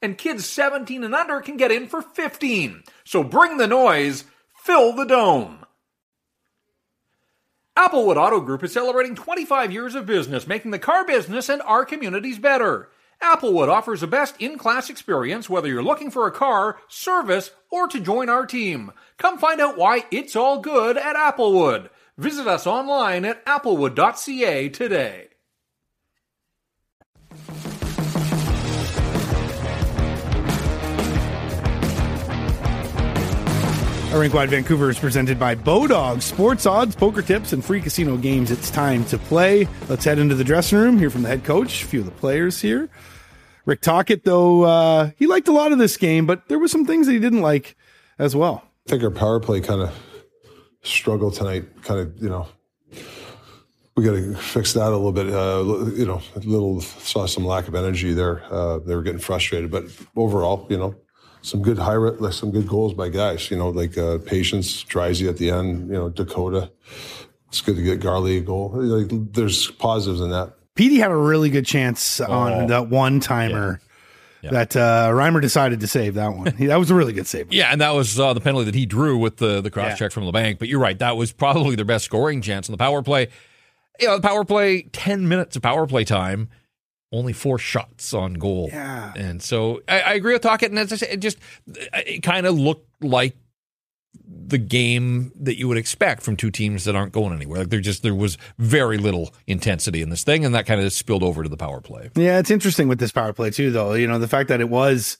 and 0.00 0.18
kids 0.18 0.46
17 0.46 1.04
and 1.04 1.14
under 1.14 1.40
can 1.40 1.56
get 1.56 1.72
in 1.72 1.86
for 1.86 2.02
15. 2.02 2.82
So 3.04 3.22
bring 3.22 3.56
the 3.56 3.66
noise, 3.66 4.24
fill 4.62 4.92
the 4.92 5.04
dome. 5.04 5.64
Applewood 7.76 8.16
Auto 8.16 8.40
Group 8.40 8.64
is 8.64 8.72
celebrating 8.72 9.14
25 9.14 9.72
years 9.72 9.94
of 9.94 10.04
business, 10.04 10.48
making 10.48 10.72
the 10.72 10.80
car 10.80 11.04
business 11.04 11.48
and 11.48 11.62
our 11.62 11.84
communities 11.84 12.38
better. 12.38 12.90
Applewood 13.22 13.68
offers 13.68 14.00
the 14.00 14.06
best 14.06 14.34
in 14.40 14.58
class 14.58 14.90
experience 14.90 15.48
whether 15.48 15.68
you're 15.68 15.82
looking 15.82 16.10
for 16.10 16.26
a 16.26 16.32
car, 16.32 16.78
service, 16.88 17.50
or 17.70 17.86
to 17.88 18.00
join 18.00 18.28
our 18.28 18.46
team. 18.46 18.92
Come 19.16 19.38
find 19.38 19.60
out 19.60 19.78
why 19.78 20.04
it's 20.10 20.36
all 20.36 20.60
good 20.60 20.96
at 20.96 21.16
Applewood. 21.16 21.88
Visit 22.16 22.48
us 22.48 22.66
online 22.66 23.24
at 23.24 23.44
applewood.ca 23.46 24.68
today. 24.70 25.27
Rink 34.12 34.34
Wide 34.34 34.50
Vancouver 34.50 34.90
is 34.90 34.98
presented 34.98 35.38
by 35.38 35.54
Bodog 35.54 36.22
Sports 36.22 36.66
Odds, 36.66 36.96
poker 36.96 37.22
tips, 37.22 37.52
and 37.52 37.64
free 37.64 37.80
casino 37.80 38.16
games. 38.16 38.50
It's 38.50 38.70
time 38.70 39.04
to 39.06 39.18
play. 39.18 39.68
Let's 39.88 40.04
head 40.04 40.18
into 40.18 40.34
the 40.34 40.42
dressing 40.42 40.78
room. 40.78 40.98
Hear 40.98 41.08
from 41.10 41.22
the 41.22 41.28
head 41.28 41.44
coach, 41.44 41.84
a 41.84 41.86
few 41.86 42.00
of 42.00 42.06
the 42.06 42.12
players 42.12 42.60
here. 42.60 42.88
Rick 43.64 43.80
Tocchet, 43.82 44.24
though, 44.24 44.62
uh, 44.62 45.10
he 45.16 45.26
liked 45.26 45.46
a 45.46 45.52
lot 45.52 45.72
of 45.72 45.78
this 45.78 45.96
game, 45.96 46.26
but 46.26 46.48
there 46.48 46.58
were 46.58 46.66
some 46.68 46.84
things 46.84 47.06
that 47.06 47.12
he 47.12 47.20
didn't 47.20 47.42
like 47.42 47.76
as 48.18 48.34
well. 48.34 48.64
I 48.86 48.90
think 48.90 49.04
our 49.04 49.10
power 49.10 49.38
play 49.38 49.60
kind 49.60 49.82
of 49.82 49.94
struggled 50.82 51.34
tonight. 51.34 51.82
Kind 51.82 52.00
of, 52.00 52.20
you 52.20 52.28
know, 52.28 52.48
we 53.94 54.04
got 54.04 54.12
to 54.12 54.34
fix 54.34 54.72
that 54.72 54.88
a 54.88 54.96
little 54.96 55.12
bit. 55.12 55.28
Uh, 55.28 55.90
you 55.94 56.06
know, 56.06 56.22
a 56.34 56.40
little 56.40 56.80
saw 56.80 57.26
some 57.26 57.44
lack 57.44 57.68
of 57.68 57.74
energy 57.74 58.14
there. 58.14 58.42
Uh, 58.50 58.78
they 58.78 58.96
were 58.96 59.02
getting 59.02 59.20
frustrated, 59.20 59.70
but 59.70 59.84
overall, 60.16 60.66
you 60.70 60.78
know, 60.78 60.94
some 61.42 61.62
good 61.62 61.78
high, 61.78 61.96
like 61.96 62.32
some 62.32 62.50
good 62.50 62.68
goals 62.68 62.94
by 62.94 63.08
guys. 63.08 63.50
You 63.50 63.56
know, 63.56 63.70
like 63.70 63.96
uh, 63.96 64.18
Patience, 64.18 64.84
Trizy 64.84 65.28
at 65.28 65.36
the 65.36 65.50
end. 65.50 65.88
You 65.88 65.94
know, 65.94 66.08
Dakota. 66.08 66.70
It's 67.48 67.62
good 67.62 67.76
to 67.76 67.82
get 67.82 68.00
Garley 68.00 68.38
a 68.38 68.40
goal. 68.40 68.72
Like, 68.74 69.08
there's 69.32 69.70
positives 69.70 70.20
in 70.20 70.30
that. 70.30 70.52
Petey 70.74 70.98
had 70.98 71.10
a 71.10 71.16
really 71.16 71.48
good 71.48 71.64
chance 71.64 72.20
on 72.20 72.52
oh. 72.52 72.66
that 72.66 72.88
one 72.88 73.20
timer. 73.20 73.80
Yeah. 73.80 73.84
Yeah. 74.40 74.50
That 74.50 74.76
uh, 74.76 75.10
Reimer 75.10 75.42
decided 75.42 75.80
to 75.80 75.88
save 75.88 76.14
that 76.14 76.28
one. 76.28 76.54
that 76.60 76.76
was 76.76 76.92
a 76.92 76.94
really 76.94 77.12
good 77.12 77.26
save. 77.26 77.52
Yeah, 77.52 77.72
and 77.72 77.80
that 77.80 77.90
was 77.90 78.20
uh, 78.20 78.34
the 78.34 78.40
penalty 78.40 78.66
that 78.66 78.74
he 78.76 78.86
drew 78.86 79.18
with 79.18 79.38
the 79.38 79.60
the 79.60 79.70
cross 79.70 79.90
yeah. 79.90 79.96
check 79.96 80.12
from 80.12 80.22
Labanc. 80.22 80.60
But 80.60 80.68
you're 80.68 80.78
right, 80.78 80.96
that 81.00 81.16
was 81.16 81.32
probably 81.32 81.74
their 81.74 81.84
best 81.84 82.04
scoring 82.04 82.40
chance 82.40 82.68
on 82.68 82.72
the 82.72 82.78
power 82.78 83.02
play. 83.02 83.30
You 83.98 84.06
know, 84.06 84.16
the 84.18 84.28
power 84.28 84.44
play, 84.44 84.82
ten 84.92 85.26
minutes 85.26 85.56
of 85.56 85.62
power 85.62 85.88
play 85.88 86.04
time 86.04 86.50
only 87.12 87.32
four 87.32 87.58
shots 87.58 88.12
on 88.12 88.34
goal. 88.34 88.68
Yeah. 88.72 89.12
And 89.16 89.42
so 89.42 89.80
I, 89.88 90.00
I 90.00 90.12
agree 90.14 90.32
with 90.32 90.42
Tocchet. 90.42 90.70
And 90.70 90.78
as 90.78 90.92
I 90.92 90.96
said, 90.96 91.10
it 91.10 91.20
just 91.20 91.38
it 91.66 92.22
kind 92.22 92.46
of 92.46 92.58
looked 92.58 92.86
like 93.02 93.36
the 94.26 94.58
game 94.58 95.32
that 95.36 95.58
you 95.58 95.68
would 95.68 95.78
expect 95.78 96.22
from 96.22 96.36
two 96.36 96.50
teams 96.50 96.84
that 96.84 96.96
aren't 96.96 97.12
going 97.12 97.32
anywhere. 97.32 97.60
Like 97.60 97.70
there 97.70 97.80
just 97.80 98.02
there 98.02 98.14
was 98.14 98.38
very 98.58 98.98
little 98.98 99.32
intensity 99.46 100.02
in 100.02 100.10
this 100.10 100.24
thing, 100.24 100.44
and 100.44 100.54
that 100.54 100.66
kind 100.66 100.80
of 100.80 100.92
spilled 100.92 101.22
over 101.22 101.42
to 101.42 101.48
the 101.48 101.56
power 101.56 101.80
play. 101.80 102.10
Yeah, 102.14 102.38
it's 102.38 102.50
interesting 102.50 102.88
with 102.88 102.98
this 102.98 103.12
power 103.12 103.32
play 103.32 103.50
too, 103.50 103.70
though. 103.70 103.94
You 103.94 104.06
know, 104.06 104.18
the 104.18 104.28
fact 104.28 104.48
that 104.48 104.60
it 104.60 104.68
was 104.68 105.18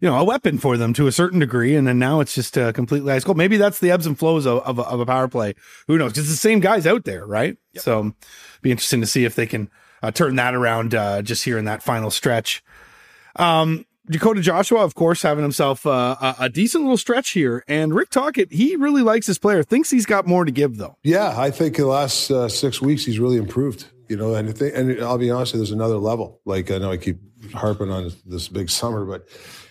you 0.00 0.10
know, 0.10 0.18
a 0.18 0.24
weapon 0.24 0.58
for 0.58 0.76
them 0.76 0.92
to 0.92 1.06
a 1.06 1.12
certain 1.12 1.38
degree. 1.38 1.74
And 1.76 1.86
then 1.86 1.98
now 1.98 2.20
it's 2.20 2.34
just 2.34 2.58
a 2.58 2.74
completely 2.74 3.12
ice 3.12 3.24
cold. 3.24 3.38
Maybe 3.38 3.56
that's 3.56 3.78
the 3.78 3.90
ebbs 3.90 4.06
and 4.06 4.18
flows 4.18 4.44
of, 4.44 4.58
of, 4.64 4.78
of 4.78 5.00
a 5.00 5.06
power 5.06 5.28
play. 5.28 5.54
Who 5.86 5.96
knows? 5.96 6.12
Because 6.12 6.28
the 6.28 6.36
same 6.36 6.60
guys 6.60 6.86
out 6.86 7.04
there, 7.04 7.24
right? 7.26 7.56
Yep. 7.72 7.82
So 7.82 8.12
be 8.60 8.70
interesting 8.70 9.00
to 9.00 9.06
see 9.06 9.24
if 9.24 9.34
they 9.34 9.46
can 9.46 9.70
uh, 10.04 10.10
turn 10.10 10.36
that 10.36 10.54
around 10.54 10.94
uh, 10.94 11.22
just 11.22 11.44
here 11.44 11.56
in 11.56 11.64
that 11.64 11.82
final 11.82 12.10
stretch. 12.10 12.62
Um, 13.36 13.86
Dakota 14.10 14.42
Joshua, 14.42 14.84
of 14.84 14.94
course, 14.94 15.22
having 15.22 15.42
himself 15.42 15.86
uh, 15.86 16.16
a, 16.20 16.34
a, 16.40 16.48
decent 16.50 16.84
little 16.84 16.98
stretch 16.98 17.30
here. 17.30 17.64
And 17.66 17.94
Rick 17.94 18.10
Tocchet, 18.10 18.52
he 18.52 18.76
really 18.76 19.00
likes 19.00 19.26
his 19.26 19.38
player. 19.38 19.62
Thinks 19.62 19.90
he's 19.90 20.04
got 20.04 20.26
more 20.26 20.44
to 20.44 20.52
give, 20.52 20.76
though. 20.76 20.98
Yeah, 21.02 21.34
I 21.34 21.50
think 21.50 21.76
the 21.76 21.86
last 21.86 22.30
uh, 22.30 22.50
six 22.50 22.82
weeks 22.82 23.06
he's 23.06 23.18
really 23.18 23.38
improved. 23.38 23.86
You 24.10 24.18
know, 24.18 24.34
and 24.34 24.54
th- 24.54 24.74
and 24.74 25.02
I'll 25.02 25.16
be 25.16 25.30
honest, 25.30 25.54
there's 25.54 25.70
another 25.70 25.96
level. 25.96 26.42
Like 26.44 26.70
I 26.70 26.76
know 26.76 26.90
I 26.90 26.98
keep 26.98 27.16
harping 27.54 27.90
on 27.90 28.12
this 28.26 28.48
big 28.48 28.68
summer, 28.68 29.06
but 29.06 29.26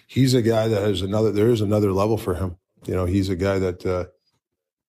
he's 0.07 0.33
a 0.33 0.41
guy 0.41 0.67
that 0.67 0.81
has 0.81 1.03
another. 1.03 1.31
There 1.31 1.49
is 1.49 1.61
another 1.61 1.91
level 1.91 2.17
for 2.17 2.33
him. 2.33 2.57
You 2.87 2.95
know, 2.95 3.05
he's 3.05 3.29
a 3.29 3.35
guy 3.35 3.59
that 3.59 3.85
uh, 3.85 4.05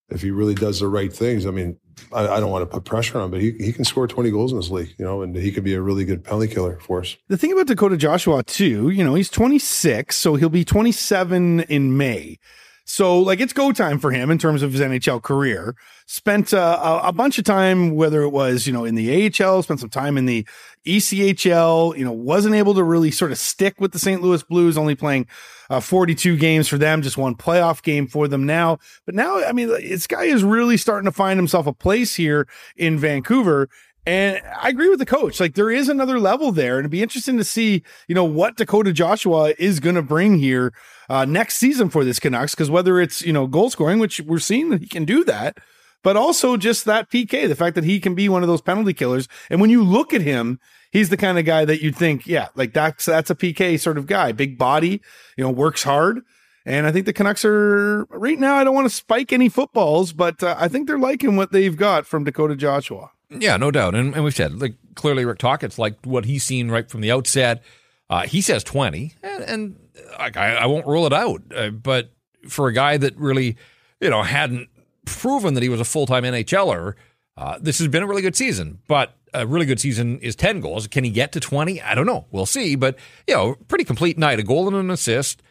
if 0.08 0.22
he 0.22 0.30
really 0.30 0.54
does 0.54 0.80
the 0.80 0.88
right 0.88 1.12
things, 1.12 1.44
I 1.44 1.50
mean, 1.50 1.78
I, 2.12 2.26
I, 2.26 2.40
don't 2.40 2.50
want 2.50 2.62
to 2.62 2.66
put 2.66 2.84
pressure 2.84 3.18
on, 3.18 3.24
him, 3.24 3.30
but 3.30 3.40
he, 3.40 3.52
he 3.52 3.72
can 3.72 3.84
score 3.84 4.06
20 4.06 4.30
goals 4.30 4.52
in 4.52 4.58
this 4.58 4.70
league, 4.70 4.94
you 4.98 5.04
know, 5.04 5.22
and 5.22 5.34
he 5.34 5.52
could 5.52 5.64
be 5.64 5.74
a 5.74 5.80
really 5.80 6.04
good 6.04 6.24
penalty 6.24 6.48
killer 6.48 6.78
for 6.80 7.00
us. 7.00 7.16
The 7.28 7.36
thing 7.36 7.52
about 7.52 7.66
Dakota 7.66 7.96
Joshua, 7.96 8.42
too, 8.42 8.90
you 8.90 9.04
know, 9.04 9.14
he's 9.14 9.30
26, 9.30 10.14
so 10.16 10.34
he'll 10.34 10.48
be 10.48 10.64
27 10.64 11.60
in 11.60 11.96
May. 11.96 12.38
So, 12.86 13.18
like, 13.18 13.40
it's 13.40 13.54
go 13.54 13.72
time 13.72 13.98
for 13.98 14.10
him 14.10 14.30
in 14.30 14.36
terms 14.36 14.62
of 14.62 14.72
his 14.72 14.80
NHL 14.82 15.22
career. 15.22 15.74
Spent 16.06 16.52
uh, 16.52 17.00
a, 17.02 17.08
a, 17.08 17.12
bunch 17.12 17.38
of 17.38 17.44
time, 17.44 17.94
whether 17.94 18.20
it 18.22 18.28
was, 18.28 18.66
you 18.66 18.74
know, 18.74 18.84
in 18.84 18.94
the 18.94 19.26
AHL, 19.26 19.62
spent 19.62 19.80
some 19.80 19.88
time 19.88 20.18
in 20.18 20.26
the 20.26 20.46
ECHL, 20.86 21.96
you 21.96 22.04
know, 22.04 22.12
wasn't 22.12 22.54
able 22.54 22.74
to 22.74 22.84
really 22.84 23.10
sort 23.10 23.32
of 23.32 23.38
stick 23.38 23.80
with 23.80 23.92
the 23.92 23.98
St. 23.98 24.20
Louis 24.20 24.42
Blues, 24.42 24.76
only 24.76 24.94
playing 24.94 25.26
uh, 25.70 25.80
42 25.80 26.36
games 26.36 26.68
for 26.68 26.76
them, 26.76 27.00
just 27.00 27.16
one 27.16 27.34
playoff 27.34 27.82
game 27.82 28.06
for 28.06 28.28
them 28.28 28.44
now. 28.44 28.78
But 29.06 29.14
now, 29.14 29.42
I 29.42 29.52
mean, 29.52 29.68
this 29.68 30.06
guy 30.06 30.24
is 30.24 30.44
really 30.44 30.76
starting 30.76 31.06
to 31.06 31.12
find 31.12 31.38
himself 31.38 31.66
a 31.66 31.72
place 31.72 32.14
here 32.14 32.46
in 32.76 32.98
Vancouver. 32.98 33.70
And 34.06 34.42
I 34.60 34.68
agree 34.68 34.90
with 34.90 34.98
the 34.98 35.06
coach. 35.06 35.40
Like 35.40 35.54
there 35.54 35.70
is 35.70 35.88
another 35.88 36.18
level 36.18 36.52
there, 36.52 36.76
and 36.76 36.80
it'd 36.80 36.90
be 36.90 37.02
interesting 37.02 37.38
to 37.38 37.44
see, 37.44 37.82
you 38.06 38.14
know, 38.14 38.24
what 38.24 38.56
Dakota 38.56 38.92
Joshua 38.92 39.54
is 39.58 39.80
going 39.80 39.94
to 39.94 40.02
bring 40.02 40.38
here 40.38 40.74
uh, 41.08 41.24
next 41.24 41.56
season 41.56 41.88
for 41.88 42.04
this 42.04 42.20
Canucks. 42.20 42.54
Because 42.54 42.70
whether 42.70 43.00
it's 43.00 43.22
you 43.22 43.32
know 43.32 43.46
goal 43.46 43.70
scoring, 43.70 43.98
which 43.98 44.20
we're 44.20 44.38
seeing 44.38 44.68
that 44.70 44.82
he 44.82 44.88
can 44.88 45.06
do 45.06 45.24
that, 45.24 45.56
but 46.02 46.18
also 46.18 46.58
just 46.58 46.84
that 46.84 47.10
PK, 47.10 47.48
the 47.48 47.56
fact 47.56 47.74
that 47.76 47.84
he 47.84 47.98
can 47.98 48.14
be 48.14 48.28
one 48.28 48.42
of 48.42 48.48
those 48.48 48.60
penalty 48.60 48.92
killers. 48.92 49.26
And 49.48 49.60
when 49.60 49.70
you 49.70 49.82
look 49.82 50.12
at 50.12 50.20
him, 50.20 50.60
he's 50.92 51.08
the 51.08 51.16
kind 51.16 51.38
of 51.38 51.46
guy 51.46 51.64
that 51.64 51.82
you'd 51.82 51.96
think, 51.96 52.26
yeah, 52.26 52.48
like 52.54 52.74
that's 52.74 53.06
that's 53.06 53.30
a 53.30 53.34
PK 53.34 53.80
sort 53.80 53.96
of 53.96 54.06
guy, 54.06 54.32
big 54.32 54.58
body, 54.58 55.00
you 55.36 55.44
know, 55.44 55.50
works 55.50 55.82
hard. 55.82 56.20
And 56.66 56.86
I 56.86 56.92
think 56.92 57.06
the 57.06 57.12
Canucks 57.12 57.44
are 57.44 58.04
right 58.10 58.38
now. 58.38 58.56
I 58.56 58.64
don't 58.64 58.74
want 58.74 58.88
to 58.88 58.94
spike 58.94 59.32
any 59.32 59.48
footballs, 59.48 60.12
but 60.12 60.42
uh, 60.42 60.56
I 60.58 60.68
think 60.68 60.86
they're 60.86 60.98
liking 60.98 61.36
what 61.36 61.52
they've 61.52 61.76
got 61.76 62.06
from 62.06 62.24
Dakota 62.24 62.56
Joshua. 62.56 63.10
Yeah, 63.30 63.56
no 63.56 63.70
doubt. 63.70 63.94
And, 63.94 64.14
and 64.14 64.24
we've 64.24 64.34
said, 64.34 64.60
like, 64.60 64.74
clearly 64.94 65.24
Rick 65.24 65.38
Tocchet's 65.38 65.78
like 65.78 65.96
what 66.04 66.24
he's 66.24 66.44
seen 66.44 66.70
right 66.70 66.88
from 66.88 67.00
the 67.00 67.10
outset. 67.10 67.62
Uh, 68.10 68.22
he 68.22 68.40
says 68.40 68.62
20, 68.62 69.14
and, 69.22 69.44
and 69.44 69.76
like, 70.18 70.36
I, 70.36 70.54
I, 70.54 70.66
won't 70.66 70.86
rule 70.86 71.06
it 71.06 71.12
out. 71.12 71.42
Uh, 71.54 71.70
but 71.70 72.12
for 72.48 72.68
a 72.68 72.72
guy 72.72 72.96
that 72.98 73.16
really, 73.16 73.56
you 74.00 74.10
know, 74.10 74.22
hadn't 74.22 74.68
proven 75.06 75.54
that 75.54 75.62
he 75.62 75.68
was 75.68 75.80
a 75.80 75.84
full 75.84 76.06
time 76.06 76.24
NHLer, 76.24 76.94
uh, 77.36 77.58
this 77.60 77.78
has 77.78 77.88
been 77.88 78.02
a 78.02 78.06
really 78.06 78.22
good 78.22 78.36
season. 78.36 78.80
But 78.86 79.16
a 79.32 79.46
really 79.46 79.66
good 79.66 79.80
season 79.80 80.18
is 80.20 80.36
10 80.36 80.60
goals. 80.60 80.86
Can 80.86 81.02
he 81.04 81.10
get 81.10 81.32
to 81.32 81.40
20? 81.40 81.82
I 81.82 81.94
don't 81.94 82.06
know. 82.06 82.26
We'll 82.30 82.46
see. 82.46 82.76
But, 82.76 82.96
you 83.26 83.34
know, 83.34 83.56
pretty 83.68 83.84
complete 83.84 84.16
night. 84.16 84.38
A 84.38 84.42
goal 84.42 84.68
and 84.68 84.76
an 84.76 84.90
assist. 84.90 85.42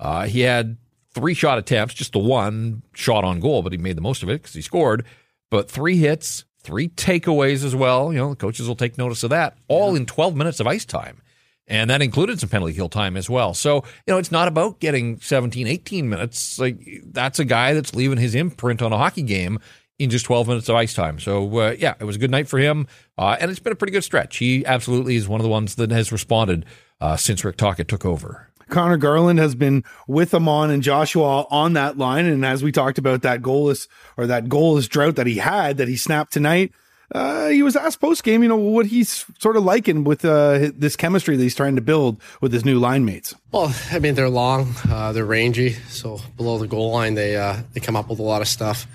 Uh, 0.00 0.26
he 0.26 0.40
had 0.40 0.78
three 1.12 1.34
shot 1.34 1.58
attempts, 1.58 1.94
just 1.94 2.12
the 2.12 2.18
one 2.18 2.82
shot 2.94 3.24
on 3.24 3.40
goal, 3.40 3.62
but 3.62 3.72
he 3.72 3.78
made 3.78 3.96
the 3.96 4.02
most 4.02 4.22
of 4.22 4.28
it 4.28 4.42
because 4.42 4.54
he 4.54 4.62
scored. 4.62 5.04
But 5.50 5.70
three 5.70 5.96
hits, 5.96 6.44
three 6.60 6.88
takeaways 6.88 7.64
as 7.64 7.74
well. 7.74 8.12
You 8.12 8.18
know, 8.18 8.30
the 8.30 8.36
coaches 8.36 8.68
will 8.68 8.76
take 8.76 8.98
notice 8.98 9.22
of 9.22 9.30
that, 9.30 9.56
all 9.68 9.94
in 9.94 10.06
12 10.06 10.36
minutes 10.36 10.60
of 10.60 10.66
ice 10.66 10.84
time. 10.84 11.22
And 11.66 11.90
that 11.90 12.00
included 12.00 12.40
some 12.40 12.48
penalty 12.48 12.72
kill 12.72 12.88
time 12.88 13.16
as 13.16 13.28
well. 13.28 13.52
So, 13.52 13.76
you 14.06 14.12
know, 14.12 14.18
it's 14.18 14.32
not 14.32 14.48
about 14.48 14.80
getting 14.80 15.20
17, 15.20 15.66
18 15.66 16.08
minutes. 16.08 16.58
Like, 16.58 16.78
that's 17.04 17.38
a 17.38 17.44
guy 17.44 17.74
that's 17.74 17.94
leaving 17.94 18.18
his 18.18 18.34
imprint 18.34 18.80
on 18.80 18.92
a 18.92 18.96
hockey 18.96 19.22
game 19.22 19.58
in 19.98 20.08
just 20.08 20.24
12 20.24 20.48
minutes 20.48 20.68
of 20.68 20.76
ice 20.76 20.94
time. 20.94 21.18
So, 21.18 21.58
uh, 21.58 21.76
yeah, 21.78 21.94
it 22.00 22.04
was 22.04 22.16
a 22.16 22.18
good 22.18 22.30
night 22.30 22.48
for 22.48 22.58
him. 22.58 22.86
Uh, 23.18 23.36
and 23.38 23.50
it's 23.50 23.60
been 23.60 23.72
a 23.72 23.76
pretty 23.76 23.92
good 23.92 24.04
stretch. 24.04 24.38
He 24.38 24.64
absolutely 24.64 25.16
is 25.16 25.28
one 25.28 25.40
of 25.40 25.44
the 25.44 25.50
ones 25.50 25.74
that 25.74 25.90
has 25.90 26.10
responded 26.10 26.64
uh, 27.00 27.16
since 27.16 27.44
Rick 27.44 27.58
Tocchet 27.58 27.88
took 27.88 28.06
over. 28.06 28.47
Conor 28.68 28.96
Garland 28.96 29.38
has 29.38 29.54
been 29.54 29.84
with 30.06 30.34
Aman 30.34 30.70
and 30.70 30.82
Joshua 30.82 31.46
on 31.50 31.72
that 31.74 31.98
line. 31.98 32.26
And 32.26 32.44
as 32.44 32.62
we 32.62 32.72
talked 32.72 32.98
about 32.98 33.22
that 33.22 33.42
goalless 33.42 33.88
or 34.16 34.26
that 34.26 34.46
goalless 34.46 34.88
drought 34.88 35.16
that 35.16 35.26
he 35.26 35.36
had 35.36 35.78
that 35.78 35.88
he 35.88 35.96
snapped 35.96 36.32
tonight, 36.32 36.72
uh, 37.12 37.48
he 37.48 37.62
was 37.62 37.74
asked 37.74 38.00
post 38.00 38.22
game, 38.22 38.42
you 38.42 38.48
know, 38.48 38.56
what 38.56 38.86
he's 38.86 39.24
sort 39.38 39.56
of 39.56 39.64
liking 39.64 40.04
with 40.04 40.24
uh, 40.24 40.70
this 40.74 40.94
chemistry 40.94 41.36
that 41.36 41.42
he's 41.42 41.54
trying 41.54 41.76
to 41.76 41.80
build 41.80 42.20
with 42.40 42.52
his 42.52 42.64
new 42.64 42.78
line 42.78 43.04
mates. 43.04 43.34
Well, 43.50 43.74
I 43.90 43.98
mean, 43.98 44.14
they're 44.14 44.28
long, 44.28 44.74
uh, 44.90 45.12
they're 45.12 45.24
rangy, 45.24 45.72
so 45.88 46.20
below 46.36 46.58
the 46.58 46.66
goal 46.66 46.92
line, 46.92 47.14
they 47.14 47.36
uh, 47.36 47.56
they 47.72 47.80
come 47.80 47.96
up 47.96 48.10
with 48.10 48.18
a 48.18 48.22
lot 48.22 48.42
of 48.42 48.48
stuff. 48.48 48.86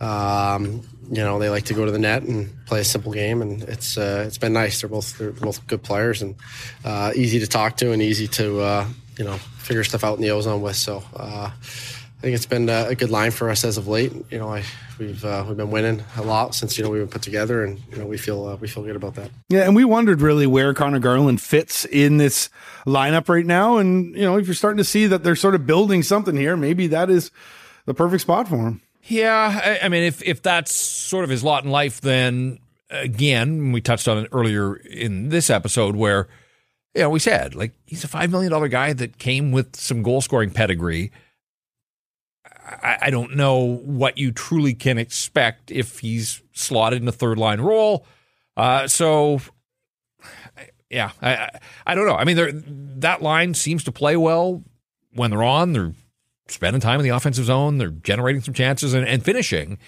Um, 0.00 0.82
you 1.10 1.22
know, 1.22 1.38
they 1.38 1.50
like 1.50 1.64
to 1.66 1.74
go 1.74 1.84
to 1.84 1.90
the 1.90 1.98
net 1.98 2.22
and 2.22 2.48
play 2.66 2.80
a 2.80 2.84
simple 2.84 3.12
game, 3.12 3.42
and 3.42 3.62
it's 3.64 3.98
uh, 3.98 4.24
it's 4.26 4.38
been 4.38 4.54
nice. 4.54 4.80
They're 4.80 4.88
both 4.88 5.18
they're 5.18 5.32
both 5.32 5.66
good 5.66 5.82
players 5.82 6.22
and 6.22 6.36
uh, 6.84 7.12
easy 7.14 7.40
to 7.40 7.46
talk 7.46 7.76
to 7.78 7.92
and 7.92 8.00
easy 8.00 8.28
to 8.28 8.86
you 9.18 9.24
know 9.24 9.34
figure 9.58 9.84
stuff 9.84 10.04
out 10.04 10.16
in 10.16 10.22
the 10.22 10.30
ozone 10.30 10.62
with. 10.62 10.76
So 10.76 11.02
uh, 11.14 11.50
I 12.18 12.20
think 12.20 12.34
it's 12.34 12.46
been 12.46 12.68
a 12.68 12.94
good 12.94 13.10
line 13.10 13.30
for 13.30 13.50
us 13.50 13.64
as 13.64 13.76
of 13.76 13.86
late. 13.86 14.12
You 14.30 14.38
know, 14.38 14.48
I, 14.48 14.64
we've 14.98 15.24
uh, 15.24 15.44
we've 15.46 15.56
been 15.56 15.70
winning 15.70 16.02
a 16.16 16.22
lot 16.22 16.54
since 16.54 16.76
you 16.78 16.84
know 16.84 16.90
we've 16.90 17.02
been 17.02 17.08
put 17.08 17.22
together, 17.22 17.64
and 17.64 17.80
you 17.90 17.98
know 17.98 18.06
we 18.06 18.18
feel 18.18 18.46
uh, 18.46 18.56
we 18.56 18.68
feel 18.68 18.82
good 18.82 18.96
about 18.96 19.14
that. 19.16 19.30
Yeah, 19.48 19.60
and 19.60 19.76
we 19.76 19.84
wondered 19.84 20.20
really 20.20 20.46
where 20.46 20.72
Conor 20.74 21.00
Garland 21.00 21.40
fits 21.40 21.84
in 21.84 22.16
this 22.16 22.48
lineup 22.86 23.28
right 23.28 23.46
now, 23.46 23.76
and 23.76 24.14
you 24.16 24.22
know 24.22 24.36
if 24.36 24.46
you're 24.46 24.54
starting 24.54 24.78
to 24.78 24.84
see 24.84 25.06
that 25.06 25.22
they're 25.22 25.36
sort 25.36 25.54
of 25.54 25.66
building 25.66 26.02
something 26.02 26.36
here, 26.36 26.56
maybe 26.56 26.86
that 26.88 27.10
is 27.10 27.30
the 27.84 27.94
perfect 27.94 28.22
spot 28.22 28.48
for 28.48 28.56
him. 28.56 28.80
Yeah, 29.04 29.78
I, 29.80 29.86
I 29.86 29.88
mean, 29.88 30.02
if 30.04 30.22
if 30.22 30.42
that's 30.42 30.74
sort 30.74 31.24
of 31.24 31.30
his 31.30 31.44
lot 31.44 31.64
in 31.64 31.70
life, 31.70 32.00
then 32.00 32.58
again, 32.90 33.72
we 33.72 33.80
touched 33.80 34.08
on 34.08 34.18
it 34.18 34.28
earlier 34.32 34.74
in 34.76 35.28
this 35.28 35.50
episode 35.50 35.94
where 35.94 36.28
you 36.98 37.04
know, 37.04 37.10
we 37.10 37.20
said 37.20 37.54
like 37.54 37.74
he's 37.86 38.02
a 38.02 38.08
five 38.08 38.28
million 38.32 38.50
dollar 38.50 38.66
guy 38.66 38.92
that 38.92 39.18
came 39.18 39.52
with 39.52 39.76
some 39.76 40.02
goal 40.02 40.20
scoring 40.20 40.50
pedigree. 40.50 41.12
I, 42.44 42.98
I, 43.02 43.10
don't 43.10 43.36
know 43.36 43.76
what 43.84 44.18
you 44.18 44.32
truly 44.32 44.74
can 44.74 44.98
expect 44.98 45.70
if 45.70 46.00
he's 46.00 46.42
slotted 46.52 47.00
in 47.00 47.06
a 47.06 47.12
third 47.12 47.38
line 47.38 47.60
role. 47.60 48.04
Uh, 48.56 48.88
so, 48.88 49.40
yeah, 50.90 51.12
I, 51.22 51.48
I 51.86 51.94
don't 51.94 52.06
know. 52.06 52.16
I 52.16 52.24
mean, 52.24 52.98
that 52.98 53.22
line 53.22 53.54
seems 53.54 53.84
to 53.84 53.92
play 53.92 54.16
well 54.16 54.64
when 55.14 55.30
they're 55.30 55.44
on. 55.44 55.72
They're 55.72 55.94
spending 56.48 56.80
time 56.80 57.00
in 57.00 57.04
the 57.04 57.16
offensive 57.16 57.44
zone. 57.44 57.78
They're 57.78 57.88
generating 57.90 58.42
some 58.42 58.54
chances 58.54 58.92
and, 58.92 59.06
and 59.06 59.24
finishing. 59.24 59.78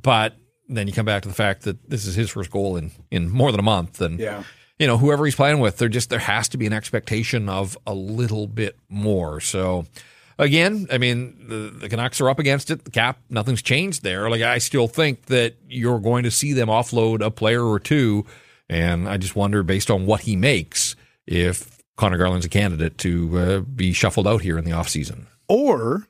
But 0.00 0.36
then 0.68 0.86
you 0.86 0.92
come 0.92 1.06
back 1.06 1.22
to 1.22 1.28
the 1.28 1.34
fact 1.34 1.62
that 1.62 1.90
this 1.90 2.04
is 2.04 2.14
his 2.14 2.30
first 2.30 2.50
goal 2.50 2.76
in 2.76 2.92
in 3.10 3.30
more 3.30 3.50
than 3.50 3.58
a 3.58 3.64
month, 3.64 4.00
and 4.02 4.20
yeah 4.20 4.44
you 4.78 4.86
know, 4.86 4.98
whoever 4.98 5.24
he's 5.24 5.34
playing 5.34 5.60
with, 5.60 5.78
there 5.78 5.88
just 5.88 6.10
there 6.10 6.18
has 6.18 6.48
to 6.50 6.58
be 6.58 6.66
an 6.66 6.72
expectation 6.72 7.48
of 7.48 7.76
a 7.86 7.94
little 7.94 8.46
bit 8.46 8.78
more. 8.88 9.40
So 9.40 9.86
again, 10.38 10.86
I 10.90 10.98
mean, 10.98 11.36
the, 11.48 11.70
the 11.80 11.88
Canucks 11.88 12.20
are 12.20 12.30
up 12.30 12.38
against 12.38 12.70
it. 12.70 12.84
The 12.84 12.90
cap, 12.90 13.18
nothing's 13.28 13.62
changed 13.62 14.02
there. 14.02 14.30
Like 14.30 14.42
I 14.42 14.58
still 14.58 14.88
think 14.88 15.26
that 15.26 15.56
you're 15.68 15.98
going 15.98 16.22
to 16.24 16.30
see 16.30 16.52
them 16.52 16.68
offload 16.68 17.24
a 17.24 17.30
player 17.30 17.64
or 17.64 17.80
two, 17.80 18.24
and 18.68 19.08
I 19.08 19.16
just 19.16 19.34
wonder, 19.34 19.62
based 19.62 19.90
on 19.90 20.06
what 20.06 20.22
he 20.22 20.36
makes, 20.36 20.94
if 21.26 21.82
Conor 21.96 22.18
Garland's 22.18 22.46
a 22.46 22.48
candidate 22.48 22.96
to 22.98 23.38
uh, 23.38 23.60
be 23.60 23.92
shuffled 23.92 24.28
out 24.28 24.42
here 24.42 24.56
in 24.56 24.64
the 24.64 24.70
offseason. 24.70 25.26
Or 25.48 26.06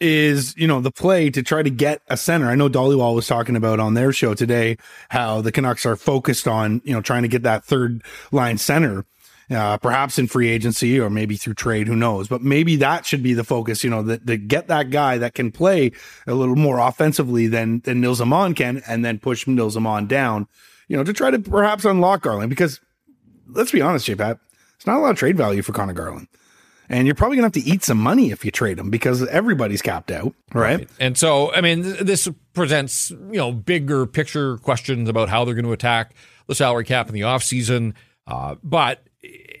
is, 0.00 0.56
you 0.56 0.66
know, 0.66 0.80
the 0.80 0.90
play 0.90 1.30
to 1.30 1.42
try 1.42 1.62
to 1.62 1.70
get 1.70 2.02
a 2.08 2.16
center. 2.16 2.48
I 2.48 2.54
know 2.54 2.68
Dhaliwal 2.68 3.14
was 3.14 3.26
talking 3.26 3.56
about 3.56 3.80
on 3.80 3.94
their 3.94 4.12
show 4.12 4.34
today 4.34 4.76
how 5.08 5.40
the 5.40 5.52
Canucks 5.52 5.84
are 5.86 5.96
focused 5.96 6.46
on, 6.46 6.80
you 6.84 6.92
know, 6.92 7.00
trying 7.00 7.22
to 7.22 7.28
get 7.28 7.42
that 7.42 7.64
third 7.64 8.02
line 8.32 8.58
center. 8.58 9.04
Uh, 9.50 9.78
perhaps 9.78 10.18
in 10.18 10.26
free 10.26 10.50
agency 10.50 11.00
or 11.00 11.08
maybe 11.08 11.34
through 11.34 11.54
trade, 11.54 11.86
who 11.86 11.96
knows? 11.96 12.28
But 12.28 12.42
maybe 12.42 12.76
that 12.76 13.06
should 13.06 13.22
be 13.22 13.32
the 13.32 13.44
focus, 13.44 13.82
you 13.82 13.88
know, 13.88 14.02
that 14.02 14.26
to 14.26 14.36
get 14.36 14.66
that 14.68 14.90
guy 14.90 15.16
that 15.16 15.32
can 15.32 15.50
play 15.50 15.92
a 16.26 16.34
little 16.34 16.54
more 16.54 16.78
offensively 16.78 17.46
than 17.46 17.80
than 17.80 18.02
Nils 18.02 18.20
Aman 18.20 18.52
can, 18.52 18.82
and 18.86 19.02
then 19.02 19.18
push 19.18 19.46
Nils 19.46 19.74
Aman 19.74 20.06
down, 20.06 20.48
you 20.86 20.98
know, 20.98 21.02
to 21.02 21.14
try 21.14 21.30
to 21.30 21.38
perhaps 21.38 21.86
unlock 21.86 22.20
Garland. 22.20 22.50
Because 22.50 22.78
let's 23.48 23.72
be 23.72 23.80
honest, 23.80 24.04
J 24.04 24.16
Pat, 24.16 24.38
it's 24.76 24.86
not 24.86 24.98
a 24.98 25.00
lot 25.00 25.12
of 25.12 25.16
trade 25.16 25.38
value 25.38 25.62
for 25.62 25.72
Conor 25.72 25.94
Garland 25.94 26.28
and 26.88 27.06
you're 27.06 27.14
probably 27.14 27.36
going 27.36 27.50
to 27.50 27.58
have 27.58 27.64
to 27.64 27.70
eat 27.70 27.84
some 27.84 27.98
money 27.98 28.30
if 28.30 28.44
you 28.44 28.50
trade 28.50 28.78
them 28.78 28.90
because 28.90 29.26
everybody's 29.28 29.82
capped 29.82 30.10
out, 30.10 30.34
right? 30.52 30.78
right? 30.78 30.88
And 30.98 31.16
so, 31.16 31.52
I 31.52 31.60
mean, 31.60 31.82
this 31.82 32.28
presents 32.54 33.10
you 33.10 33.36
know 33.36 33.52
bigger 33.52 34.06
picture 34.06 34.58
questions 34.58 35.08
about 35.08 35.28
how 35.28 35.44
they're 35.44 35.54
going 35.54 35.64
to 35.64 35.72
attack 35.72 36.14
the 36.46 36.54
salary 36.54 36.84
cap 36.84 37.08
in 37.08 37.14
the 37.14 37.20
offseason. 37.22 37.94
Uh, 38.26 38.56
but 38.62 39.06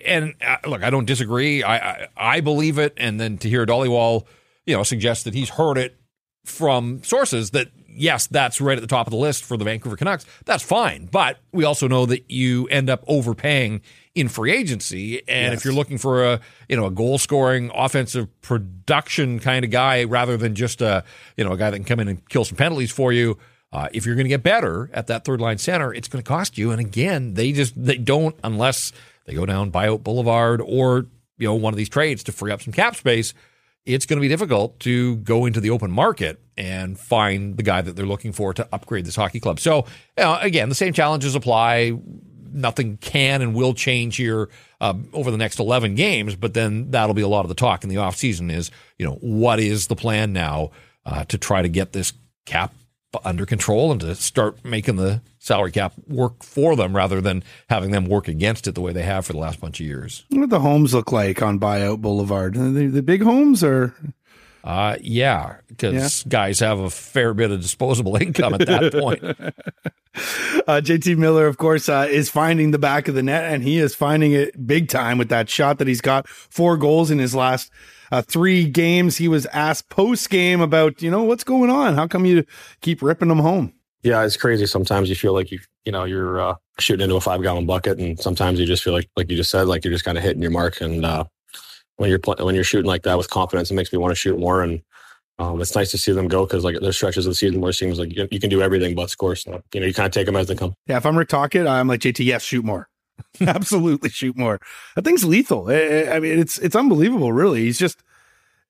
and 0.04 0.34
uh, 0.40 0.56
look, 0.66 0.82
I 0.82 0.90
don't 0.90 1.06
disagree. 1.06 1.62
I, 1.62 1.76
I, 1.76 2.08
I 2.16 2.40
believe 2.40 2.78
it, 2.78 2.94
and 2.96 3.20
then 3.20 3.38
to 3.38 3.48
hear 3.48 3.66
Dhaliwal, 3.66 4.26
you 4.66 4.76
know, 4.76 4.82
suggest 4.82 5.24
that 5.24 5.34
he's 5.34 5.50
heard 5.50 5.78
it 5.78 5.96
from 6.44 7.02
sources 7.02 7.50
that 7.50 7.68
yes, 7.88 8.26
that's 8.26 8.60
right 8.60 8.78
at 8.78 8.80
the 8.80 8.86
top 8.86 9.06
of 9.06 9.10
the 9.10 9.18
list 9.18 9.44
for 9.44 9.56
the 9.56 9.64
Vancouver 9.64 9.96
Canucks. 9.96 10.24
That's 10.44 10.62
fine, 10.62 11.06
but 11.06 11.38
we 11.52 11.64
also 11.64 11.88
know 11.88 12.06
that 12.06 12.30
you 12.30 12.66
end 12.68 12.88
up 12.88 13.04
overpaying 13.06 13.82
in 14.18 14.28
free 14.28 14.52
agency. 14.52 15.18
And 15.28 15.52
yes. 15.52 15.54
if 15.54 15.64
you're 15.64 15.74
looking 15.74 15.98
for 15.98 16.24
a 16.24 16.40
you 16.68 16.76
know 16.76 16.86
a 16.86 16.90
goal 16.90 17.18
scoring 17.18 17.70
offensive 17.74 18.28
production 18.42 19.38
kind 19.38 19.64
of 19.64 19.70
guy 19.70 20.04
rather 20.04 20.36
than 20.36 20.54
just 20.54 20.80
a 20.80 21.04
you 21.36 21.44
know 21.44 21.52
a 21.52 21.56
guy 21.56 21.70
that 21.70 21.76
can 21.76 21.84
come 21.84 22.00
in 22.00 22.08
and 22.08 22.28
kill 22.28 22.44
some 22.44 22.56
penalties 22.56 22.90
for 22.90 23.12
you, 23.12 23.38
uh, 23.72 23.88
if 23.92 24.06
you're 24.06 24.14
going 24.14 24.24
to 24.24 24.30
get 24.30 24.42
better 24.42 24.90
at 24.92 25.06
that 25.08 25.24
third 25.24 25.40
line 25.40 25.58
center, 25.58 25.92
it's 25.92 26.08
going 26.08 26.22
to 26.22 26.28
cost 26.28 26.58
you. 26.58 26.70
And 26.70 26.80
again, 26.80 27.34
they 27.34 27.52
just 27.52 27.82
they 27.82 27.96
don't 27.96 28.34
unless 28.42 28.92
they 29.26 29.34
go 29.34 29.46
down 29.46 29.70
buyout 29.70 30.02
Boulevard 30.02 30.60
or 30.60 31.06
you 31.38 31.46
know 31.46 31.54
one 31.54 31.72
of 31.72 31.78
these 31.78 31.88
trades 31.88 32.24
to 32.24 32.32
free 32.32 32.50
up 32.50 32.62
some 32.62 32.72
cap 32.72 32.96
space. 32.96 33.34
It's 33.84 34.04
going 34.04 34.18
to 34.18 34.20
be 34.20 34.28
difficult 34.28 34.80
to 34.80 35.16
go 35.16 35.46
into 35.46 35.60
the 35.60 35.70
open 35.70 35.90
market 35.90 36.38
and 36.58 36.98
find 36.98 37.56
the 37.56 37.62
guy 37.62 37.80
that 37.80 37.96
they're 37.96 38.04
looking 38.04 38.32
for 38.32 38.52
to 38.52 38.68
upgrade 38.70 39.06
this 39.06 39.16
hockey 39.16 39.40
club. 39.40 39.60
So 39.60 39.86
you 40.16 40.24
know, 40.24 40.38
again, 40.40 40.68
the 40.68 40.74
same 40.74 40.92
challenges 40.92 41.34
apply. 41.34 41.92
Nothing 42.52 42.96
can 42.98 43.42
and 43.42 43.54
will 43.54 43.74
change 43.74 44.16
here 44.16 44.48
uh, 44.80 44.94
over 45.12 45.30
the 45.30 45.36
next 45.36 45.58
11 45.58 45.94
games, 45.94 46.34
but 46.36 46.54
then 46.54 46.90
that'll 46.90 47.14
be 47.14 47.22
a 47.22 47.28
lot 47.28 47.44
of 47.44 47.48
the 47.48 47.54
talk 47.54 47.82
in 47.82 47.90
the 47.90 47.96
offseason 47.96 48.52
is, 48.52 48.70
you 48.98 49.06
know, 49.06 49.14
what 49.20 49.60
is 49.60 49.86
the 49.86 49.96
plan 49.96 50.32
now 50.32 50.70
uh, 51.04 51.24
to 51.24 51.38
try 51.38 51.62
to 51.62 51.68
get 51.68 51.92
this 51.92 52.12
cap 52.46 52.72
under 53.24 53.46
control 53.46 53.90
and 53.90 54.00
to 54.00 54.14
start 54.14 54.64
making 54.64 54.96
the 54.96 55.22
salary 55.38 55.72
cap 55.72 55.94
work 56.06 56.42
for 56.42 56.76
them 56.76 56.94
rather 56.94 57.20
than 57.20 57.42
having 57.68 57.90
them 57.90 58.04
work 58.04 58.28
against 58.28 58.66
it 58.66 58.74
the 58.74 58.80
way 58.80 58.92
they 58.92 59.02
have 59.02 59.24
for 59.24 59.32
the 59.32 59.38
last 59.38 59.60
bunch 59.60 59.80
of 59.80 59.86
years. 59.86 60.24
What 60.30 60.50
the 60.50 60.60
homes 60.60 60.94
look 60.94 61.10
like 61.10 61.40
on 61.40 61.58
Buyout 61.58 62.00
Boulevard? 62.00 62.54
The, 62.54 62.86
the 62.86 63.02
big 63.02 63.22
homes 63.22 63.64
or? 63.64 63.94
Uh, 64.64 64.96
yeah, 65.00 65.56
because 65.68 66.24
yeah. 66.24 66.28
guys 66.28 66.60
have 66.60 66.78
a 66.78 66.90
fair 66.90 67.32
bit 67.34 67.50
of 67.50 67.60
disposable 67.60 68.16
income 68.20 68.54
at 68.54 68.66
that 68.66 68.92
point. 68.92 69.22
uh, 70.68 70.80
JT 70.80 71.16
Miller, 71.16 71.46
of 71.46 71.58
course, 71.58 71.88
uh, 71.88 72.06
is 72.10 72.28
finding 72.28 72.70
the 72.70 72.78
back 72.78 73.08
of 73.08 73.14
the 73.14 73.22
net, 73.22 73.52
and 73.52 73.62
he 73.62 73.78
is 73.78 73.94
finding 73.94 74.32
it 74.32 74.66
big 74.66 74.88
time 74.88 75.18
with 75.18 75.28
that 75.28 75.48
shot 75.48 75.78
that 75.78 75.88
he's 75.88 76.00
got. 76.00 76.28
Four 76.28 76.76
goals 76.76 77.10
in 77.10 77.18
his 77.18 77.34
last 77.34 77.70
uh, 78.10 78.22
three 78.22 78.64
games. 78.64 79.16
He 79.16 79.28
was 79.28 79.46
asked 79.46 79.88
post 79.88 80.28
game 80.30 80.60
about, 80.60 81.02
you 81.02 81.10
know, 81.10 81.24
what's 81.24 81.44
going 81.44 81.70
on? 81.70 81.94
How 81.94 82.06
come 82.06 82.26
you 82.26 82.44
keep 82.80 83.02
ripping 83.02 83.28
them 83.28 83.38
home? 83.38 83.72
Yeah, 84.02 84.24
it's 84.24 84.36
crazy. 84.36 84.66
Sometimes 84.66 85.08
you 85.08 85.16
feel 85.16 85.32
like 85.32 85.50
you, 85.50 85.58
you 85.84 85.92
know, 85.92 86.04
you're 86.04 86.40
uh, 86.40 86.54
shooting 86.78 87.04
into 87.04 87.16
a 87.16 87.20
five 87.20 87.42
gallon 87.42 87.66
bucket, 87.66 87.98
and 87.98 88.18
sometimes 88.18 88.60
you 88.60 88.66
just 88.66 88.82
feel 88.82 88.92
like, 88.92 89.08
like 89.16 89.30
you 89.30 89.36
just 89.36 89.50
said, 89.50 89.66
like 89.66 89.84
you're 89.84 89.92
just 89.92 90.04
kind 90.04 90.16
of 90.16 90.24
hitting 90.24 90.42
your 90.42 90.50
mark. 90.50 90.80
And 90.80 91.04
uh, 91.04 91.24
when 91.98 92.08
you're 92.08 92.20
when 92.38 92.54
you're 92.54 92.64
shooting 92.64 92.88
like 92.88 93.02
that 93.02 93.18
with 93.18 93.28
confidence, 93.28 93.70
it 93.70 93.74
makes 93.74 93.92
me 93.92 93.98
want 93.98 94.12
to 94.12 94.16
shoot 94.16 94.38
more. 94.38 94.62
And 94.62 94.82
um, 95.38 95.60
it's 95.60 95.74
nice 95.74 95.90
to 95.90 95.98
see 95.98 96.12
them 96.12 96.28
go 96.28 96.46
because 96.46 96.64
like 96.64 96.78
there's 96.80 96.96
stretches 96.96 97.26
of 97.26 97.32
the 97.32 97.34
season 97.34 97.60
where 97.60 97.70
it 97.70 97.74
seems 97.74 97.98
like 97.98 98.14
you, 98.16 98.26
you 98.30 98.40
can 98.40 98.50
do 98.50 98.62
everything 98.62 98.94
but 98.94 99.10
score. 99.10 99.36
So 99.36 99.62
you 99.74 99.80
know, 99.80 99.86
you 99.86 99.92
kind 99.92 100.06
of 100.06 100.12
take 100.12 100.26
them 100.26 100.36
as 100.36 100.48
they 100.48 100.54
come. 100.54 100.74
Yeah, 100.86 100.96
if 100.96 101.04
I'm 101.04 101.18
Rick 101.18 101.28
Tocchet, 101.28 101.66
I'm 101.66 101.88
like 101.88 102.00
JT. 102.00 102.24
Yes, 102.24 102.42
shoot 102.42 102.64
more. 102.64 102.88
Absolutely, 103.40 104.10
shoot 104.10 104.36
more. 104.36 104.60
That 104.94 105.04
thing's 105.04 105.24
lethal. 105.24 105.68
I 105.68 106.18
mean, 106.20 106.38
it's 106.38 106.58
it's 106.58 106.76
unbelievable. 106.76 107.32
Really, 107.32 107.64
he's 107.64 107.78
just 107.78 108.02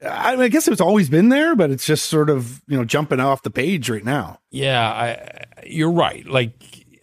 I, 0.07 0.33
mean, 0.33 0.45
I 0.45 0.49
guess 0.49 0.69
it's 0.69 0.81
always 0.81 1.11
been 1.11 1.29
there, 1.29 1.57
but 1.57 1.71
it's 1.71 1.87
just 1.87 2.07
sort 2.07 2.31
of 2.31 2.63
you 2.67 2.77
know 2.77 2.85
jumping 2.85 3.21
off 3.21 3.43
the 3.43 3.51
page 3.51 3.91
right 3.91 4.05
now. 4.05 4.39
Yeah, 4.51 4.89
I, 4.89 5.45
you're 5.67 5.91
right. 5.91 6.27
Like 6.27 6.53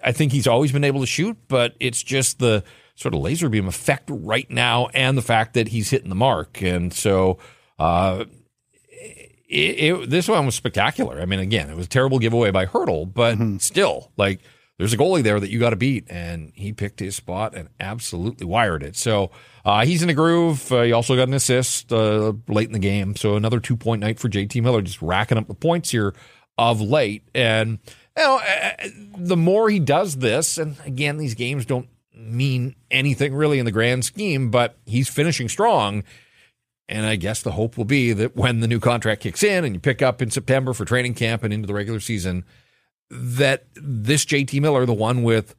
I 0.03 0.11
think 0.11 0.32
he's 0.32 0.47
always 0.47 0.71
been 0.71 0.84
able 0.84 1.01
to 1.01 1.07
shoot, 1.07 1.38
but 1.47 1.76
it's 1.80 2.01
just 2.01 2.39
the 2.39 2.63
sort 2.96 3.14
of 3.14 3.22
laser 3.22 3.50
beam 3.50 3.68
effect 3.68 4.10
right 4.10 4.50
now, 4.50 4.88
and 4.93 5.18
the 5.18 5.22
fact 5.22 5.54
that 5.54 5.70
he's 5.70 5.89
hitting 5.89 6.10
the 6.10 6.16
mark, 6.16 6.62
and 6.62 6.93
so. 6.93 7.38
Uh, 7.78 8.26
it, 9.48 9.93
it, 9.93 10.10
this 10.10 10.28
one 10.28 10.46
was 10.48 10.56
spectacular. 10.56 11.22
I 11.22 11.26
mean, 11.26 11.39
again, 11.39 11.70
it 11.70 11.76
was 11.76 11.86
a 11.86 11.89
terrible 11.89 12.18
giveaway 12.18 12.50
by 12.50 12.66
Hertl, 12.66 13.14
but 13.14 13.38
mm-hmm. 13.38 13.58
still, 13.58 14.12
like, 14.18 14.41
there's 14.78 14.93
a 14.93 14.98
goalie 14.98 15.24
there 15.24 15.39
that 15.39 15.50
you 15.50 15.60
got 15.60 15.70
to 15.70 15.78
beat, 15.78 16.06
and 16.10 16.52
he 16.56 16.74
picked 16.74 17.00
his 17.00 17.16
spot 17.16 17.56
and 17.56 17.70
absolutely 17.80 18.46
wired 18.46 18.84
it. 18.84 18.98
So 18.98 19.32
uh, 19.64 19.86
he's 19.86 20.04
in 20.04 20.10
a 20.10 20.14
groove. 20.14 20.70
Uh, 20.72 20.82
he 20.82 20.91
also 20.91 21.16
got 21.16 21.30
an 21.30 21.34
assist 21.34 21.93
uh, 21.93 22.34
late 22.48 22.68
in 22.68 22.74
the 22.74 22.80
game. 22.80 23.16
So 23.16 23.36
another 23.36 23.60
two 23.60 23.78
point 23.78 24.02
night 24.02 24.20
for 24.20 24.28
JT 24.28 24.62
Miller, 24.62 24.82
just 24.82 25.02
racking 25.02 25.38
up 25.38 25.48
the 25.48 25.54
points 25.54 25.91
here 25.91 26.14
of 26.58 26.82
late. 26.82 27.24
And 27.34 27.80
you 28.18 28.24
know, 28.24 28.38
uh, 28.39 28.88
the 29.18 29.38
more 29.38 29.70
he 29.70 29.80
does 29.80 30.18
this, 30.18 30.58
and 30.58 30.76
again, 30.86 31.18
these 31.18 31.36
games 31.36 31.66
don't 31.66 31.88
mean 32.16 32.76
anything 32.91 33.34
really 33.34 33.59
in 33.59 33.66
the 33.66 33.72
grand 33.72 34.05
scheme, 34.05 34.51
but 34.51 34.78
he's 34.86 35.09
finishing 35.09 35.49
strong. 35.49 36.03
And 36.88 37.05
I 37.05 37.16
guess 37.16 37.41
the 37.41 37.51
hope 37.51 37.78
will 37.78 37.86
be 37.86 38.13
that 38.13 38.36
when 38.36 38.59
the 38.59 38.68
new 38.68 38.80
contract 38.80 39.22
kicks 39.22 39.43
in 39.43 39.66
and 39.66 39.74
you 39.74 39.80
pick 39.80 40.01
up 40.01 40.22
in 40.22 40.30
September 40.30 40.74
for 40.74 40.86
training 40.86 41.16
camp 41.16 41.43
and 41.43 41.51
into 41.53 41.68
the 41.68 41.74
regular 41.74 41.99
season, 41.99 42.45
that 43.09 43.66
this 43.76 44.26
JT 44.26 44.61
Miller, 44.61 44.86
the 44.86 44.93
one 44.93 45.24
with 45.24 45.55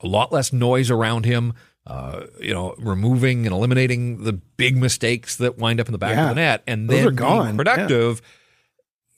a 0.00 0.06
lot 0.08 0.32
less 0.32 0.52
noise 0.52 0.90
around 0.90 1.24
him, 1.24 1.54
uh, 1.86 2.26
you 2.40 2.52
know, 2.52 2.74
removing 2.78 3.46
and 3.46 3.54
eliminating 3.54 4.24
the 4.24 4.32
big 4.32 4.76
mistakes 4.76 5.36
that 5.36 5.58
wind 5.58 5.80
up 5.80 5.86
in 5.86 5.92
the 5.92 5.98
back 5.98 6.16
yeah. 6.16 6.22
of 6.22 6.28
the 6.30 6.40
net, 6.40 6.62
and 6.66 6.88
then 6.88 7.14
being 7.14 7.56
productive. 7.56 8.20
Yeah. 8.22 8.28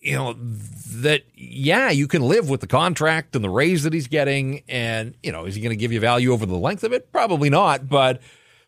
You 0.06 0.14
know 0.14 0.36
that 0.38 1.24
yeah, 1.34 1.90
you 1.90 2.06
can 2.06 2.22
live 2.22 2.48
with 2.48 2.60
the 2.60 2.66
contract 2.68 3.34
and 3.34 3.44
the 3.44 3.50
raise 3.50 3.82
that 3.82 3.92
he's 3.92 4.06
getting, 4.06 4.62
and 4.68 5.14
you 5.22 5.32
know, 5.32 5.46
is 5.46 5.56
he 5.56 5.60
going 5.60 5.70
to 5.70 5.76
give 5.76 5.92
you 5.92 5.98
value 5.98 6.32
over 6.32 6.46
the 6.46 6.54
length 6.54 6.84
of 6.84 6.92
it? 6.92 7.10
Probably 7.10 7.50
not. 7.50 7.88
But 7.88 8.22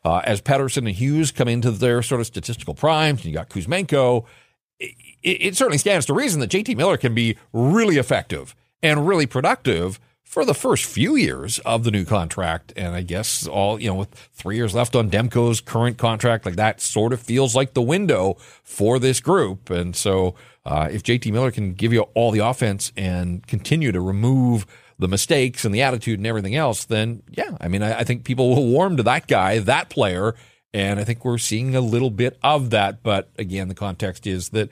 uh, 0.05 0.21
as 0.25 0.43
Pettersson 0.43 0.79
and 0.79 0.89
Hughes 0.89 1.31
come 1.31 1.47
into 1.47 1.71
their 1.71 2.03
sort 2.03 2.21
of 2.21 2.27
statistical 2.27 2.75
primes, 2.75 3.21
and 3.21 3.27
you 3.27 3.35
got 3.35 3.51
Kuzmenko, 3.51 4.25
it, 4.81 4.97
it 5.23 5.57
certainly 5.57 5.79
stands 5.79 6.07
to 6.07 6.15
reason 6.15 6.41
that 6.41 6.51
JT 6.51 6.77
Miller 6.77 6.97
can 6.97 7.15
be 7.15 7.37
really 7.53 7.99
effective 7.99 8.57
and 8.83 9.07
really 9.07 9.27
productive 9.27 10.01
for 10.29 10.45
the 10.45 10.55
first 10.55 10.85
few 10.85 11.17
years 11.17 11.59
of 11.61 11.85
the 11.85 11.91
new 11.91 12.05
contract. 12.05 12.73
And 12.77 12.95
I 12.95 13.01
guess 13.01 13.47
all, 13.47 13.81
you 13.81 13.89
know, 13.89 13.95
with 13.95 14.13
three 14.35 14.57
years 14.57 14.75
left 14.75 14.95
on 14.95 15.11
Demko's 15.11 15.63
current 15.63 15.97
contract, 15.97 16.45
like 16.45 16.57
that 16.57 16.83
sort 16.83 17.15
of 17.15 17.21
feels 17.21 17.55
like 17.55 17.73
the 17.73 17.81
window 17.81 18.37
for 18.63 18.99
this 18.99 19.21
group. 19.21 19.71
And 19.71 19.97
so 19.97 20.35
uh, 20.69 20.87
if 20.93 21.03
JT 21.03 21.33
Miller 21.33 21.51
can 21.51 21.73
give 21.73 21.95
you 21.95 22.03
all 22.15 22.31
the 22.31 22.41
offense 22.41 22.93
and 22.95 23.45
continue 23.47 23.91
to 23.91 24.03
remove 24.03 24.67
the 24.99 25.09
mistakes 25.09 25.65
and 25.65 25.75
the 25.75 25.81
attitude 25.81 26.19
and 26.19 26.27
everything 26.27 26.55
else, 26.55 26.85
then 26.85 27.23
yeah, 27.31 27.57
I 27.59 27.69
mean, 27.69 27.83
I, 27.83 28.01
I 28.01 28.05
think 28.05 28.25
people 28.25 28.55
will 28.55 28.67
warm 28.67 28.99
to 28.99 29.03
that 29.05 29.27
guy, 29.27 29.61
that 29.61 29.89
player. 29.89 30.35
And 30.75 31.01
I 31.01 31.05
think 31.05 31.25
we're 31.25 31.39
seeing 31.39 31.75
a 31.75 31.81
little 31.81 32.11
bit 32.11 32.39
of 32.43 32.69
that. 32.71 33.03
But 33.03 33.31
again, 33.39 33.69
the 33.69 33.75
context 33.75 34.27
is 34.27 34.51
that 34.51 34.69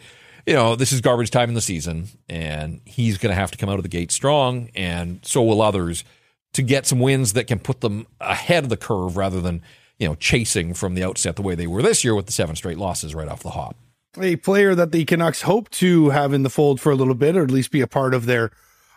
you 0.47 0.53
know, 0.53 0.77
this 0.77 0.93
is 0.93 1.01
garbage 1.01 1.31
time 1.31 1.49
in 1.49 1.55
the 1.55 1.61
season, 1.63 2.09
and 2.29 2.81
he's 2.85 3.19
going 3.19 3.33
to 3.33 3.41
have 3.41 3.51
to 3.51 3.59
come 3.59 3.69
out 3.69 3.79
of 3.79 3.83
the 3.83 3.89
gate 3.89 4.13
strong, 4.13 4.69
and 4.77 5.19
so 5.23 5.43
will 5.43 5.61
others 5.61 6.05
to 6.53 6.63
get 6.63 6.87
some 6.87 7.01
wins 7.01 7.33
that 7.33 7.49
can 7.49 7.59
put 7.59 7.81
them 7.81 8.07
ahead 8.21 8.63
of 8.63 8.71
the 8.71 8.77
curve 8.77 9.17
rather 9.17 9.41
than, 9.41 9.61
you 9.99 10.07
know, 10.07 10.15
chasing 10.15 10.73
from 10.73 10.95
the 10.95 11.03
outset 11.03 11.35
the 11.35 11.43
way 11.43 11.57
they 11.57 11.67
were 11.67 11.83
this 11.83 12.05
year 12.05 12.15
with 12.15 12.27
the 12.27 12.33
seven 12.33 12.55
straight 12.55 12.79
losses 12.79 13.13
right 13.13 13.27
off 13.27 13.43
the 13.43 13.51
hop. 13.51 13.77
A 14.21 14.37
player 14.37 14.75
that 14.75 14.93
the 14.93 15.05
Canucks 15.05 15.43
hope 15.43 15.69
to 15.71 16.11
have 16.11 16.33
in 16.33 16.43
the 16.43 16.51
fold 16.51 16.81
for 16.81 16.91
a 16.91 16.95
little 16.95 17.15
bit, 17.15 17.37
or 17.37 17.43
at 17.43 17.51
least 17.51 17.71
be 17.71 17.81
a 17.81 17.87
part 17.87 18.15
of 18.15 18.27
their 18.27 18.51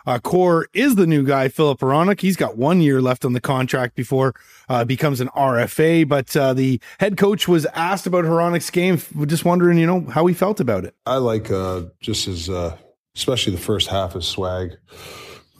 uh, 0.06 0.18
core 0.18 0.68
is 0.72 0.96
the 0.96 1.06
new 1.06 1.24
guy, 1.24 1.48
Filip 1.48 1.80
Hronek. 1.80 2.20
He's 2.20 2.36
got 2.36 2.56
one 2.56 2.80
year 2.80 3.00
left 3.00 3.24
on 3.24 3.32
the 3.32 3.40
contract 3.40 3.94
before 3.94 4.34
uh, 4.68 4.84
becomes 4.84 5.20
an 5.20 5.28
RFA. 5.28 6.08
But 6.08 6.34
uh, 6.36 6.54
the 6.54 6.80
head 6.98 7.16
coach 7.16 7.46
was 7.46 7.66
asked 7.66 8.06
about 8.06 8.24
Hronek's 8.24 8.70
game. 8.70 9.00
Just 9.26 9.44
wondering, 9.44 9.78
you 9.78 9.86
know, 9.86 10.00
how 10.10 10.26
he 10.26 10.34
felt 10.34 10.60
about 10.60 10.84
it. 10.84 10.94
I 11.06 11.16
like 11.16 11.50
uh, 11.50 11.82
just 12.00 12.26
his, 12.26 12.48
uh, 12.48 12.76
especially 13.14 13.54
the 13.54 13.60
first 13.60 13.88
half, 13.88 14.14
his 14.14 14.26
swag, 14.26 14.76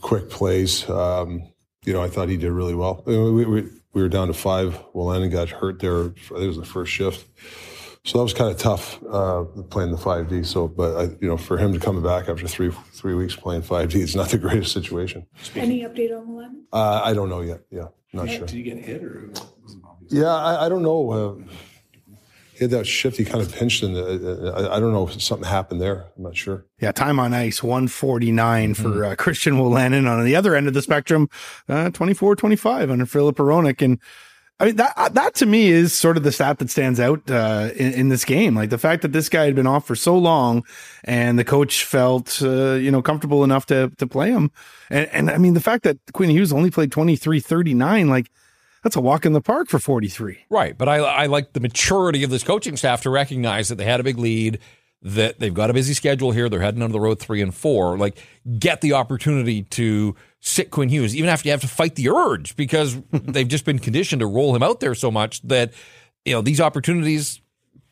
quick 0.01 0.31
plays. 0.31 0.89
Um, 0.89 1.43
you 1.85 1.93
know, 1.93 2.03
I 2.03 2.09
thought 2.09 2.29
he 2.29 2.37
did 2.37 2.53
really 2.53 2.75
well. 2.75 3.03
We, 3.07 3.45
we, 3.45 3.69
we 3.93 4.03
were 4.03 4.09
down 4.09 4.29
to 4.29 4.35
five. 4.35 4.83
Wolanin 4.95 5.31
got 5.31 5.51
hurt 5.51 5.81
there. 5.81 6.05
I 6.05 6.09
think 6.09 6.43
it 6.43 6.47
was 6.47 6.57
the 6.57 6.65
first 6.65 6.93
shift. 6.93 7.27
So 8.05 8.19
that 8.19 8.25
was 8.25 8.33
kind 8.33 8.51
of 8.51 8.57
tough 8.57 9.03
uh, 9.11 9.45
playing 9.69 9.91
the 9.91 9.99
5D. 9.99 10.47
So, 10.47 10.67
but 10.69 10.97
I, 10.97 11.03
you 11.21 11.29
know, 11.29 11.37
for 11.37 11.59
him 11.59 11.73
to 11.75 11.79
come 11.79 12.03
back 12.03 12.29
after 12.29 12.49
three 12.49 12.71
three 12.93 13.15
weeks 13.15 13.37
playing 13.37 13.63
5D, 13.63 13.97
it's 13.97 14.15
not 14.15 14.31
the 14.31 14.39
greatest 14.47 14.73
situation. 14.73 15.27
Any 15.55 15.83
update 15.83 16.17
on 16.17 16.27
Wolanin? 16.27 16.63
Uh, 16.73 17.03
I 17.05 17.13
don't 17.13 17.29
know 17.29 17.43
yet. 17.43 17.61
Yeah, 17.71 17.89
not 18.13 18.31
sure. 18.31 18.47
Did 18.47 18.51
he 18.51 18.63
get 18.63 18.79
hit 18.79 19.05
or? 19.05 19.31
Yeah, 20.09 20.35
I, 20.35 20.67
I 20.67 20.69
don't 20.69 20.83
know. 20.83 21.11
Uh, 21.11 21.53
he 22.55 22.65
had 22.65 22.71
that 22.73 22.87
shift. 22.87 23.17
He 23.17 23.25
kind 23.25 23.41
of 23.41 23.53
pinched, 23.55 23.83
and 23.83 23.97
I, 23.97 24.77
I, 24.77 24.81
don't 24.81 24.93
know 24.93 25.07
if 25.07 25.23
something 25.23 25.49
happened 25.49 25.81
there. 25.81 26.07
I'm 26.17 26.25
not 26.25 26.37
sure. 26.37 26.67
Yeah, 26.79 26.93
time 26.93 27.19
on 27.19 27.33
ice 27.33 27.63
149 27.63 28.75
mm-hmm. 28.75 28.83
for 28.83 29.05
uh, 29.05 29.15
Christian 29.15 29.55
Wolanin. 29.55 30.07
On 30.07 30.23
the 30.25 30.37
other 30.37 30.55
end 30.55 30.69
of 30.69 30.75
the 30.75 30.83
spectrum, 30.83 31.31
uh, 31.71 31.89
24 31.91 32.37
25 32.37 32.91
under 32.91 33.07
Filip 33.07 33.37
Hronek. 33.37 33.81
And 33.81 33.99
I 34.61 34.67
mean 34.67 34.77
that 34.77 34.93
uh, 34.97 35.09
that 35.09 35.35
to 35.37 35.47
me 35.47 35.69
is 35.69 35.95
sort 35.95 36.19
of 36.19 36.23
the 36.23 36.31
stat 36.31 36.59
that 36.59 36.69
stands 36.69 37.01
out 37.01 37.29
uh, 37.31 37.71
in, 37.75 37.95
in, 37.95 38.09
this 38.11 38.27
game. 38.27 38.55
Like 38.55 38.69
the 38.69 38.79
fact 38.79 39.01
that 39.03 39.13
this 39.13 39.31
guy 39.31 39.47
had 39.47 39.55
been 39.55 39.67
off 39.67 39.87
for 39.87 39.97
so 39.97 40.17
long, 40.17 40.65
and 41.03 41.39
the 41.39 41.45
coach 41.45 41.85
felt 41.85 42.43
uh, 42.43 42.75
you 42.75 42.91
know 42.91 43.01
comfortable 43.01 43.43
enough 43.43 43.65
to 43.67 43.91
to 43.97 44.07
play 44.07 44.31
him, 44.31 44.51
and 44.91 45.07
and 45.09 45.31
I 45.31 45.39
mean 45.39 45.55
the 45.55 45.61
fact 45.61 45.85
that 45.85 45.99
Quinn 46.13 46.29
Hughes 46.29 46.53
only 46.53 46.71
played 46.71 46.93
23, 46.93 47.41
39, 47.41 48.09
like 48.09 48.31
that's 48.85 48.97
a 48.97 49.01
walk 49.01 49.25
in 49.25 49.33
the 49.33 49.41
park 49.41 49.69
for 49.69 49.79
43. 49.79 50.45
Right, 50.51 50.77
but 50.77 50.91
I 50.91 50.99
I 50.99 51.27
like 51.27 51.55
the 51.55 51.61
maturity 51.61 52.23
of 52.23 52.29
this 52.29 52.45
coaching 52.45 52.77
staff 52.77 53.01
to 53.03 53.11
recognize 53.11 53.71
that 53.71 53.77
they 53.77 53.85
had 53.85 53.99
a 53.99 54.05
big 54.05 54.19
lead 54.19 54.59
that 55.03 55.39
they've 55.39 55.55
got 55.55 55.71
a 55.71 55.73
busy 55.73 55.95
schedule 55.95 56.33
here. 56.33 56.49
They're 56.49 56.61
heading 56.61 56.83
on 56.83 56.93
the 56.93 57.01
road 57.01 57.19
three 57.19 57.41
and 57.41 57.55
four. 57.55 57.97
Like, 57.97 58.19
get 58.59 58.83
the 58.83 58.93
opportunity 58.93 59.63
to 59.63 60.15
sit 60.41 60.71
Quinn 60.71 60.89
Hughes, 60.89 61.15
even 61.15 61.29
after 61.31 61.49
you 61.49 61.53
have 61.53 61.61
to 61.61 61.69
fight 61.69 61.95
the 61.95 62.09
urge 62.09 62.57
because 62.57 62.97
they've 63.13 63.49
just 63.49 63.65
been 63.65 63.79
conditioned 63.79 64.21
to 64.21 64.27
roll 64.27 64.55
him 64.55 64.63
out 64.63 64.81
there 64.81 64.95
so 64.95 65.11
much 65.11 65.43
that, 65.43 65.73
you 66.25 66.33
know, 66.33 66.41
these 66.41 66.61
opportunities, 66.61 67.41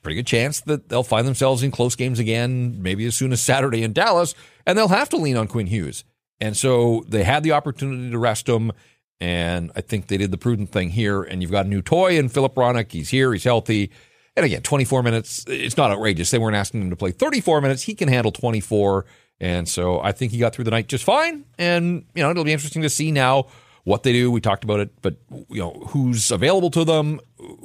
pretty 0.03 0.17
good 0.17 0.27
chance 0.27 0.61
that 0.63 0.89
they'll 0.89 1.03
find 1.03 1.27
themselves 1.27 1.63
in 1.63 1.71
close 1.71 1.95
games 1.95 2.19
again, 2.19 2.83
maybe 2.83 3.05
as 3.07 3.15
soon 3.15 3.33
as 3.33 3.41
Saturday 3.41 3.83
in 3.83 3.93
Dallas, 3.93 4.35
and 4.67 4.77
they'll 4.77 4.89
have 4.89 5.09
to 5.11 5.17
lean 5.17 5.37
on 5.37 5.47
Quinn 5.47 5.67
Hughes. 5.67 6.05
And 6.41 6.57
so 6.57 7.05
they 7.09 7.25
had 7.25 7.43
the 7.43 7.53
opportunity 7.53 8.11
to 8.11 8.19
rest 8.19 8.49
him. 8.49 8.73
And 9.21 9.73
I 9.75 9.81
think 9.81 10.07
they 10.07 10.17
did 10.17 10.31
the 10.31 10.39
prudent 10.39 10.71
thing 10.71 10.91
here. 10.91 11.23
And 11.23 11.43
you've 11.43 11.51
got 11.51 11.67
a 11.67 11.69
new 11.69 11.83
toy 11.83 12.19
in 12.19 12.29
Filip 12.29 12.55
Hronek. 12.55 12.93
He's 12.93 13.09
here, 13.09 13.33
he's 13.33 13.45
healthy. 13.45 13.91
And 14.37 14.47
again, 14.47 14.63
24 14.63 15.03
minutes, 15.03 15.45
it's 15.49 15.77
not 15.77 15.91
outrageous. 15.91 16.31
They 16.31 16.39
weren't 16.39 16.55
asking 16.55 16.83
him 16.83 16.91
to 16.91 16.97
play 16.97 17.11
34 17.11 17.61
minutes. 17.61 17.83
He 17.83 17.95
can 17.97 18.09
handle 18.09 18.31
24. 18.31 19.05
And 19.41 19.69
so 19.69 20.01
I 20.01 20.13
think 20.13 20.33
he 20.33 20.39
got 20.39 20.53
through 20.53 20.65
the 20.65 20.71
night 20.71 20.89
just 20.89 21.05
fine. 21.05 21.45
And, 21.59 22.05
you 22.15 22.23
know, 22.23 22.31
it'll 22.31 22.45
be 22.45 22.53
interesting 22.53 22.83
to 22.83 22.91
see 22.91 23.13
now 23.13 23.47
what 23.85 24.03
they 24.03 24.13
do. 24.13 24.31
We 24.31 24.41
talked 24.41 24.65
about 24.65 24.81
it, 24.81 24.91
but, 25.01 25.17
you 25.49 25.61
know, 25.61 25.73
who's 25.89 26.31
available 26.31 26.71
to 26.71 26.85
them? 26.85 27.21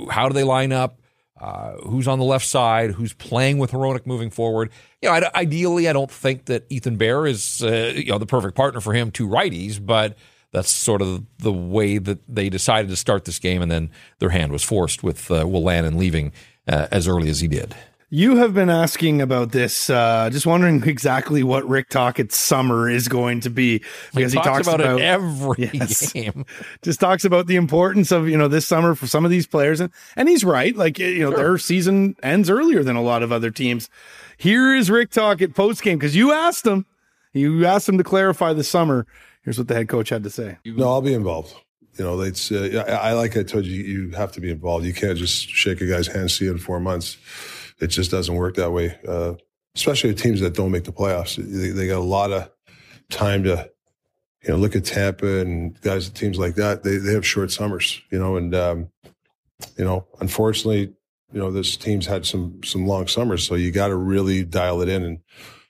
How 0.10 0.28
do 0.28 0.34
they 0.34 0.44
line 0.44 0.72
up? 0.72 1.00
Uh, 1.40 1.74
who's 1.78 2.08
on 2.08 2.20
the 2.20 2.26
left 2.26 2.46
side? 2.46 2.92
Who's 2.92 3.12
playing 3.12 3.58
with 3.58 3.72
Hronek 3.72 4.06
moving 4.06 4.30
forward? 4.30 4.70
You 5.02 5.10
know, 5.10 5.16
I, 5.16 5.42
ideally, 5.42 5.90
I 5.90 5.94
don't 5.94 6.12
think 6.12 6.46
that 6.46 6.66
Ethan 6.70 6.96
Bear 6.96 7.26
is, 7.26 7.62
uh, 7.62 7.92
you 7.96 8.12
know, 8.12 8.18
the 8.18 8.26
perfect 8.26 8.56
partner 8.56 8.80
for 8.80 8.94
him, 8.94 9.12
two 9.12 9.28
righties, 9.28 9.84
but 9.84 10.16
that's 10.52 10.70
sort 10.70 11.02
of 11.02 11.26
the 11.40 11.52
way 11.52 11.98
that 11.98 12.20
they 12.34 12.48
decided 12.48 12.88
to 12.90 12.96
start 12.96 13.26
this 13.26 13.40
game, 13.40 13.62
and 13.62 13.72
then 13.72 13.90
their 14.20 14.30
hand 14.30 14.52
was 14.52 14.64
forced 14.64 15.04
with 15.04 15.30
uh, 15.32 15.44
Wolanin 15.44 15.98
leaving 15.98 16.32
uh, 16.68 16.88
as 16.92 17.08
early 17.08 17.28
as 17.28 17.42
he 17.42 17.48
did. 17.48 17.76
You 18.16 18.36
have 18.36 18.54
been 18.54 18.70
asking 18.70 19.24
about 19.24 19.54
this. 19.54 19.90
Uh, 19.90 20.30
just 20.32 20.46
wondering 20.46 20.84
exactly 20.84 21.42
what 21.42 21.68
Rick 21.68 21.90
Tocchet's 21.90 22.38
summer 22.38 22.88
is 22.88 23.08
going 23.08 23.40
to 23.40 23.50
be 23.50 23.80
because 24.14 24.32
he, 24.32 24.38
he 24.38 24.44
talks, 24.44 24.68
about, 24.68 24.82
about, 24.82 25.00
it 25.00 25.04
every 25.04 25.72
yes, 25.74 26.14
game. 26.14 26.46
Just 26.84 27.00
talks 27.00 27.26
about 27.26 27.48
the 27.48 27.56
importance 27.56 28.12
of 28.12 28.30
you 28.30 28.38
know 28.38 28.48
this 28.48 28.68
summer 28.68 28.94
for 28.94 29.08
some 29.08 29.26
of 29.26 29.32
these 29.32 29.48
players, 29.48 29.80
and 29.80 29.92
and 30.16 30.30
he's 30.30 30.44
right. 30.44 30.76
Like 30.76 31.00
you 31.00 31.22
know 31.22 31.32
sure. 31.32 31.38
their 31.38 31.58
season 31.58 32.16
ends 32.22 32.52
earlier 32.52 32.84
than 32.84 32.96
a 32.96 33.02
lot 33.02 33.24
of 33.24 33.32
other 33.32 33.50
teams. 33.50 33.90
Here 34.38 34.76
is 34.76 34.92
Rick 34.92 35.10
Tocchet 35.10 35.56
post 35.56 35.82
game 35.82 35.98
because 35.98 36.16
you 36.16 36.34
asked 36.34 36.68
him, 36.68 36.86
you 37.34 37.66
asked 37.66 37.90
him 37.90 37.98
to 37.98 38.04
clarify 38.04 38.54
the 38.54 38.64
summer. 38.64 39.08
Here's 39.42 39.58
what 39.58 39.70
the 39.70 39.74
head 39.74 39.90
coach 39.90 40.10
had 40.10 40.22
to 40.22 40.30
say. 40.30 40.60
No, 40.66 40.88
I'll 40.88 41.02
be 41.02 41.16
involved. 41.16 41.56
You 41.98 42.06
know, 42.06 42.22
it's 42.22 42.52
uh, 42.52 42.84
I, 42.88 43.10
I 43.10 43.14
like 43.14 43.36
I 43.36 43.42
told 43.42 43.66
you, 43.66 43.82
you 43.82 44.12
have 44.12 44.32
to 44.34 44.40
be 44.40 44.52
involved. 44.52 44.86
You 44.86 44.94
can't 44.94 45.18
just 45.18 45.50
shake 45.50 45.82
a 45.82 45.88
guy's 45.88 46.06
hand, 46.06 46.30
see 46.30 46.46
in 46.46 46.60
four 46.60 46.80
months. 46.80 47.18
It 47.84 47.88
just 47.88 48.12
doesn't 48.12 48.34
work 48.34 48.56
that 48.56 48.72
way. 48.72 48.98
Uh, 49.08 49.34
especially 49.76 50.14
teams 50.14 50.40
that 50.40 50.54
don't 50.54 50.72
make 50.72 50.84
the 50.84 50.92
playoffs. 50.92 51.36
They, 51.36 51.70
they, 51.70 51.88
got 51.88 51.98
a 51.98 52.00
lot 52.00 52.32
of 52.32 52.50
time 53.10 53.44
to, 53.44 53.70
you 54.44 54.50
know, 54.50 54.58
look 54.58 54.76
at 54.76 54.86
Tampa 54.86 55.40
and 55.40 55.80
guys, 55.82 56.10
teams 56.10 56.38
like 56.38 56.56
that. 56.56 56.84
They 56.84 56.98
they 56.98 57.14
have 57.14 57.26
short 57.26 57.52
summers, 57.52 58.02
you 58.12 58.20
know, 58.20 58.38
and 58.38 58.54
um, 58.56 58.90
you 59.78 59.86
know, 59.86 60.08
unfortunately, 60.20 60.94
you 61.32 61.40
know, 61.40 61.52
this 61.52 61.76
team's 61.76 62.06
had 62.06 62.26
some 62.26 62.64
some 62.64 62.86
long 62.86 63.08
summers, 63.08 63.46
so 63.46 63.56
you 63.56 63.72
got 63.72 63.88
to 63.88 63.96
really 63.96 64.44
dial 64.44 64.82
it 64.82 64.90
in 64.90 65.04
and 65.04 65.20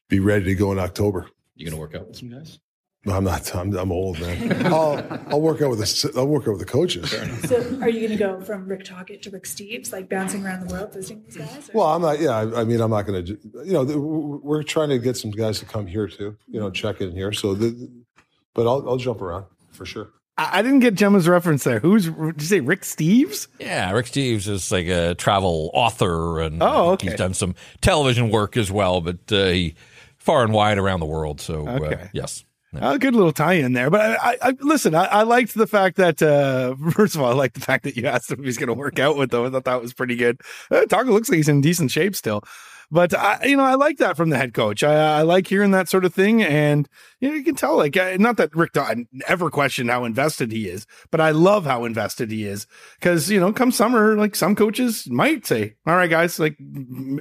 be 0.09 0.20
ready 0.20 0.45
to 0.45 0.55
go 0.55 0.72
in 0.72 0.80
October. 0.80 1.30
You 1.55 1.66
gonna 1.70 1.80
work 1.80 1.95
out 1.95 2.07
with 2.07 2.18
some 2.18 2.30
guys? 2.30 2.59
I'm 3.06 3.26
not. 3.26 3.54
I'm, 3.54 3.76
I'm 3.76 3.91
old, 3.91 4.20
man. 4.22 4.66
I'll, 4.74 5.06
I'll 5.28 5.41
work 5.41 5.62
out 5.62 5.70
with 5.70 5.80
the. 5.80 6.12
I'll 6.18 6.28
work 6.28 6.43
out 6.43 6.51
with 6.51 6.60
the 6.60 6.66
coaches. 6.66 7.12
So, 7.49 7.58
are 7.82 7.89
you 7.89 8.08
going 8.08 8.12
to 8.12 8.16
go 8.16 8.39
from 8.39 8.66
Rick 8.66 8.86
Tocchet 8.86 9.22
to 9.24 9.30
Rick 9.30 9.43
Steves, 9.43 9.91
like 9.91 10.08
bouncing 10.10 10.45
around 10.45 10.68
the 10.68 10.74
world 10.74 10.93
visiting 10.93 11.24
these 11.26 11.36
guys? 11.36 11.70
Or? 11.70 11.80
Well, 11.80 11.88
I'm 11.88 12.01
not. 12.01 12.22
Yeah, 12.22 12.32
I, 12.32 12.62
I 12.62 12.64
mean, 12.64 12.80
I'm 12.80 12.91
not 12.91 13.01
going 13.01 13.26
to. 13.26 13.38
You 13.66 13.74
know, 13.74 13.84
we're 14.41 14.64
trying 14.64 14.89
to 14.89 14.99
get 14.99 15.18
some 15.18 15.32
guys 15.32 15.60
to 15.60 15.66
come 15.66 15.86
here 15.86 16.08
too. 16.08 16.38
You 16.47 16.62
know, 16.62 16.70
check 16.70 17.01
in 17.01 17.12
here. 17.12 17.34
So, 17.34 17.54
the, 17.56 17.91
but 18.54 18.68
I'll, 18.68 18.88
I'll 18.89 18.97
jump 18.97 19.22
around 19.22 19.45
for 19.72 19.86
sure. 19.86 20.10
I 20.36 20.64
didn't 20.64 20.80
get 20.80 20.95
Gemma's 20.95 21.28
reference 21.28 21.64
there. 21.64 21.80
Who's 21.80 22.06
did 22.06 22.41
you 22.41 22.47
say? 22.47 22.60
Rick 22.60 22.82
Steves? 22.82 23.47
Yeah, 23.60 23.91
Rick 23.91 24.08
Steves 24.08 24.47
is 24.47 24.72
like 24.72 24.88
a 24.88 25.14
travel 25.14 25.70
author, 25.74 26.39
and 26.39 26.64
oh, 26.64 26.91
okay. 26.91 27.10
he's 27.10 27.18
done 27.18 27.36
some 27.36 27.54
television 27.82 28.30
work 28.32 28.58
as 28.58 28.72
well, 28.72 28.99
but 29.01 29.32
uh, 29.32 29.45
he 29.47 29.76
far 30.18 30.43
and 30.43 30.51
wide 30.51 30.80
around 30.80 31.01
the 31.01 31.06
world. 31.06 31.39
So, 31.39 31.68
uh, 31.68 31.72
okay. 31.74 31.95
uh, 31.95 32.08
yes. 32.14 32.45
A 32.76 32.97
good 32.97 33.15
little 33.15 33.32
tie 33.32 33.53
in 33.53 33.74
there. 33.74 33.89
But 33.89 34.01
I, 34.01 34.15
I, 34.15 34.38
I 34.41 34.53
listen, 34.59 34.95
I, 34.95 35.05
I, 35.05 35.24
liked 35.24 35.53
the 35.53 35.67
fact 35.67 35.97
that, 35.97 36.21
uh, 36.21 36.76
first 36.91 37.15
of 37.15 37.21
all, 37.21 37.32
I 37.32 37.34
like 37.34 37.53
the 37.53 37.59
fact 37.59 37.84
that 37.84 37.95
you 37.95 38.07
asked 38.07 38.32
him 38.32 38.39
if 38.39 38.45
he's 38.45 38.57
going 38.57 38.67
to 38.67 38.74
work 38.74 38.99
out 38.99 39.15
with 39.15 39.32
them. 39.32 39.45
I 39.45 39.49
thought 39.49 39.65
that 39.65 39.82
was 39.82 39.93
pretty 39.93 40.15
good. 40.15 40.41
Uh, 40.71 40.86
Taco 40.86 41.11
looks 41.11 41.30
like 41.30 41.38
he's 41.38 41.49
in 41.49 41.61
decent 41.61 41.91
shape 41.91 42.15
still. 42.15 42.43
But 42.91 43.13
I, 43.15 43.45
you 43.45 43.57
know, 43.57 43.63
I 43.63 43.74
like 43.74 43.97
that 43.97 44.17
from 44.17 44.30
the 44.30 44.38
head 44.38 44.53
coach. 44.53 44.84
I, 44.84 45.19
I 45.19 45.21
like 45.24 45.47
hearing 45.47 45.71
that 45.71 45.89
sort 45.89 46.05
of 46.05 46.13
thing, 46.13 46.43
and 46.43 46.88
you 47.19 47.30
know, 47.30 47.34
you 47.34 47.43
can 47.43 47.55
tell. 47.55 47.76
Like, 47.76 47.97
uh, 47.97 48.17
not 48.19 48.38
that 48.38 48.55
Rick 48.55 48.74
Dodd 48.74 49.05
ever 49.28 49.49
questioned 49.49 49.89
how 49.89 50.03
invested 50.03 50.51
he 50.51 50.67
is, 50.67 50.86
but 51.09 51.19
I 51.19 51.32
love 51.32 51.65
how 51.65 51.86
invested 51.86 52.30
he 52.30 52.45
is 52.45 52.67
because 52.99 53.32
you 53.32 53.39
know, 53.39 53.51
come 53.51 53.71
summer, 53.71 54.15
like 54.15 54.36
some 54.36 54.55
coaches 54.55 55.09
might 55.09 55.43
say, 55.47 55.74
"All 55.88 55.95
right, 55.95 56.09
guys, 56.09 56.38
like 56.38 56.55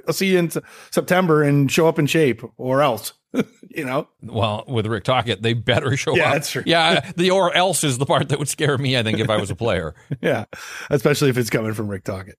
I'll 0.06 0.12
see 0.12 0.32
you 0.32 0.38
in 0.40 0.50
September 0.90 1.42
and 1.42 1.72
show 1.72 1.88
up 1.88 1.98
in 1.98 2.06
shape, 2.06 2.42
or 2.58 2.82
else." 2.82 3.14
you 3.70 3.84
know. 3.84 4.08
Well, 4.22 4.64
with 4.66 4.86
Rick 4.86 5.04
Tocchet, 5.04 5.42
they 5.42 5.54
better 5.54 5.96
show 5.96 6.14
yeah, 6.16 6.28
up. 6.28 6.32
That's 6.34 6.50
true. 6.50 6.62
Yeah, 6.66 7.12
the 7.16 7.30
or 7.30 7.54
else 7.54 7.84
is 7.84 7.98
the 7.98 8.06
part 8.06 8.28
that 8.28 8.38
would 8.38 8.48
scare 8.48 8.78
me. 8.78 8.96
I 8.96 9.02
think 9.02 9.18
if 9.18 9.30
I 9.30 9.36
was 9.36 9.50
a 9.50 9.56
player. 9.56 9.94
yeah, 10.20 10.44
especially 10.90 11.30
if 11.30 11.38
it's 11.38 11.50
coming 11.50 11.74
from 11.74 11.88
Rick 11.88 12.04
Tocchet. 12.04 12.38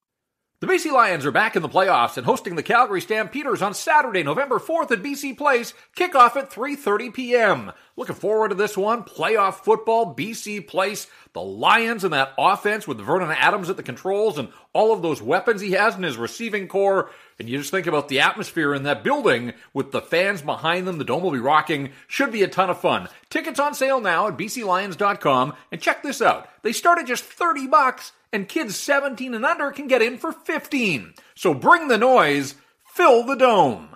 The 0.60 0.68
BC 0.72 0.94
Lions 0.94 1.26
are 1.26 1.32
back 1.32 1.58
in 1.58 1.62
the 1.62 1.68
playoffs 1.68 2.16
and 2.16 2.26
hosting 2.26 2.56
the 2.56 2.64
Calgary 2.64 3.02
Stampeders 3.02 3.62
on 3.62 3.74
Saturday, 3.74 4.24
November 4.24 4.60
4th 4.60 4.92
at 4.92 5.04
BC 5.04 5.38
Place. 5.38 5.74
Kickoff 5.98 6.38
at 6.38 6.52
3:30 6.52 7.14
p.m. 7.14 7.72
Looking 7.98 8.16
forward 8.16 8.50
to 8.50 8.56
this 8.56 8.78
one. 8.78 9.04
Playoff 9.04 9.56
football, 9.56 10.16
BC 10.16 10.66
Place, 10.66 11.08
the 11.34 11.42
Lions 11.42 12.04
and 12.04 12.14
that 12.14 12.34
offense 12.38 12.88
with 12.88 13.00
Vernon 13.00 13.32
Adams 13.32 13.70
at 13.70 13.76
the 13.76 13.84
controls 13.84 14.38
and 14.38 14.50
all 14.72 14.94
of 14.94 15.02
those 15.02 15.22
weapons 15.22 15.62
he 15.62 15.72
has 15.72 15.96
in 15.96 16.04
his 16.04 16.16
receiving 16.16 16.68
corps. 16.68 17.10
And 17.40 17.50
you 17.50 17.58
just 17.58 17.72
think 17.72 17.88
about 17.88 18.08
the 18.08 18.20
atmosphere 18.20 18.74
in 18.74 18.84
that 18.84 19.04
building 19.04 19.54
with 19.74 19.92
the 19.92 20.02
fans 20.02 20.44
behind 20.44 20.88
them. 20.88 21.00
The 21.00 21.04
dome 21.04 21.24
will 21.24 21.32
be 21.32 21.40
rocking. 21.40 21.90
Should 22.08 22.32
be 22.32 22.44
a 22.44 22.48
ton 22.48 22.70
of 22.70 22.80
fun. 22.80 23.10
Tickets 23.30 23.60
on 23.60 23.74
sale 23.74 24.00
now 24.00 24.28
at 24.28 24.38
bclions.com. 24.38 25.54
And 25.72 25.82
check 25.82 26.04
this 26.04 26.22
out. 26.22 26.48
They 26.62 26.72
start 26.72 27.00
at 27.00 27.08
just 27.08 27.24
30 27.24 27.66
bucks 27.68 28.12
and 28.32 28.48
kids 28.48 28.76
17 28.76 29.34
and 29.34 29.46
under 29.46 29.72
can 29.72 29.88
get 29.88 30.04
in 30.04 30.20
for 30.20 30.32
15. 30.32 31.16
So 31.34 31.56
bring 31.56 31.88
the 31.88 31.98
noise, 31.98 32.56
fill 32.86 33.26
the 33.26 33.36
dome. 33.36 33.90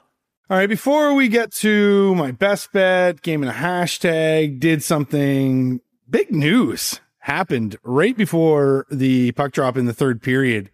All 0.49 0.57
right, 0.57 0.69
before 0.69 1.13
we 1.13 1.27
get 1.27 1.51
to 1.55 2.15
my 2.15 2.31
best 2.31 2.71
bet, 2.71 3.21
game 3.21 3.43
and 3.43 3.51
a 3.51 3.53
hashtag, 3.53 4.59
did 4.59 4.81
something 4.81 5.81
big 6.09 6.31
news 6.31 7.01
happened 7.27 7.75
right 7.83 8.15
before 8.15 8.85
the 8.89 9.33
puck 9.33 9.51
drop 9.51 9.75
in 9.75 9.85
the 9.85 9.93
third 9.93 10.21
period. 10.21 10.71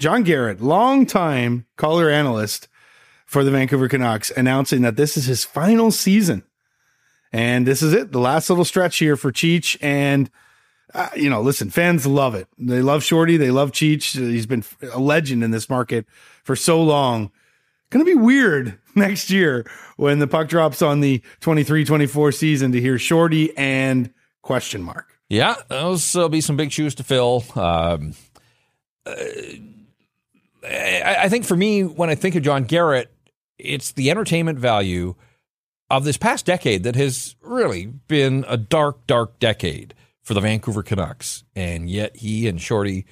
John 0.00 0.24
Garrett, 0.24 0.60
longtime 0.60 1.64
caller 1.76 2.10
analyst 2.10 2.66
for 3.24 3.44
the 3.44 3.52
Vancouver 3.52 3.88
Canucks, 3.88 4.32
announcing 4.32 4.82
that 4.82 4.96
this 4.96 5.16
is 5.16 5.26
his 5.26 5.44
final 5.44 5.92
season. 5.92 6.42
And 7.32 7.68
this 7.68 7.82
is 7.82 7.92
it, 7.92 8.10
the 8.10 8.18
last 8.18 8.50
little 8.50 8.64
stretch 8.64 8.98
here 8.98 9.16
for 9.16 9.30
Cheech. 9.30 9.76
And 9.80 10.28
uh, 10.92 11.08
you 11.14 11.30
know, 11.30 11.40
listen, 11.40 11.70
fans 11.70 12.04
love 12.04 12.34
it. 12.34 12.48
They 12.58 12.82
love 12.82 13.04
Shorty. 13.04 13.36
They 13.36 13.52
love 13.52 13.70
Cheech. 13.70 14.18
He's 14.18 14.46
been 14.46 14.64
a 14.92 14.98
legend 14.98 15.44
in 15.44 15.52
this 15.52 15.70
market 15.70 16.04
for 16.42 16.56
so 16.56 16.82
long. 16.82 17.30
Going 17.90 18.04
to 18.04 18.10
be 18.10 18.20
weird 18.20 18.76
next 18.96 19.30
year 19.30 19.64
when 19.96 20.18
the 20.18 20.26
puck 20.26 20.48
drops 20.48 20.82
on 20.82 20.98
the 20.98 21.22
23-24 21.42 22.34
season 22.34 22.72
to 22.72 22.80
hear 22.80 22.98
Shorty 22.98 23.56
and 23.56 24.12
question 24.42 24.82
mark. 24.82 25.15
Yeah, 25.28 25.56
those 25.68 26.14
will 26.14 26.28
be 26.28 26.40
some 26.40 26.56
big 26.56 26.70
shoes 26.70 26.94
to 26.96 27.02
fill. 27.02 27.44
Um, 27.54 28.14
uh, 29.04 29.14
I, 30.64 31.16
I 31.22 31.28
think 31.28 31.44
for 31.44 31.56
me, 31.56 31.82
when 31.82 32.10
I 32.10 32.14
think 32.14 32.34
of 32.34 32.42
John 32.42 32.64
Garrett, 32.64 33.12
it's 33.58 33.92
the 33.92 34.10
entertainment 34.10 34.58
value 34.58 35.14
of 35.90 36.04
this 36.04 36.16
past 36.16 36.46
decade 36.46 36.82
that 36.82 36.96
has 36.96 37.36
really 37.40 37.86
been 37.86 38.44
a 38.48 38.56
dark, 38.56 39.06
dark 39.06 39.38
decade 39.38 39.94
for 40.22 40.34
the 40.34 40.40
Vancouver 40.40 40.82
Canucks. 40.82 41.44
And 41.54 41.88
yet 41.88 42.16
he 42.16 42.48
and 42.48 42.60
Shorty 42.60 43.06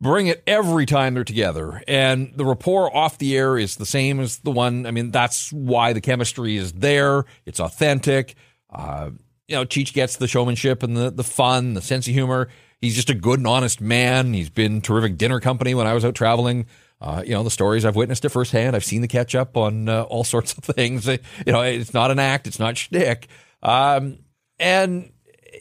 bring 0.00 0.26
it 0.26 0.42
every 0.46 0.86
time 0.86 1.14
they're 1.14 1.24
together. 1.24 1.82
And 1.86 2.32
the 2.34 2.44
rapport 2.44 2.94
off 2.94 3.18
the 3.18 3.36
air 3.36 3.56
is 3.56 3.76
the 3.76 3.86
same 3.86 4.20
as 4.20 4.38
the 4.38 4.50
one. 4.50 4.86
I 4.86 4.90
mean, 4.90 5.10
that's 5.10 5.52
why 5.52 5.92
the 5.92 6.00
chemistry 6.00 6.56
is 6.56 6.72
there. 6.72 7.24
It's 7.46 7.60
authentic. 7.60 8.34
Uh, 8.70 9.10
you 9.52 9.58
know, 9.58 9.66
Cheech 9.66 9.92
gets 9.92 10.16
the 10.16 10.26
showmanship 10.26 10.82
and 10.82 10.96
the, 10.96 11.10
the 11.10 11.22
fun, 11.22 11.74
the 11.74 11.82
sense 11.82 12.08
of 12.08 12.14
humor. 12.14 12.48
He's 12.80 12.94
just 12.94 13.10
a 13.10 13.14
good 13.14 13.38
and 13.38 13.46
honest 13.46 13.82
man. 13.82 14.32
He's 14.32 14.48
been 14.48 14.80
terrific 14.80 15.18
dinner 15.18 15.40
company 15.40 15.74
when 15.74 15.86
I 15.86 15.92
was 15.92 16.06
out 16.06 16.14
traveling. 16.14 16.64
Uh, 17.02 17.22
you 17.22 17.32
know, 17.32 17.42
the 17.42 17.50
stories 17.50 17.84
I've 17.84 17.94
witnessed 17.94 18.24
it 18.24 18.30
firsthand. 18.30 18.74
I've 18.74 18.84
seen 18.84 19.02
the 19.02 19.08
catch 19.08 19.34
up 19.34 19.58
on 19.58 19.90
uh, 19.90 20.04
all 20.04 20.24
sorts 20.24 20.54
of 20.56 20.64
things. 20.64 21.06
You 21.06 21.18
know, 21.46 21.60
it's 21.60 21.92
not 21.92 22.10
an 22.10 22.18
act. 22.18 22.46
It's 22.46 22.58
not 22.58 22.78
shtick. 22.78 23.28
Um, 23.62 24.20
and 24.58 25.12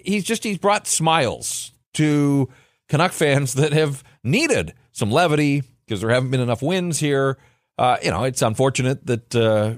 he's 0.01 0.23
just 0.23 0.45
he's 0.45 0.57
brought 0.57 0.87
smiles 0.87 1.73
to 1.95 2.47
Canuck 2.87 3.11
fans 3.11 3.53
that 3.55 3.73
have 3.73 4.05
needed 4.23 4.73
some 4.93 5.11
levity 5.11 5.63
because 5.85 5.99
there 5.99 6.11
haven't 6.11 6.31
been 6.31 6.39
enough 6.39 6.61
wins 6.61 6.97
here. 6.97 7.37
Uh, 7.77 7.97
you 8.01 8.09
know, 8.09 8.23
it's 8.23 8.41
unfortunate 8.41 9.05
that 9.07 9.35
uh, 9.35 9.73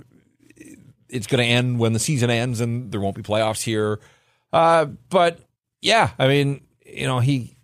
it's 1.13 1.27
going 1.27 1.43
to 1.43 1.49
end 1.49 1.79
when 1.79 1.93
the 1.93 1.99
season 1.99 2.29
ends 2.29 2.59
and 2.59 2.91
there 2.91 2.99
won't 2.99 3.15
be 3.15 3.21
playoffs 3.21 3.61
here. 3.61 3.99
Uh, 4.51 4.85
but 5.09 5.39
yeah, 5.81 6.11
I 6.17 6.27
mean, 6.27 6.61
you 6.85 7.05
know, 7.05 7.19
he 7.19 7.55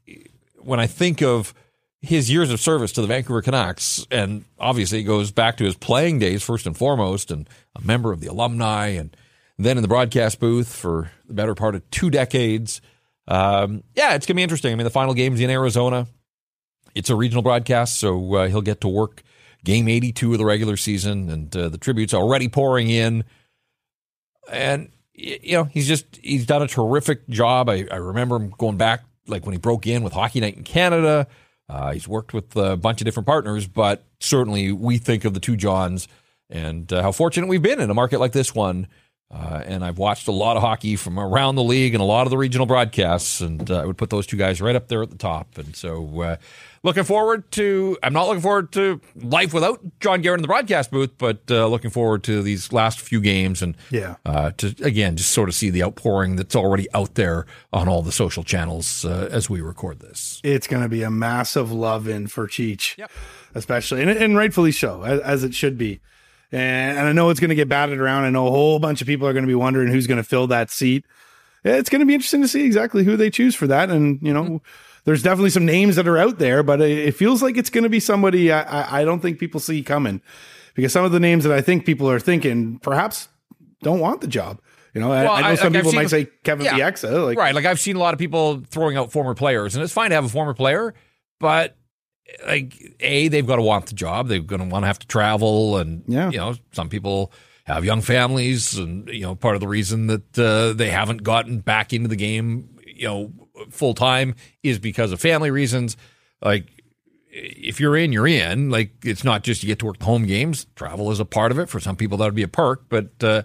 when 0.57 0.79
I 0.79 0.87
think 0.87 1.21
of 1.21 1.53
his 2.01 2.31
years 2.31 2.51
of 2.51 2.59
service 2.59 2.91
to 2.93 3.01
the 3.01 3.07
Vancouver 3.07 3.41
Canucks, 3.41 4.05
and 4.09 4.45
obviously 4.59 4.99
it 4.99 5.03
goes 5.03 5.31
back 5.31 5.57
to 5.57 5.65
his 5.65 5.75
playing 5.75 6.19
days 6.19 6.43
first 6.43 6.65
and 6.65 6.77
foremost, 6.77 7.31
and 7.31 7.49
a 7.75 7.81
member 7.81 8.11
of 8.11 8.21
the 8.21 8.27
alumni 8.27 8.87
and 8.87 9.15
then 9.57 9.77
in 9.77 9.81
the 9.81 9.89
broadcast 9.89 10.39
booth 10.39 10.73
for 10.73 11.11
the 11.27 11.33
better 11.33 11.55
part 11.55 11.75
of 11.75 11.89
two 11.91 12.09
decades. 12.09 12.81
Um, 13.27 13.83
yeah, 13.95 14.15
it's 14.15 14.25
going 14.25 14.35
to 14.35 14.39
be 14.39 14.43
interesting. 14.43 14.71
I 14.71 14.75
mean, 14.75 14.85
the 14.85 14.89
final 14.89 15.13
game's 15.13 15.41
in 15.41 15.49
Arizona. 15.49 16.07
It's 16.95 17.09
a 17.09 17.15
regional 17.15 17.43
broadcast, 17.43 17.99
so 17.99 18.35
uh, 18.35 18.47
he'll 18.47 18.61
get 18.61 18.81
to 18.81 18.87
work 18.87 19.21
game 19.63 19.87
82 19.87 20.33
of 20.33 20.37
the 20.37 20.45
regular 20.45 20.77
season, 20.77 21.29
and 21.29 21.55
uh, 21.55 21.69
the 21.69 21.77
tributes 21.77 22.13
already 22.13 22.47
pouring 22.47 22.89
in. 22.89 23.23
And, 24.51 24.91
you 25.13 25.53
know, 25.53 25.65
he's 25.65 25.87
just, 25.87 26.19
he's 26.23 26.45
done 26.45 26.61
a 26.61 26.67
terrific 26.67 27.27
job. 27.29 27.69
I, 27.69 27.87
I 27.91 27.97
remember 27.97 28.37
him 28.37 28.53
going 28.57 28.77
back, 28.77 29.03
like 29.27 29.45
when 29.45 29.53
he 29.53 29.59
broke 29.59 29.85
in 29.85 30.03
with 30.03 30.13
Hockey 30.13 30.39
Night 30.39 30.57
in 30.57 30.63
Canada. 30.63 31.27
Uh, 31.67 31.91
he's 31.91 32.07
worked 32.07 32.33
with 32.33 32.55
a 32.55 32.75
bunch 32.75 32.99
of 33.01 33.05
different 33.05 33.27
partners, 33.27 33.67
but 33.67 34.03
certainly 34.19 34.71
we 34.71 34.97
think 34.97 35.23
of 35.23 35.35
the 35.35 35.39
two 35.39 35.55
Johns 35.55 36.07
and 36.49 36.91
uh, 36.91 37.03
how 37.03 37.11
fortunate 37.11 37.47
we've 37.47 37.61
been 37.61 37.79
in 37.79 37.89
a 37.91 37.93
market 37.93 38.19
like 38.19 38.31
this 38.31 38.55
one. 38.55 38.87
Uh, 39.31 39.61
and 39.63 39.85
I've 39.85 39.99
watched 39.99 40.27
a 40.27 40.31
lot 40.31 40.57
of 40.57 40.63
hockey 40.63 40.95
from 40.95 41.19
around 41.19 41.53
the 41.55 41.63
league 41.63 41.93
and 41.93 42.01
a 42.01 42.05
lot 42.05 42.25
of 42.25 42.31
the 42.31 42.37
regional 42.37 42.65
broadcasts, 42.65 43.41
and 43.41 43.69
uh, 43.69 43.81
I 43.81 43.85
would 43.85 43.95
put 43.97 44.09
those 44.09 44.25
two 44.25 44.37
guys 44.37 44.59
right 44.59 44.75
up 44.75 44.87
there 44.87 45.03
at 45.03 45.11
the 45.11 45.17
top. 45.17 45.55
And 45.59 45.75
so, 45.75 46.21
uh, 46.21 46.37
looking 46.81 47.03
forward 47.03 47.51
to. 47.51 47.95
I'm 48.01 48.11
not 48.11 48.25
looking 48.27 48.41
forward 48.41 48.71
to 48.71 48.99
life 49.15 49.53
without 49.53 49.81
John 49.99 50.23
Garrett 50.23 50.39
in 50.39 50.41
the 50.41 50.47
broadcast 50.47 50.89
booth, 50.89 51.11
but 51.19 51.41
uh, 51.51 51.67
looking 51.67 51.91
forward 51.91 52.23
to 52.23 52.41
these 52.41 52.73
last 52.73 52.99
few 52.99 53.21
games 53.21 53.61
and 53.61 53.77
Yeah. 53.91 54.15
uh, 54.25 54.49
to 54.57 54.73
again 54.83 55.15
just 55.15 55.29
sort 55.29 55.47
of 55.47 55.53
see 55.53 55.69
the 55.69 55.83
outpouring 55.83 56.35
that's 56.35 56.55
already 56.55 56.87
out 56.95 57.13
there 57.13 57.45
on 57.71 57.87
all 57.87 58.01
the 58.01 58.11
social 58.11 58.43
channels 58.43 59.05
uh, 59.05 59.29
as 59.31 59.47
we 59.47 59.61
record 59.61 59.99
this. 59.99 60.41
It's 60.43 60.65
going 60.65 60.81
to 60.81 60.89
be 60.89 61.03
a 61.03 61.11
massive 61.11 61.71
love 61.71 62.07
in 62.07 62.25
for 62.25 62.47
Cheech, 62.47 62.97
Yep. 62.97 63.11
especially, 63.53 64.01
and, 64.01 64.09
and 64.09 64.35
rightfully 64.35 64.71
so, 64.71 65.03
as, 65.03 65.19
as 65.19 65.43
it 65.43 65.53
should 65.53 65.77
be. 65.77 65.99
And, 66.51 66.97
and 66.97 67.07
I 67.07 67.11
know 67.11 67.29
it's 67.29 67.39
going 67.39 67.49
to 67.49 67.55
get 67.55 67.69
batted 67.69 67.99
around. 67.99 68.23
I 68.23 68.29
know 68.29 68.47
a 68.47 68.51
whole 68.51 68.79
bunch 68.79 69.01
of 69.01 69.07
people 69.07 69.27
are 69.27 69.33
going 69.33 69.43
to 69.43 69.47
be 69.47 69.55
wondering 69.55 69.91
who's 69.91 70.07
going 70.07 70.17
to 70.17 70.23
fill 70.23 70.47
that 70.47 70.71
seat. 70.71 71.05
It's 71.63 71.89
going 71.89 71.99
to 71.99 72.05
be 72.05 72.13
interesting 72.13 72.41
to 72.41 72.47
see 72.47 72.65
exactly 72.65 73.03
who 73.03 73.17
they 73.17 73.29
choose 73.29 73.53
for 73.55 73.67
that. 73.67 73.89
And, 73.89 74.19
you 74.21 74.33
know, 74.33 74.61
there's 75.03 75.23
definitely 75.23 75.49
some 75.49 75.65
names 75.65 75.95
that 75.95 76.07
are 76.07 76.17
out 76.17 76.39
there, 76.39 76.63
but 76.63 76.81
it, 76.81 76.97
it 76.99 77.11
feels 77.15 77.41
like 77.41 77.57
it's 77.57 77.69
going 77.69 77.83
to 77.83 77.89
be 77.89 77.99
somebody 77.99 78.51
I, 78.51 79.01
I, 79.01 79.05
don't 79.05 79.19
think 79.19 79.39
people 79.39 79.59
see 79.59 79.81
coming 79.83 80.21
because 80.75 80.93
some 80.93 81.03
of 81.05 81.11
the 81.11 81.19
names 81.19 81.43
that 81.43 81.53
I 81.53 81.61
think 81.61 81.85
people 81.85 82.09
are 82.09 82.19
thinking 82.19 82.79
perhaps 82.79 83.27
don't 83.81 83.99
want 83.99 84.21
the 84.21 84.27
job. 84.27 84.61
You 84.93 85.01
know, 85.01 85.11
I- 85.11 85.23
Well, 85.23 85.33
I, 85.33 85.41
know 85.41 85.47
I- 85.47 85.55
some 85.55 85.73
like, 85.73 85.81
people 85.81 85.91
seen 85.91 85.99
might 85.99 86.09
say 86.09 86.27
Kevin 86.43 86.65
yeah. 86.65 86.77
Bieksa. 86.77 87.25
Like, 87.25 87.37
right. 87.37 87.53
Like 87.53 87.65
I've 87.65 87.79
seen 87.79 87.95
a 87.95 87.99
lot 87.99 88.13
of 88.13 88.19
people 88.19 88.61
throwing 88.69 88.97
out 88.97 89.11
former 89.11 89.35
players, 89.35 89.75
and 89.75 89.83
it's 89.83 89.93
fine 89.93 90.09
to 90.09 90.15
have 90.15 90.25
a 90.25 90.29
former 90.29 90.53
player, 90.53 90.93
but 91.39 91.75
like 92.45 92.95
a 92.99 93.27
they've 93.27 93.45
got 93.45 93.57
to 93.57 93.61
want 93.61 93.87
the 93.87 93.95
job. 93.95 94.27
They're 94.27 94.39
going 94.39 94.61
to 94.61 94.67
want 94.67 94.83
to 94.83 94.87
have 94.87 94.99
to 94.99 95.07
travel, 95.07 95.77
and 95.77 96.03
Yeah. 96.07 96.29
you 96.31 96.37
know 96.37 96.55
some 96.71 96.89
people 96.89 97.31
have 97.65 97.85
young 97.85 98.01
families, 98.01 98.77
and 98.77 99.07
you 99.09 99.21
know 99.21 99.35
part 99.35 99.55
of 99.55 99.61
the 99.61 99.67
reason 99.67 100.07
that 100.07 100.39
uh, 100.39 100.73
they 100.73 100.89
haven't 100.89 101.23
gotten 101.23 101.59
back 101.59 101.93
into 101.93 102.07
the 102.07 102.15
game, 102.15 102.77
you 102.85 103.07
know, 103.07 103.31
full 103.69 103.93
time 103.93 104.35
is 104.63 104.79
because 104.79 105.11
of 105.11 105.19
family 105.21 105.51
reasons. 105.51 105.97
Like 106.41 106.65
if 107.31 107.79
you're 107.79 107.95
in, 107.95 108.11
you're 108.11 108.27
in. 108.27 108.69
Like 108.69 108.91
it's 109.03 109.23
not 109.23 109.43
just 109.43 109.61
you 109.63 109.67
get 109.67 109.79
to 109.79 109.85
work 109.85 109.99
the 109.99 110.05
home 110.05 110.25
games. 110.25 110.65
Travel 110.75 111.11
is 111.11 111.19
a 111.19 111.25
part 111.25 111.51
of 111.51 111.59
it. 111.59 111.69
For 111.69 111.79
some 111.79 111.95
people, 111.95 112.17
that 112.19 112.25
would 112.25 112.35
be 112.35 112.43
a 112.43 112.47
perk, 112.47 112.85
but. 112.89 113.11
Uh, 113.21 113.43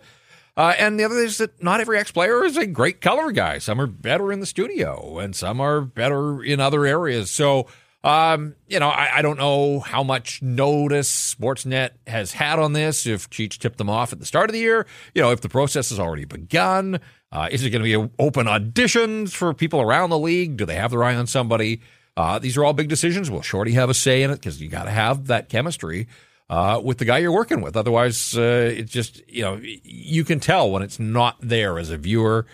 uh, 0.57 0.72
and 0.78 1.01
the 1.01 1.03
other 1.05 1.16
thing 1.16 1.24
is 1.24 1.39
that 1.39 1.61
not 1.61 1.80
every 1.80 1.99
ex 1.99 2.12
player 2.12 2.45
is 2.45 2.57
a 2.57 2.64
great 2.64 3.01
color 3.01 3.32
guy. 3.32 3.59
Some 3.59 3.80
are 3.80 3.89
better 3.89 4.30
in 4.30 4.39
the 4.39 4.47
studio, 4.47 5.18
and 5.18 5.35
some 5.35 5.61
are 5.61 5.80
better 5.80 6.45
in 6.45 6.61
other 6.61 6.87
areas. 6.87 7.28
So, 7.32 7.66
um, 8.05 8.55
you 8.68 8.78
know, 8.78 8.90
I, 8.90 9.18
I 9.18 9.22
don't 9.22 9.38
know 9.38 9.80
how 9.80 10.02
much 10.02 10.42
notice 10.42 11.34
Sportsnet 11.34 11.90
has 12.07 12.32
had 12.32 12.59
on 12.59 12.74
this. 12.74 13.07
If 13.07 13.30
Cheech 13.30 13.59
tipped 13.59 13.78
them 13.78 13.88
off 13.88 14.12
at 14.12 14.20
the 14.20 14.26
start 14.26 14.50
of 14.50 14.52
the 14.52 14.61
year, 14.61 14.86
you 15.14 15.22
know, 15.22 15.30
if 15.30 15.40
the 15.40 15.48
process 15.48 15.88
has 15.88 15.98
already 15.98 16.26
begun, 16.26 17.00
uh, 17.32 17.48
is 17.50 17.64
it 17.64 17.70
going 17.70 17.82
to 17.82 17.98
be 17.98 18.12
open 18.18 18.46
auditions 18.46 19.32
for 19.32 19.55
people 19.55 19.80
around 19.80 20.11
the 20.11 20.18
league? 20.18 20.59
Do 20.59 20.66
they 20.66 20.74
have 20.74 20.90
their 20.90 21.02
eye 21.02 21.14
on 21.14 21.26
somebody? 21.26 21.80
Uh, 22.14 22.38
these 22.38 22.59
are 22.59 22.64
all 22.64 22.74
big 22.74 22.88
decisions. 22.88 23.30
Will 23.30 23.42
Shorty 23.42 23.72
have 23.72 23.88
a 23.88 23.94
say 23.94 24.22
in 24.22 24.30
it? 24.30 24.34
Because 24.34 24.61
you 24.61 24.68
got 24.68 24.84
to 24.84 24.90
have 24.90 25.26
that 25.28 25.48
chemistry 25.48 26.07
uh, 26.50 26.80
with 26.84 26.98
the 26.98 27.07
guy 27.07 27.18
you're 27.18 27.32
working 27.32 27.62
with. 27.62 27.74
Otherwise, 27.74 28.36
uh, 28.36 28.70
it's 28.76 28.92
just 28.92 29.22
you 29.28 29.42
know 29.42 29.59
you 29.62 30.24
can 30.24 30.40
tell 30.40 30.70
when 30.70 30.82
it's 30.82 31.00
not 31.00 31.36
there 31.40 31.78
as 31.78 31.90
a 31.90 31.96
viewer 31.96 32.46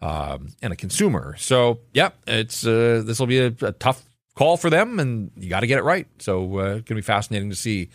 um, 0.00 0.48
and 0.62 0.72
a 0.72 0.76
consumer. 0.76 1.34
So 1.38 1.80
yeah, 1.92 2.10
it's 2.26 2.66
uh, 2.66 3.02
this 3.04 3.18
will 3.18 3.26
be 3.26 3.38
a, 3.38 3.54
a 3.62 3.72
tough 3.72 4.07
call 4.38 4.56
for 4.56 4.70
them, 4.70 5.00
and 5.00 5.32
you 5.36 5.50
got 5.50 5.60
to 5.60 5.66
get 5.66 5.78
it 5.78 5.82
right. 5.82 6.06
So 6.20 6.60
uh, 6.60 6.64
it's 6.76 6.88
gonna 6.88 6.98
be 6.98 7.02
fascinating 7.02 7.50
to 7.50 7.56
see. 7.56 7.90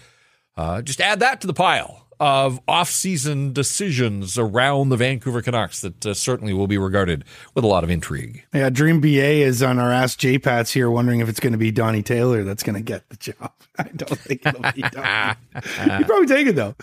Uh, 0.57 0.81
just 0.81 1.01
add 1.01 1.21
that 1.21 1.41
to 1.41 1.47
the 1.47 1.53
pile 1.53 2.05
of 2.19 2.59
off-season 2.67 3.53
decisions 3.53 4.37
around 4.37 4.89
the 4.89 4.95
Vancouver 4.97 5.41
Canucks 5.41 5.81
that 5.81 6.05
uh, 6.05 6.13
certainly 6.13 6.53
will 6.53 6.67
be 6.67 6.77
regarded 6.77 7.23
with 7.55 7.63
a 7.63 7.67
lot 7.67 7.83
of 7.83 7.89
intrigue. 7.89 8.45
Yeah, 8.53 8.69
Dream 8.69 9.01
BA 9.01 9.41
is 9.41 9.63
on 9.63 9.79
our 9.79 9.91
Ask 9.91 10.19
J 10.19 10.37
Pats 10.37 10.71
here, 10.71 10.91
wondering 10.91 11.21
if 11.21 11.27
it's 11.29 11.39
going 11.39 11.53
to 11.53 11.57
be 11.57 11.71
Donnie 11.71 12.03
Taylor 12.03 12.43
that's 12.43 12.61
going 12.61 12.75
to 12.75 12.81
get 12.81 13.09
the 13.09 13.17
job. 13.17 13.51
I 13.77 13.83
don't 13.95 14.19
think 14.19 14.45
it'll 14.45 14.71
be 14.73 14.83
Donnie. 14.83 15.35
He'd 15.97 16.05
probably 16.05 16.27
take 16.27 16.47
it 16.47 16.55
though. 16.55 16.75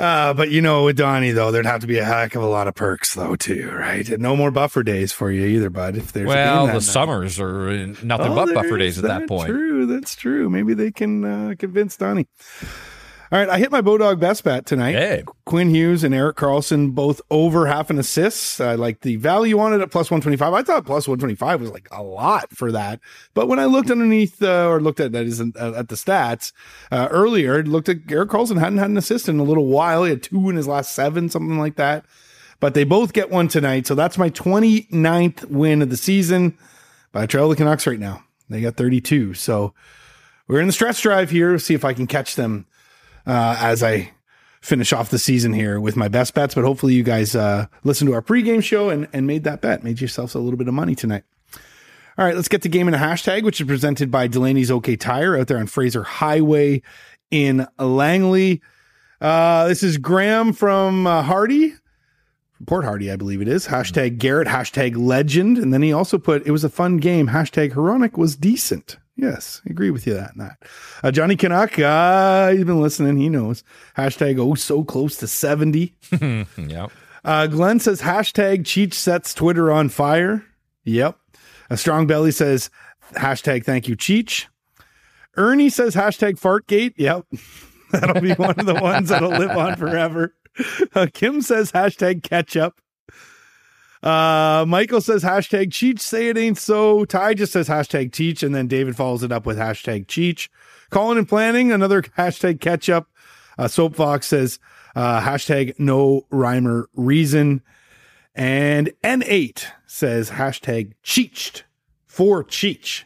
Uh, 0.00 0.32
but 0.32 0.50
you 0.50 0.62
know, 0.62 0.84
with 0.84 0.96
Donnie 0.96 1.32
though, 1.32 1.50
there'd 1.50 1.66
have 1.66 1.82
to 1.82 1.86
be 1.86 1.98
a 1.98 2.04
heck 2.04 2.34
of 2.34 2.42
a 2.42 2.46
lot 2.46 2.66
of 2.68 2.74
perks 2.74 3.14
though, 3.14 3.36
too, 3.36 3.70
right? 3.70 4.08
And 4.08 4.22
no 4.22 4.34
more 4.34 4.50
buffer 4.50 4.82
days 4.82 5.12
for 5.12 5.30
you 5.30 5.44
either, 5.46 5.68
bud. 5.68 5.96
If 5.96 6.12
there's 6.12 6.26
Well, 6.26 6.66
the 6.66 6.72
night. 6.74 6.82
summers 6.82 7.38
are 7.38 7.68
uh, 7.68 7.86
nothing 8.02 8.32
Oh, 8.32 8.34
but 8.46 8.54
buffer 8.54 8.78
days 8.78 8.96
at 8.98 9.02
that 9.04 9.20
that. 9.20 9.28
point. 9.28 9.48
True, 9.50 9.84
that's 9.86 10.14
true. 10.14 10.48
Maybe 10.48 10.72
they 10.74 10.90
can 10.90 11.24
uh, 11.24 11.54
convince 11.58 11.96
Donnie. 11.96 12.26
All 13.32 13.38
right, 13.38 13.48
I 13.48 13.58
hit 13.58 13.70
my 13.70 13.80
Bodog 13.80 14.18
best 14.18 14.42
bet 14.42 14.66
tonight. 14.66 14.96
Hey. 14.96 15.22
Quinn 15.44 15.70
Hughes 15.70 16.02
and 16.02 16.12
Erik 16.12 16.36
Karlsson 16.36 16.96
both 16.96 17.20
over 17.30 17.68
half 17.68 17.88
an 17.88 17.96
assist. 17.96 18.60
I 18.60 18.74
like 18.74 19.02
the 19.02 19.14
value 19.14 19.60
on 19.60 19.72
it 19.72 19.80
at 19.80 19.92
plus 19.92 20.10
125. 20.10 20.52
I 20.52 20.62
thought 20.64 20.84
plus 20.84 21.06
125 21.06 21.60
was 21.60 21.70
like 21.70 21.86
a 21.92 22.02
lot 22.02 22.50
for 22.50 22.72
that. 22.72 22.98
But 23.32 23.46
when 23.46 23.60
I 23.60 23.66
looked 23.66 23.88
underneath 23.88 24.42
uh, 24.42 24.66
or 24.68 24.80
looked 24.80 24.98
at 24.98 25.12
that 25.12 25.26
isn't 25.26 25.56
uh, 25.56 25.74
at 25.76 25.90
the 25.90 25.94
stats 25.94 26.50
uh, 26.90 27.06
earlier, 27.12 27.62
looked 27.62 27.88
at 27.88 27.98
Erik 28.10 28.30
Karlsson 28.30 28.58
hadn't 28.58 28.78
had 28.78 28.90
an 28.90 28.96
assist 28.96 29.28
in 29.28 29.38
a 29.38 29.44
little 29.44 29.66
while. 29.66 30.02
He 30.02 30.10
had 30.10 30.24
two 30.24 30.50
in 30.50 30.56
his 30.56 30.66
last 30.66 30.92
seven, 30.92 31.28
something 31.28 31.56
like 31.56 31.76
that. 31.76 32.04
But 32.58 32.74
they 32.74 32.82
both 32.82 33.12
get 33.12 33.30
one 33.30 33.46
tonight. 33.46 33.86
So 33.86 33.94
that's 33.94 34.18
my 34.18 34.30
29th 34.30 35.44
win 35.44 35.82
of 35.82 35.90
the 35.90 35.96
season. 35.96 36.58
But 37.12 37.22
I 37.22 37.26
trail 37.26 37.48
the 37.48 37.54
Canucks 37.54 37.86
right 37.86 38.00
now. 38.00 38.24
They 38.48 38.60
got 38.60 38.74
32. 38.74 39.34
So 39.34 39.72
we're 40.48 40.60
in 40.60 40.66
the 40.66 40.72
stretch 40.72 41.00
drive 41.00 41.30
here. 41.30 41.56
See 41.60 41.74
if 41.74 41.84
I 41.84 41.92
can 41.92 42.08
catch 42.08 42.34
them 42.34 42.66
uh, 43.26 43.56
as 43.58 43.82
I 43.82 44.12
finish 44.60 44.92
off 44.92 45.10
the 45.10 45.18
season 45.18 45.52
here 45.52 45.80
with 45.80 45.96
my 45.96 46.08
best 46.08 46.34
bets. 46.34 46.54
But 46.54 46.64
hopefully, 46.64 46.94
you 46.94 47.02
guys 47.02 47.34
uh, 47.34 47.66
listened 47.84 48.08
to 48.08 48.14
our 48.14 48.22
pregame 48.22 48.62
show 48.62 48.90
and, 48.90 49.08
and 49.12 49.26
made 49.26 49.44
that 49.44 49.60
bet, 49.60 49.84
made 49.84 50.00
yourselves 50.00 50.34
a 50.34 50.38
little 50.38 50.58
bit 50.58 50.68
of 50.68 50.74
money 50.74 50.94
tonight. 50.94 51.24
All 52.18 52.26
right, 52.26 52.36
let's 52.36 52.48
get 52.48 52.62
to 52.62 52.68
game 52.68 52.86
and 52.86 52.94
a 52.94 52.98
hashtag, 52.98 53.44
which 53.44 53.60
is 53.60 53.66
presented 53.66 54.10
by 54.10 54.28
Delaney's 54.28 54.70
OK 54.70 54.96
Tire 54.96 55.38
out 55.38 55.46
there 55.46 55.58
on 55.58 55.66
Fraser 55.66 56.02
Highway 56.02 56.82
in 57.30 57.66
Langley. 57.78 58.60
Uh, 59.20 59.68
this 59.68 59.82
is 59.82 59.96
Graham 59.96 60.52
from 60.52 61.06
uh, 61.06 61.22
Hardy. 61.22 61.74
Port 62.66 62.84
Hardy, 62.84 63.10
I 63.10 63.16
believe 63.16 63.40
it 63.40 63.48
is. 63.48 63.68
Hashtag 63.68 64.18
Garrett, 64.18 64.48
hashtag 64.48 64.96
legend. 64.96 65.56
And 65.56 65.72
then 65.72 65.80
he 65.80 65.94
also 65.94 66.18
put, 66.18 66.46
it 66.46 66.50
was 66.50 66.64
a 66.64 66.68
fun 66.68 66.98
game. 66.98 67.28
Hashtag 67.28 67.72
Hronek 67.72 68.18
was 68.18 68.36
decent. 68.36 68.98
Yes, 69.20 69.60
I 69.66 69.70
agree 69.70 69.90
with 69.90 70.06
you 70.06 70.14
that 70.14 70.32
that. 70.36 70.62
Uh, 71.04 71.10
Johnny 71.10 71.36
Canuck, 71.36 71.78
uh, 71.78 72.52
he's 72.52 72.64
been 72.64 72.80
listening. 72.80 73.18
He 73.18 73.28
knows. 73.28 73.62
Hashtag 73.96 74.38
oh 74.38 74.54
so 74.54 74.82
close 74.82 75.16
to 75.18 75.26
70. 75.26 75.94
Yeah. 76.56 76.86
Uh, 77.22 77.46
Glenn 77.46 77.80
says 77.80 78.00
hashtag 78.00 78.60
Cheech 78.60 78.94
sets 78.94 79.34
Twitter 79.34 79.70
on 79.70 79.90
fire. 79.90 80.42
Yep. 80.84 81.18
A 81.68 81.76
strong 81.76 82.06
belly 82.06 82.30
says 82.30 82.70
hashtag 83.12 83.64
thank 83.64 83.88
you 83.88 83.96
Cheech. 83.96 84.46
Ernie 85.36 85.68
says 85.68 85.94
hashtag 85.94 86.40
fartgate. 86.40 86.94
Yep. 86.96 87.26
That'll 87.92 88.22
be 88.22 88.32
one 88.32 88.58
of 88.58 88.64
the 88.66 88.74
ones 88.74 89.08
that'll 89.10 89.30
live 89.30 89.50
on 89.50 89.76
forever. 89.76 90.34
Uh, 90.94 91.08
Kim 91.12 91.42
says 91.42 91.72
hashtag 91.72 92.22
ketchup. 92.22 92.80
Uh, 94.02 94.64
Michael 94.66 95.00
says 95.00 95.22
hashtag 95.22 95.68
Cheech, 95.68 96.00
say 96.00 96.28
it 96.28 96.38
ain't 96.38 96.56
so. 96.58 97.04
Ty 97.04 97.34
just 97.34 97.52
says 97.52 97.68
hashtag 97.68 98.12
Teach, 98.12 98.42
and 98.42 98.54
then 98.54 98.66
David 98.66 98.96
follows 98.96 99.22
it 99.22 99.32
up 99.32 99.44
with 99.44 99.58
hashtag 99.58 100.06
Cheech. 100.06 100.48
Colin 100.90 101.18
and 101.18 101.28
planning, 101.28 101.70
another 101.70 102.02
hashtag 102.18 102.60
ketchup. 102.60 103.08
Uh, 103.58 103.64
Soapfox 103.64 104.24
says 104.24 104.58
uh, 104.94 105.20
hashtag 105.20 105.78
no 105.78 106.26
rhymer 106.30 106.88
reason. 106.94 107.62
And 108.34 108.90
N8 109.02 109.66
says 109.86 110.30
hashtag 110.30 110.92
Cheeched 111.02 111.64
for 112.06 112.42
Cheech. 112.44 113.04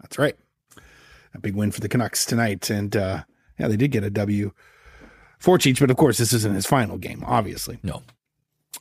That's 0.00 0.18
right. 0.18 0.36
A 1.34 1.38
big 1.38 1.54
win 1.54 1.70
for 1.70 1.80
the 1.80 1.88
Canucks 1.88 2.24
tonight. 2.24 2.70
And 2.70 2.96
uh, 2.96 3.22
yeah, 3.58 3.68
they 3.68 3.76
did 3.76 3.92
get 3.92 4.04
a 4.04 4.10
W 4.10 4.52
for 5.38 5.58
Cheech, 5.58 5.78
but 5.78 5.90
of 5.90 5.96
course, 5.96 6.18
this 6.18 6.32
isn't 6.32 6.54
his 6.54 6.66
final 6.66 6.98
game, 6.98 7.22
obviously. 7.24 7.78
No. 7.82 8.02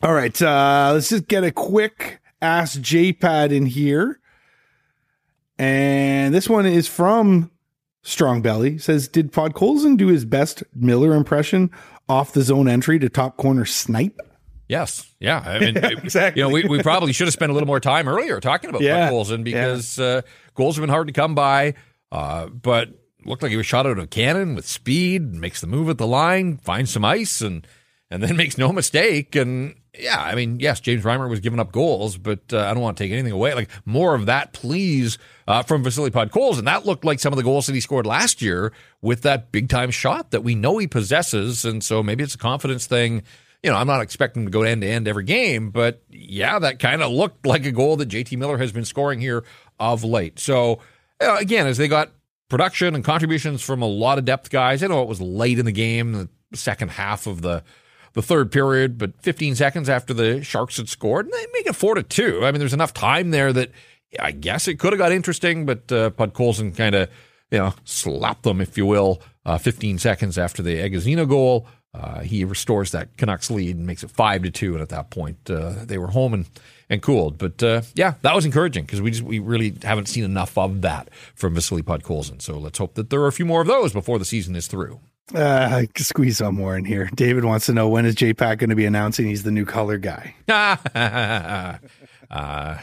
All 0.04 0.14
right, 0.14 0.40
uh, 0.42 0.92
let's 0.94 1.10
just 1.10 1.28
get 1.28 1.44
a 1.44 1.52
quick 1.52 2.20
Ask 2.42 2.80
JPad 2.80 3.52
in 3.52 3.66
here. 3.66 4.20
And 5.58 6.34
this 6.34 6.48
one 6.48 6.68
is 6.68 6.88
from 6.88 7.50
Strong 8.04 8.44
Belly. 8.44 8.78
Says, 8.78 9.08
Did 9.08 9.32
Podkolzin 9.32 9.98
do 9.98 10.08
his 10.08 10.24
best 10.24 10.64
Miller 10.76 11.16
impression 11.16 11.72
off 12.08 12.34
the 12.34 12.44
zone 12.44 12.68
entry 12.68 13.00
to 13.00 13.10
top 13.10 13.38
corner 13.38 13.66
snipe? 13.66 14.20
Yes. 14.70 15.12
Yeah. 15.20 15.40
I 15.40 15.60
mean, 15.60 15.78
exactly. 15.84 16.42
You 16.42 16.48
know, 16.48 16.54
we, 16.54 16.66
we 16.66 16.84
probably 16.84 17.12
should 17.12 17.26
have 17.26 17.34
spent 17.34 17.50
a 17.50 17.54
little 17.54 17.68
more 17.68 17.80
time 17.80 18.08
earlier 18.08 18.40
talking 18.40 18.70
about 18.70 18.82
Yeah. 18.82 19.10
Colson 19.10 19.44
because 19.44 19.98
uh, 19.98 20.22
goals 20.54 20.76
have 20.76 20.84
been 20.84 20.90
hard 20.90 21.08
to 21.08 21.14
come 21.14 21.34
by. 21.34 21.74
Uh, 22.12 22.48
but 22.48 22.90
looked 23.26 23.42
like 23.42 23.50
he 23.50 23.58
was 23.58 23.66
shot 23.66 23.86
out 23.88 23.94
of 23.94 24.04
a 24.04 24.08
cannon 24.08 24.54
with 24.56 24.68
speed, 24.68 25.34
makes 25.34 25.60
the 25.60 25.68
move 25.68 25.90
at 25.90 25.98
the 25.98 26.08
line, 26.08 26.58
finds 26.58 26.92
some 26.92 27.04
ice, 27.04 27.42
and 27.42 27.66
and 28.10 28.24
then 28.24 28.36
makes 28.38 28.58
no 28.58 28.72
mistake. 28.72 29.36
And 29.36 29.76
yeah, 29.98 30.20
I 30.20 30.36
mean, 30.36 30.60
yes, 30.60 30.80
James 30.80 31.04
Reimer 31.04 31.30
was 31.30 31.40
giving 31.40 31.60
up 31.60 31.72
goals, 31.72 32.18
but 32.18 32.42
uh, 32.52 32.60
I 32.60 32.74
don't 32.74 32.82
want 32.82 32.98
to 32.98 33.04
take 33.04 33.12
anything 33.12 33.32
away. 33.32 33.54
Like 33.54 33.70
more 33.86 34.16
of 34.16 34.26
that, 34.28 34.54
please, 34.54 35.18
uh, 35.48 35.64
from 35.64 35.84
Vasily 35.84 36.12
Podkolzin. 36.12 36.60
And 36.60 36.68
that 36.68 36.86
looked 36.86 37.06
like 37.06 37.20
some 37.20 37.34
of 37.34 37.38
the 37.38 37.44
goals 37.44 37.68
that 37.68 37.74
he 37.74 37.82
scored 37.82 38.06
last 38.06 38.42
year 38.42 38.74
with 39.02 39.24
that 39.24 39.52
big 39.52 39.70
time 39.70 39.92
shot 39.92 40.32
that 40.32 40.44
we 40.44 40.56
know 40.56 40.78
he 40.78 40.88
possesses. 40.88 41.66
And 41.66 41.84
so 41.84 42.04
maybe 42.04 42.24
it's 42.24 42.36
a 42.36 42.40
confidence 42.40 42.86
thing. 42.86 43.24
You 43.64 43.72
know, 43.72 43.78
I'm 43.78 43.88
not 43.88 44.02
expecting 44.02 44.46
to 44.46 44.52
go 44.52 44.62
end 44.62 44.82
to 44.82 44.88
end 44.88 45.08
every 45.08 45.24
game, 45.24 45.72
but 45.72 46.04
yeah, 46.10 46.60
that 46.60 46.80
kind 46.80 47.02
of 47.02 47.12
looked 47.12 47.46
like 47.46 47.66
a 47.66 47.72
goal 47.72 47.98
that 47.98 48.08
JT 48.08 48.38
Miller 48.38 48.58
has 48.60 48.72
been 48.72 48.86
scoring 48.86 49.20
here 49.20 49.44
of 49.80 50.04
late. 50.04 50.40
So 50.40 50.80
uh, 51.20 51.38
again, 51.40 51.66
as 51.66 51.78
they 51.78 51.88
got 51.88 52.12
production 52.50 52.94
and 52.96 53.04
contributions 53.04 53.64
from 53.64 53.82
a 53.82 53.88
lot 53.88 54.20
of 54.20 54.26
depth 54.26 54.52
guys, 54.52 54.84
I 54.84 54.88
know 54.88 55.02
it 55.02 55.10
was 55.10 55.20
late 55.20 55.58
in 55.58 55.66
the 55.66 55.72
game, 55.72 56.30
the 56.52 56.58
second 56.58 56.90
half 56.90 57.26
of 57.26 57.42
the 57.42 57.64
the 58.18 58.24
third 58.24 58.52
period, 58.52 58.98
but 58.98 59.12
15 59.22 59.54
seconds 59.54 59.88
after 59.88 60.12
the 60.12 60.44
Sharks 60.44 60.78
had 60.78 60.90
scored, 60.90 61.28
and 61.28 61.34
they 61.34 61.46
make 61.54 61.68
it 61.68 61.76
four 61.76 61.94
to 61.94 62.02
two. 62.02 62.44
I 62.44 62.52
mean, 62.52 62.58
there's 62.58 62.74
enough 62.74 62.92
time 62.92 63.30
there 63.30 63.54
that 63.54 63.70
I 64.20 64.32
guess 64.32 64.68
it 64.68 64.80
could 64.80 64.92
have 64.92 64.98
got 64.98 65.12
interesting, 65.12 65.68
but 65.68 65.92
uh, 65.92 66.10
Podkolzin 66.10 66.76
kind 66.76 66.96
of 66.96 67.10
you 67.52 67.60
know 67.60 67.76
slapped 67.86 68.42
them, 68.42 68.60
if 68.60 68.76
you 68.76 68.88
will, 68.88 69.22
uh, 69.46 69.60
15 69.60 70.00
seconds 70.00 70.40
after 70.40 70.64
the 70.64 70.78
Egazina 70.78 71.30
goal. 71.30 71.68
Uh, 71.94 72.22
he 72.22 72.44
restores 72.44 72.92
that 72.92 73.16
Canucks 73.18 73.52
lead 73.52 73.76
and 73.76 73.86
makes 73.86 74.04
it 74.04 74.10
five 74.10 74.42
to 74.42 74.50
two, 74.50 74.74
and 74.74 74.82
at 74.82 74.90
that 74.90 75.12
point 75.12 75.38
uh, 75.52 75.76
they 75.86 76.00
were 76.00 76.08
home 76.08 76.34
and 76.34 76.48
and 76.90 77.04
cooled. 77.04 77.38
But 77.38 77.62
uh, 77.62 77.84
yeah, 77.94 78.16
that 78.24 78.34
was 78.34 78.46
encouraging 78.46 78.86
because 78.86 79.00
we 79.00 79.12
just 79.12 79.24
we 79.24 79.38
really 79.38 79.76
haven't 79.84 80.08
seen 80.08 80.24
enough 80.24 80.58
of 80.58 80.82
that 80.82 81.10
from 81.36 81.54
Vasily 81.54 81.84
Podkolzin. 81.84 82.42
So 82.42 82.58
let's 82.58 82.80
hope 82.80 82.96
that 82.96 83.12
there 83.12 83.22
are 83.22 83.28
a 83.28 83.32
few 83.32 83.46
more 83.46 83.62
of 83.62 83.68
those 83.68 83.94
before 83.94 84.18
the 84.18 84.26
season 84.26 84.56
is 84.56 84.66
through. 84.66 85.00
Uh, 85.36 85.84
squeeze 85.98 86.38
some 86.38 86.56
more 86.56 86.78
in 86.78 86.86
here. 86.86 87.10
David 87.14 87.44
wants 87.44 87.66
to 87.66 87.74
know 87.74 87.90
when 87.90 88.06
is 88.06 88.16
JPAC 88.16 88.60
going 88.60 88.70
to 88.70 88.76
be 88.76 88.86
announcing 88.86 89.28
he's 89.28 89.44
the 89.44 89.52
new 89.52 89.66
color 89.66 89.98
guy? 89.98 90.36
uh, 92.32 92.78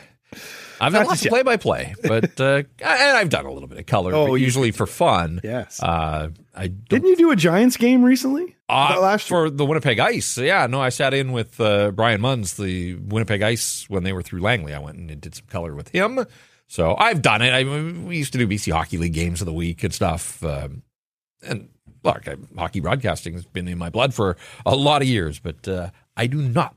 I've 0.80 0.92
done 0.92 1.07
lots 1.07 1.24
of 1.24 1.30
play 1.30 1.42
by 1.42 1.57
play, 1.57 1.95
but 2.03 2.38
uh, 2.40 2.62
and 2.80 3.16
I've 3.16 3.30
done 3.30 3.47
a 3.47 3.53
little 3.53 3.68
bit 3.68 3.78
of 3.78 3.86
color, 3.86 4.12
Oh, 4.14 4.26
but 4.26 4.34
usually 4.34 4.72
for 4.72 4.86
fun. 4.86 5.40
Yes. 5.42 5.82
Uh, 5.82 6.30
I 6.55 6.66
Didn't 6.66 7.09
you 7.09 7.16
do 7.16 7.30
a 7.30 7.36
Giants 7.36 7.76
game 7.76 8.05
recently? 8.05 8.57
Uh, 8.68 8.99
last 9.01 9.30
year? 9.30 9.47
for 9.47 9.51
the 9.51 9.64
Winnipeg 9.64 9.99
Ice. 10.01 10.36
Yeah, 10.36 10.66
no, 10.66 10.80
I 10.80 10.88
sat 10.88 11.14
in 11.14 11.32
with 11.32 11.61
uh, 11.61 11.92
Brian 11.92 12.20
Munns, 12.20 12.57
the 12.57 12.95
Winnipeg 12.97 13.42
Ice, 13.42 13.88
when 13.88 14.03
they 14.05 14.12
were 14.12 14.22
through 14.22 14.40
Langley. 14.40 14.74
I 14.74 14.78
went 14.80 14.99
and 14.99 15.20
did 15.20 15.34
some 15.34 15.47
color 15.47 15.74
with 15.74 15.88
him. 15.90 16.26
So 16.66 16.97
I've 16.99 17.22
done 17.22 17.40
it. 17.42 17.53
I 17.53 17.62
we 17.62 18.16
used 18.18 18.32
to 18.32 18.38
do 18.38 18.49
BC 18.49 18.72
Hockey 18.72 18.99
League 18.99 19.12
games 19.12 19.40
of 19.40 19.47
the 19.47 19.53
week 19.53 19.84
and 19.84 19.95
stuff. 19.95 20.42
Um, 20.42 20.82
and 21.47 21.68
look, 22.05 22.28
I, 22.28 22.36
hockey 22.57 22.80
broadcasting 22.80 23.34
has 23.34 23.44
been 23.46 23.66
in 23.68 23.78
my 23.78 23.90
blood 23.90 24.14
for 24.14 24.36
a 24.64 24.76
lot 24.76 25.02
of 25.02 25.09
years, 25.09 25.38
but 25.38 25.66
uh, 25.66 25.90
I 26.16 26.26
do 26.26 26.36
not. 26.42 26.74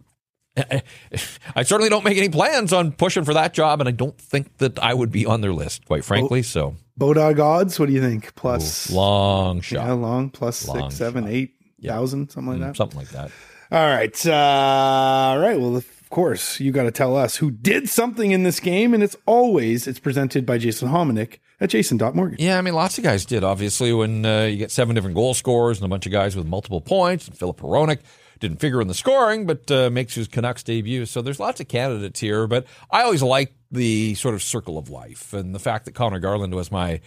I 1.55 1.61
certainly 1.63 1.89
don't 1.89 2.03
make 2.03 2.17
any 2.17 2.29
plans 2.29 2.73
on 2.73 2.91
pushing 2.91 3.23
for 3.23 3.33
that 3.35 3.53
job, 3.53 3.79
and 3.79 3.87
I 3.87 3.91
don't 3.91 4.17
think 4.17 4.57
that 4.57 4.79
I 4.79 4.93
would 4.93 5.11
be 5.11 5.23
on 5.25 5.41
their 5.41 5.53
list, 5.53 5.85
quite 5.85 6.03
frankly. 6.03 6.41
So, 6.41 6.75
Bodog 6.99 7.39
odds. 7.39 7.79
What 7.79 7.85
do 7.87 7.93
you 7.93 8.01
think? 8.01 8.33
Plus 8.33 8.89
long 8.91 9.57
yeah, 9.57 9.61
shot, 9.61 9.97
long 9.99 10.29
plus 10.31 10.67
Long 10.67 10.89
six, 10.89 10.95
seven, 10.97 11.25
shot. 11.25 11.31
eight 11.31 11.53
Yeah. 11.77 11.91
thousand, 11.91 12.31
something 12.31 12.53
like 12.53 12.61
that. 12.61 12.75
something 12.75 12.97
like 12.97 13.09
that. 13.09 13.29
All 13.71 13.85
right. 13.87 14.25
Uh, 14.25 14.33
all 14.33 15.39
right. 15.39 15.59
Well, 15.59 15.83
of 16.07 16.11
course, 16.11 16.61
you 16.61 16.71
got 16.71 16.83
to 16.83 16.91
tell 16.91 17.17
us 17.17 17.35
who 17.35 17.51
did 17.51 17.89
something 17.89 18.31
in 18.31 18.43
this 18.43 18.61
game, 18.61 18.93
and 18.93 19.03
it's 19.03 19.17
always 19.25 19.87
it's 19.87 19.99
presented 19.99 20.45
by 20.45 20.57
Jason 20.57 20.87
Hominick 20.87 21.39
at 21.59 21.69
Jason.mortgage. 21.69 22.39
Yeah, 22.39 22.57
I 22.57 22.61
mean, 22.61 22.75
lots 22.75 22.97
of 22.97 23.03
guys 23.03 23.25
did. 23.25 23.43
Obviously, 23.43 23.91
when 23.91 24.25
uh, 24.25 24.43
you 24.43 24.55
get 24.55 24.71
seven 24.71 24.95
different 24.95 25.17
goal 25.17 25.33
scorers 25.33 25.79
and 25.79 25.85
a 25.85 25.89
bunch 25.89 26.05
of 26.05 26.13
guys 26.13 26.33
with 26.33 26.47
multiple 26.47 26.79
points, 26.79 27.27
and 27.27 27.37
Filip 27.37 27.59
Hronek 27.59 27.99
didn't 28.39 28.61
figure 28.61 28.79
in 28.79 28.87
the 28.87 28.93
scoring, 28.93 29.45
but 29.45 29.69
uh, 29.69 29.89
makes 29.89 30.15
his 30.15 30.29
Canucks 30.29 30.63
debut. 30.63 31.05
So 31.05 31.21
there's 31.21 31.41
lots 31.41 31.59
of 31.59 31.67
candidates 31.67 32.21
here. 32.21 32.47
But 32.47 32.67
I 32.89 33.01
always 33.01 33.21
like 33.21 33.53
the 33.69 34.15
sort 34.15 34.33
of 34.33 34.41
circle 34.41 34.77
of 34.77 34.89
life 34.89 35.33
and 35.33 35.53
the 35.53 35.59
fact 35.59 35.83
that 35.85 35.91
Conor 35.93 36.19
Garland 36.19 36.55
was 36.55 36.71
my 36.71 37.01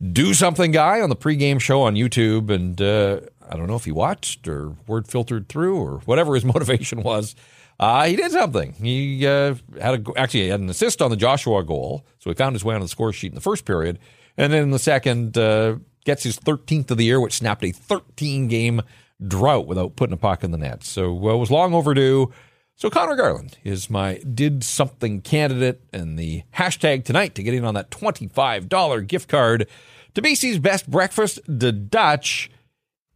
do 0.00 0.32
something 0.32 0.70
guy 0.70 1.00
on 1.00 1.08
the 1.08 1.16
pregame 1.16 1.60
show 1.60 1.82
on 1.82 1.96
YouTube. 1.96 2.50
And 2.50 2.80
uh, 2.80 3.18
I 3.50 3.56
don't 3.56 3.66
know 3.66 3.74
if 3.74 3.84
he 3.84 3.90
watched 3.90 4.46
or 4.46 4.76
word 4.86 5.08
filtered 5.08 5.48
through 5.48 5.76
or 5.76 5.98
whatever 6.04 6.36
his 6.36 6.44
motivation 6.54 7.02
was. 7.02 7.34
Uh, 7.78 8.06
he 8.06 8.16
did 8.16 8.30
something. 8.30 8.72
He 8.72 9.26
uh, 9.26 9.54
had 9.80 10.06
a, 10.06 10.18
actually 10.18 10.48
had 10.48 10.60
an 10.60 10.70
assist 10.70 11.02
on 11.02 11.10
the 11.10 11.16
Joshua 11.16 11.64
goal, 11.64 12.06
so 12.18 12.30
he 12.30 12.34
found 12.34 12.54
his 12.54 12.64
way 12.64 12.74
on 12.74 12.80
the 12.80 12.88
score 12.88 13.12
sheet 13.12 13.32
in 13.32 13.34
the 13.34 13.40
first 13.40 13.64
period, 13.64 13.98
and 14.36 14.52
then 14.52 14.62
in 14.62 14.70
the 14.70 14.78
second 14.78 15.36
uh, 15.36 15.76
gets 16.04 16.22
his 16.22 16.38
13th 16.38 16.90
of 16.90 16.98
the 16.98 17.04
year, 17.04 17.20
which 17.20 17.34
snapped 17.34 17.64
a 17.64 17.72
13 17.72 18.48
game 18.48 18.82
drought 19.26 19.66
without 19.66 19.96
putting 19.96 20.14
a 20.14 20.18
puck 20.18 20.44
in 20.44 20.50
the 20.50 20.58
net. 20.58 20.84
So 20.84 21.12
it 21.30 21.36
was 21.36 21.50
long 21.50 21.74
overdue. 21.74 22.32
So 22.76 22.90
Conor 22.90 23.16
Garland 23.16 23.58
is 23.62 23.88
my 23.88 24.18
did 24.18 24.64
something 24.64 25.20
candidate, 25.20 25.80
and 25.92 26.18
the 26.18 26.42
hashtag 26.54 27.04
tonight 27.04 27.34
to 27.36 27.42
get 27.42 27.54
in 27.54 27.64
on 27.64 27.74
that 27.74 27.90
$25 27.90 29.06
gift 29.06 29.28
card 29.28 29.68
to 30.14 30.22
BC's 30.22 30.58
best 30.58 30.90
breakfast, 30.90 31.40
the 31.46 31.72
Dutch, 31.72 32.50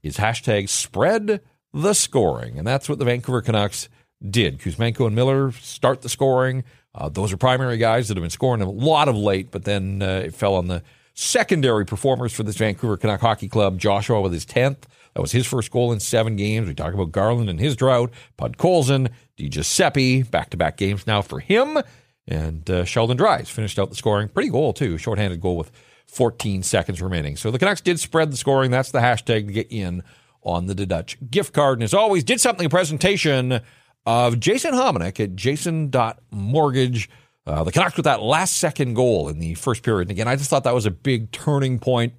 is 0.02 0.18
hashtag 0.18 0.68
spread 0.68 1.40
the 1.72 1.92
scoring. 1.92 2.58
And 2.58 2.66
that's 2.66 2.88
what 2.88 2.98
the 2.98 3.04
Vancouver 3.04 3.42
Canucks 3.42 3.88
did. 4.28 4.58
Kuzmenko 4.58 5.06
and 5.06 5.14
Miller 5.14 5.52
start 5.52 6.02
the 6.02 6.08
scoring. 6.08 6.64
Uh, 6.94 7.08
those 7.08 7.32
are 7.32 7.36
primary 7.36 7.76
guys 7.76 8.08
that 8.08 8.16
have 8.16 8.22
been 8.22 8.30
scoring 8.30 8.60
a 8.62 8.70
lot 8.70 9.08
of 9.08 9.16
late, 9.16 9.50
but 9.50 9.64
then 9.64 10.02
uh, 10.02 10.22
it 10.24 10.34
fell 10.34 10.54
on 10.54 10.66
the 10.68 10.82
secondary 11.14 11.84
performers 11.84 12.32
for 12.32 12.42
this 12.42 12.56
Vancouver 12.56 12.96
Canuck 12.96 13.20
Hockey 13.20 13.48
Club. 13.48 13.78
Joshua 13.78 14.20
with 14.20 14.32
his 14.32 14.46
10th. 14.46 14.82
That 15.14 15.20
was 15.20 15.32
his 15.32 15.46
first 15.46 15.70
goal 15.70 15.92
in 15.92 16.00
seven 16.00 16.36
games. 16.36 16.68
We 16.68 16.74
talk 16.74 16.94
about 16.94 17.12
Garland 17.12 17.50
and 17.50 17.58
his 17.58 17.74
drought. 17.76 18.12
Podkolzin, 18.38 19.10
Di 19.36 19.48
Giuseppe, 19.48 20.22
back 20.22 20.50
to 20.50 20.56
back 20.56 20.76
games 20.76 21.06
now 21.06 21.22
for 21.22 21.40
him. 21.40 21.78
And 22.26 22.68
uh, 22.70 22.84
Sheldon 22.84 23.16
Dries 23.16 23.48
finished 23.48 23.78
out 23.78 23.90
the 23.90 23.96
scoring. 23.96 24.28
Pretty 24.28 24.50
goal, 24.50 24.72
too. 24.72 24.98
Shorthanded 24.98 25.40
goal 25.40 25.56
with 25.56 25.72
14 26.06 26.62
seconds 26.62 27.02
remaining. 27.02 27.36
So 27.36 27.50
the 27.50 27.58
Canucks 27.58 27.80
did 27.80 27.98
spread 27.98 28.30
the 28.30 28.36
scoring. 28.36 28.70
That's 28.70 28.90
the 28.90 29.00
hashtag 29.00 29.46
to 29.46 29.52
get 29.52 29.66
in 29.70 30.02
on 30.42 30.66
the 30.66 30.74
Dutch 30.74 31.18
gift 31.30 31.52
card. 31.52 31.78
And 31.78 31.84
as 31.84 31.94
always, 31.94 32.24
did 32.24 32.40
something 32.40 32.66
a 32.66 32.70
presentation 32.70 33.60
of 34.08 34.40
Jason 34.40 34.72
Hominick 34.72 35.20
at 35.20 35.36
jason.mortgage. 35.36 37.10
Uh, 37.46 37.62
the 37.62 37.70
Canucks 37.70 37.94
with 37.94 38.04
that 38.04 38.22
last 38.22 38.56
second 38.56 38.94
goal 38.94 39.28
in 39.28 39.38
the 39.38 39.52
first 39.52 39.82
period. 39.82 40.08
And 40.08 40.10
again, 40.12 40.26
I 40.26 40.34
just 40.36 40.48
thought 40.48 40.64
that 40.64 40.74
was 40.74 40.86
a 40.86 40.90
big 40.90 41.30
turning 41.30 41.78
point. 41.78 42.14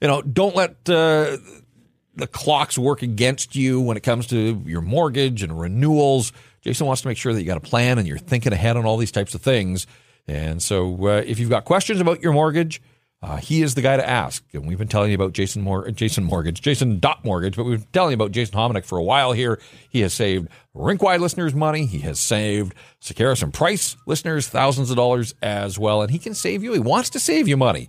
You 0.00 0.06
know, 0.06 0.22
don't 0.22 0.54
let 0.54 0.70
uh, 0.88 1.38
the 2.14 2.28
clocks 2.30 2.78
work 2.78 3.02
against 3.02 3.56
you 3.56 3.80
when 3.80 3.96
it 3.96 4.04
comes 4.04 4.28
to 4.28 4.62
your 4.64 4.80
mortgage 4.80 5.42
and 5.42 5.58
renewals. 5.58 6.32
Jason 6.60 6.86
wants 6.86 7.02
to 7.02 7.08
make 7.08 7.18
sure 7.18 7.32
that 7.34 7.40
you 7.40 7.46
got 7.46 7.56
a 7.56 7.60
plan 7.60 7.98
and 7.98 8.06
you're 8.06 8.18
thinking 8.18 8.52
ahead 8.52 8.76
on 8.76 8.86
all 8.86 8.96
these 8.96 9.12
types 9.12 9.34
of 9.34 9.42
things. 9.42 9.88
And 10.28 10.62
so, 10.62 11.08
uh, 11.08 11.22
if 11.26 11.40
you've 11.40 11.50
got 11.50 11.64
questions 11.64 12.00
about 12.00 12.22
your 12.22 12.32
mortgage, 12.32 12.80
uh, 13.22 13.36
he 13.36 13.62
is 13.62 13.74
the 13.74 13.82
guy 13.82 13.96
to 13.96 14.08
ask. 14.08 14.42
And 14.52 14.66
we've 14.66 14.78
been 14.78 14.88
telling 14.88 15.10
you 15.10 15.14
about 15.14 15.32
Jason 15.32 15.62
Mor- 15.62 15.90
Jason 15.90 16.24
Mortgage, 16.24 16.60
Jason 16.62 16.98
Dot 17.00 17.24
Mortgage, 17.24 17.56
but 17.56 17.64
we've 17.64 17.80
been 17.80 17.88
telling 17.92 18.12
you 18.12 18.14
about 18.14 18.32
Jason 18.32 18.54
Hominick 18.54 18.84
for 18.84 18.98
a 18.98 19.04
while 19.04 19.32
here. 19.32 19.60
He 19.90 20.00
has 20.00 20.14
saved 20.14 20.48
Rinkwide 20.74 21.20
listeners 21.20 21.54
money. 21.54 21.86
He 21.86 21.98
has 22.00 22.18
saved 22.18 22.74
Sekeres 23.00 23.42
and 23.42 23.52
Price 23.52 23.96
listeners 24.06 24.48
thousands 24.48 24.90
of 24.90 24.96
dollars 24.96 25.34
as 25.42 25.78
well. 25.78 26.02
And 26.02 26.10
he 26.10 26.18
can 26.18 26.34
save 26.34 26.62
you. 26.62 26.72
He 26.72 26.80
wants 26.80 27.10
to 27.10 27.20
save 27.20 27.46
you 27.46 27.56
money 27.56 27.88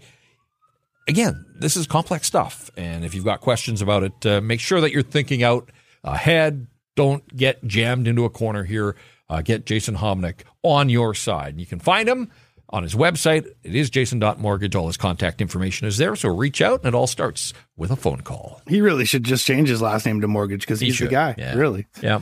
again, 1.07 1.45
this 1.55 1.77
is 1.77 1.87
complex 1.87 2.27
stuff. 2.27 2.71
And 2.77 3.05
if 3.05 3.13
you've 3.13 3.25
got 3.25 3.41
questions 3.41 3.81
about 3.81 4.03
it, 4.03 4.25
uh, 4.25 4.41
make 4.41 4.59
sure 4.59 4.81
that 4.81 4.91
you're 4.91 5.03
thinking 5.03 5.43
out 5.43 5.69
ahead. 6.03 6.67
Don't 6.95 7.35
get 7.35 7.63
jammed 7.65 8.07
into 8.07 8.25
a 8.25 8.29
corner 8.29 8.63
here. 8.63 8.95
Uh, 9.29 9.41
get 9.41 9.65
Jason 9.65 9.95
Hominick 9.95 10.41
on 10.61 10.89
your 10.89 11.13
side. 11.13 11.59
You 11.59 11.65
can 11.65 11.79
find 11.79 12.07
him 12.09 12.31
on 12.71 12.83
his 12.83 12.95
website. 12.95 13.45
It 13.63 13.75
is 13.75 13.89
jason.mortgage. 13.89 14.75
All 14.75 14.87
his 14.87 14.97
contact 14.97 15.41
information 15.41 15.87
is 15.87 15.97
there. 15.97 16.15
So 16.15 16.29
reach 16.29 16.61
out, 16.61 16.79
and 16.81 16.87
it 16.87 16.95
all 16.95 17.07
starts 17.07 17.53
with 17.77 17.91
a 17.91 17.95
phone 17.95 18.21
call. 18.21 18.61
He 18.67 18.81
really 18.81 19.05
should 19.05 19.23
just 19.23 19.45
change 19.45 19.69
his 19.69 19.81
last 19.81 20.05
name 20.05 20.21
to 20.21 20.27
Mortgage 20.27 20.61
because 20.61 20.79
He 20.79 20.87
he's 20.87 20.99
the 20.99 21.07
guy. 21.07 21.35
yeah. 21.37 21.55
Really. 21.55 21.87
Yeah. 22.01 22.21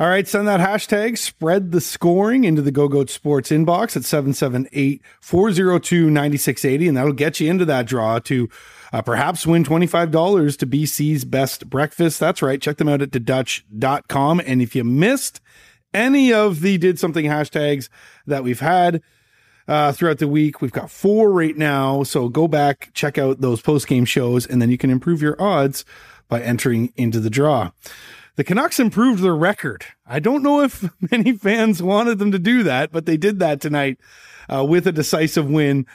All 0.00 0.08
right, 0.08 0.26
send 0.26 0.48
that 0.48 0.58
hashtag 0.58 1.16
spread 1.18 1.70
the 1.70 1.80
scoring 1.80 2.42
into 2.42 2.60
the 2.60 2.72
Go 2.72 2.88
Goat 2.88 3.10
Sports 3.10 3.50
inbox 3.50 3.96
at 3.96 4.04
778 4.04 5.00
402 5.20 6.10
9680, 6.10 6.88
and 6.88 6.96
that'll 6.96 7.12
get 7.12 7.38
you 7.38 7.48
into 7.48 7.64
that 7.66 7.86
draw 7.86 8.18
to 8.18 8.48
uh, 8.92 9.02
perhaps 9.02 9.46
win 9.46 9.62
$25 9.62 10.58
to 10.58 10.66
BC's 10.66 11.24
best 11.24 11.70
breakfast. 11.70 12.18
That's 12.18 12.42
right. 12.42 12.60
Check 12.60 12.78
them 12.78 12.88
out 12.88 13.02
at 13.02 13.12
thedutch.com. 13.12 14.40
And 14.44 14.60
if 14.60 14.74
you 14.74 14.82
missed 14.82 15.40
any 15.92 16.32
of 16.32 16.60
the 16.60 16.76
did 16.76 16.98
something 16.98 17.26
hashtags 17.26 17.88
that 18.26 18.42
we've 18.42 18.58
had, 18.58 19.00
uh, 19.68 19.92
throughout 19.92 20.18
the 20.18 20.28
week. 20.28 20.60
We've 20.60 20.72
got 20.72 20.90
four 20.90 21.32
right 21.32 21.56
now. 21.56 22.02
So 22.02 22.28
go 22.28 22.48
back, 22.48 22.90
check 22.94 23.18
out 23.18 23.40
those 23.40 23.62
post 23.62 23.86
game 23.86 24.04
shows, 24.04 24.46
and 24.46 24.60
then 24.60 24.70
you 24.70 24.78
can 24.78 24.90
improve 24.90 25.22
your 25.22 25.40
odds 25.40 25.84
by 26.28 26.40
entering 26.40 26.92
into 26.96 27.20
the 27.20 27.30
draw. 27.30 27.70
the 28.36 28.44
Canucks 28.44 28.80
improved 28.80 29.22
their 29.22 29.36
record. 29.36 29.84
I 30.06 30.18
don't 30.18 30.42
know 30.42 30.62
if 30.62 30.88
many 31.10 31.32
fans 31.32 31.82
wanted 31.82 32.18
them 32.18 32.32
to 32.32 32.38
do 32.38 32.62
that, 32.64 32.92
but 32.92 33.06
they 33.06 33.16
did 33.16 33.38
that 33.38 33.60
tonight 33.60 33.98
uh, 34.52 34.64
with 34.64 34.86
a 34.86 34.92
decisive 34.92 35.48
win 35.48 35.86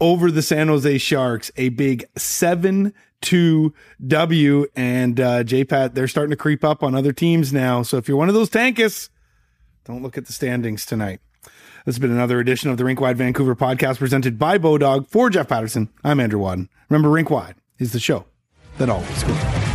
over 0.00 0.30
the 0.30 0.42
San 0.42 0.68
Jose 0.68 0.98
Sharks, 0.98 1.50
a 1.56 1.68
big 1.70 2.04
7 2.16 2.92
2 3.20 3.72
W. 4.06 4.66
And 4.74 5.20
uh, 5.20 5.44
JPAT, 5.44 5.94
they're 5.94 6.08
starting 6.08 6.30
to 6.30 6.36
creep 6.36 6.64
up 6.64 6.82
on 6.82 6.94
other 6.94 7.12
teams 7.12 7.52
now. 7.52 7.82
So 7.82 7.96
if 7.96 8.08
you're 8.08 8.16
one 8.16 8.28
of 8.28 8.34
those 8.34 8.50
tankus, 8.50 9.10
don't 9.84 10.02
look 10.02 10.18
at 10.18 10.26
the 10.26 10.32
standings 10.32 10.84
tonight. 10.84 11.20
This 11.84 11.96
has 11.96 12.00
been 12.00 12.12
another 12.12 12.38
edition 12.38 12.70
of 12.70 12.76
the 12.76 12.84
Rink 12.84 13.00
Wide 13.00 13.16
Vancouver 13.16 13.56
podcast 13.56 13.98
presented 13.98 14.38
by 14.38 14.56
Bodog 14.56 15.08
for 15.08 15.28
Jeff 15.30 15.48
Patterson. 15.48 15.88
I'm 16.04 16.20
Andrew 16.20 16.38
Wadden. 16.38 16.68
Remember, 16.88 17.10
Rink 17.10 17.28
Wide 17.28 17.56
is 17.80 17.92
the 17.92 17.98
show 17.98 18.24
that 18.78 18.88
always 18.88 19.16
scores. 19.16 19.71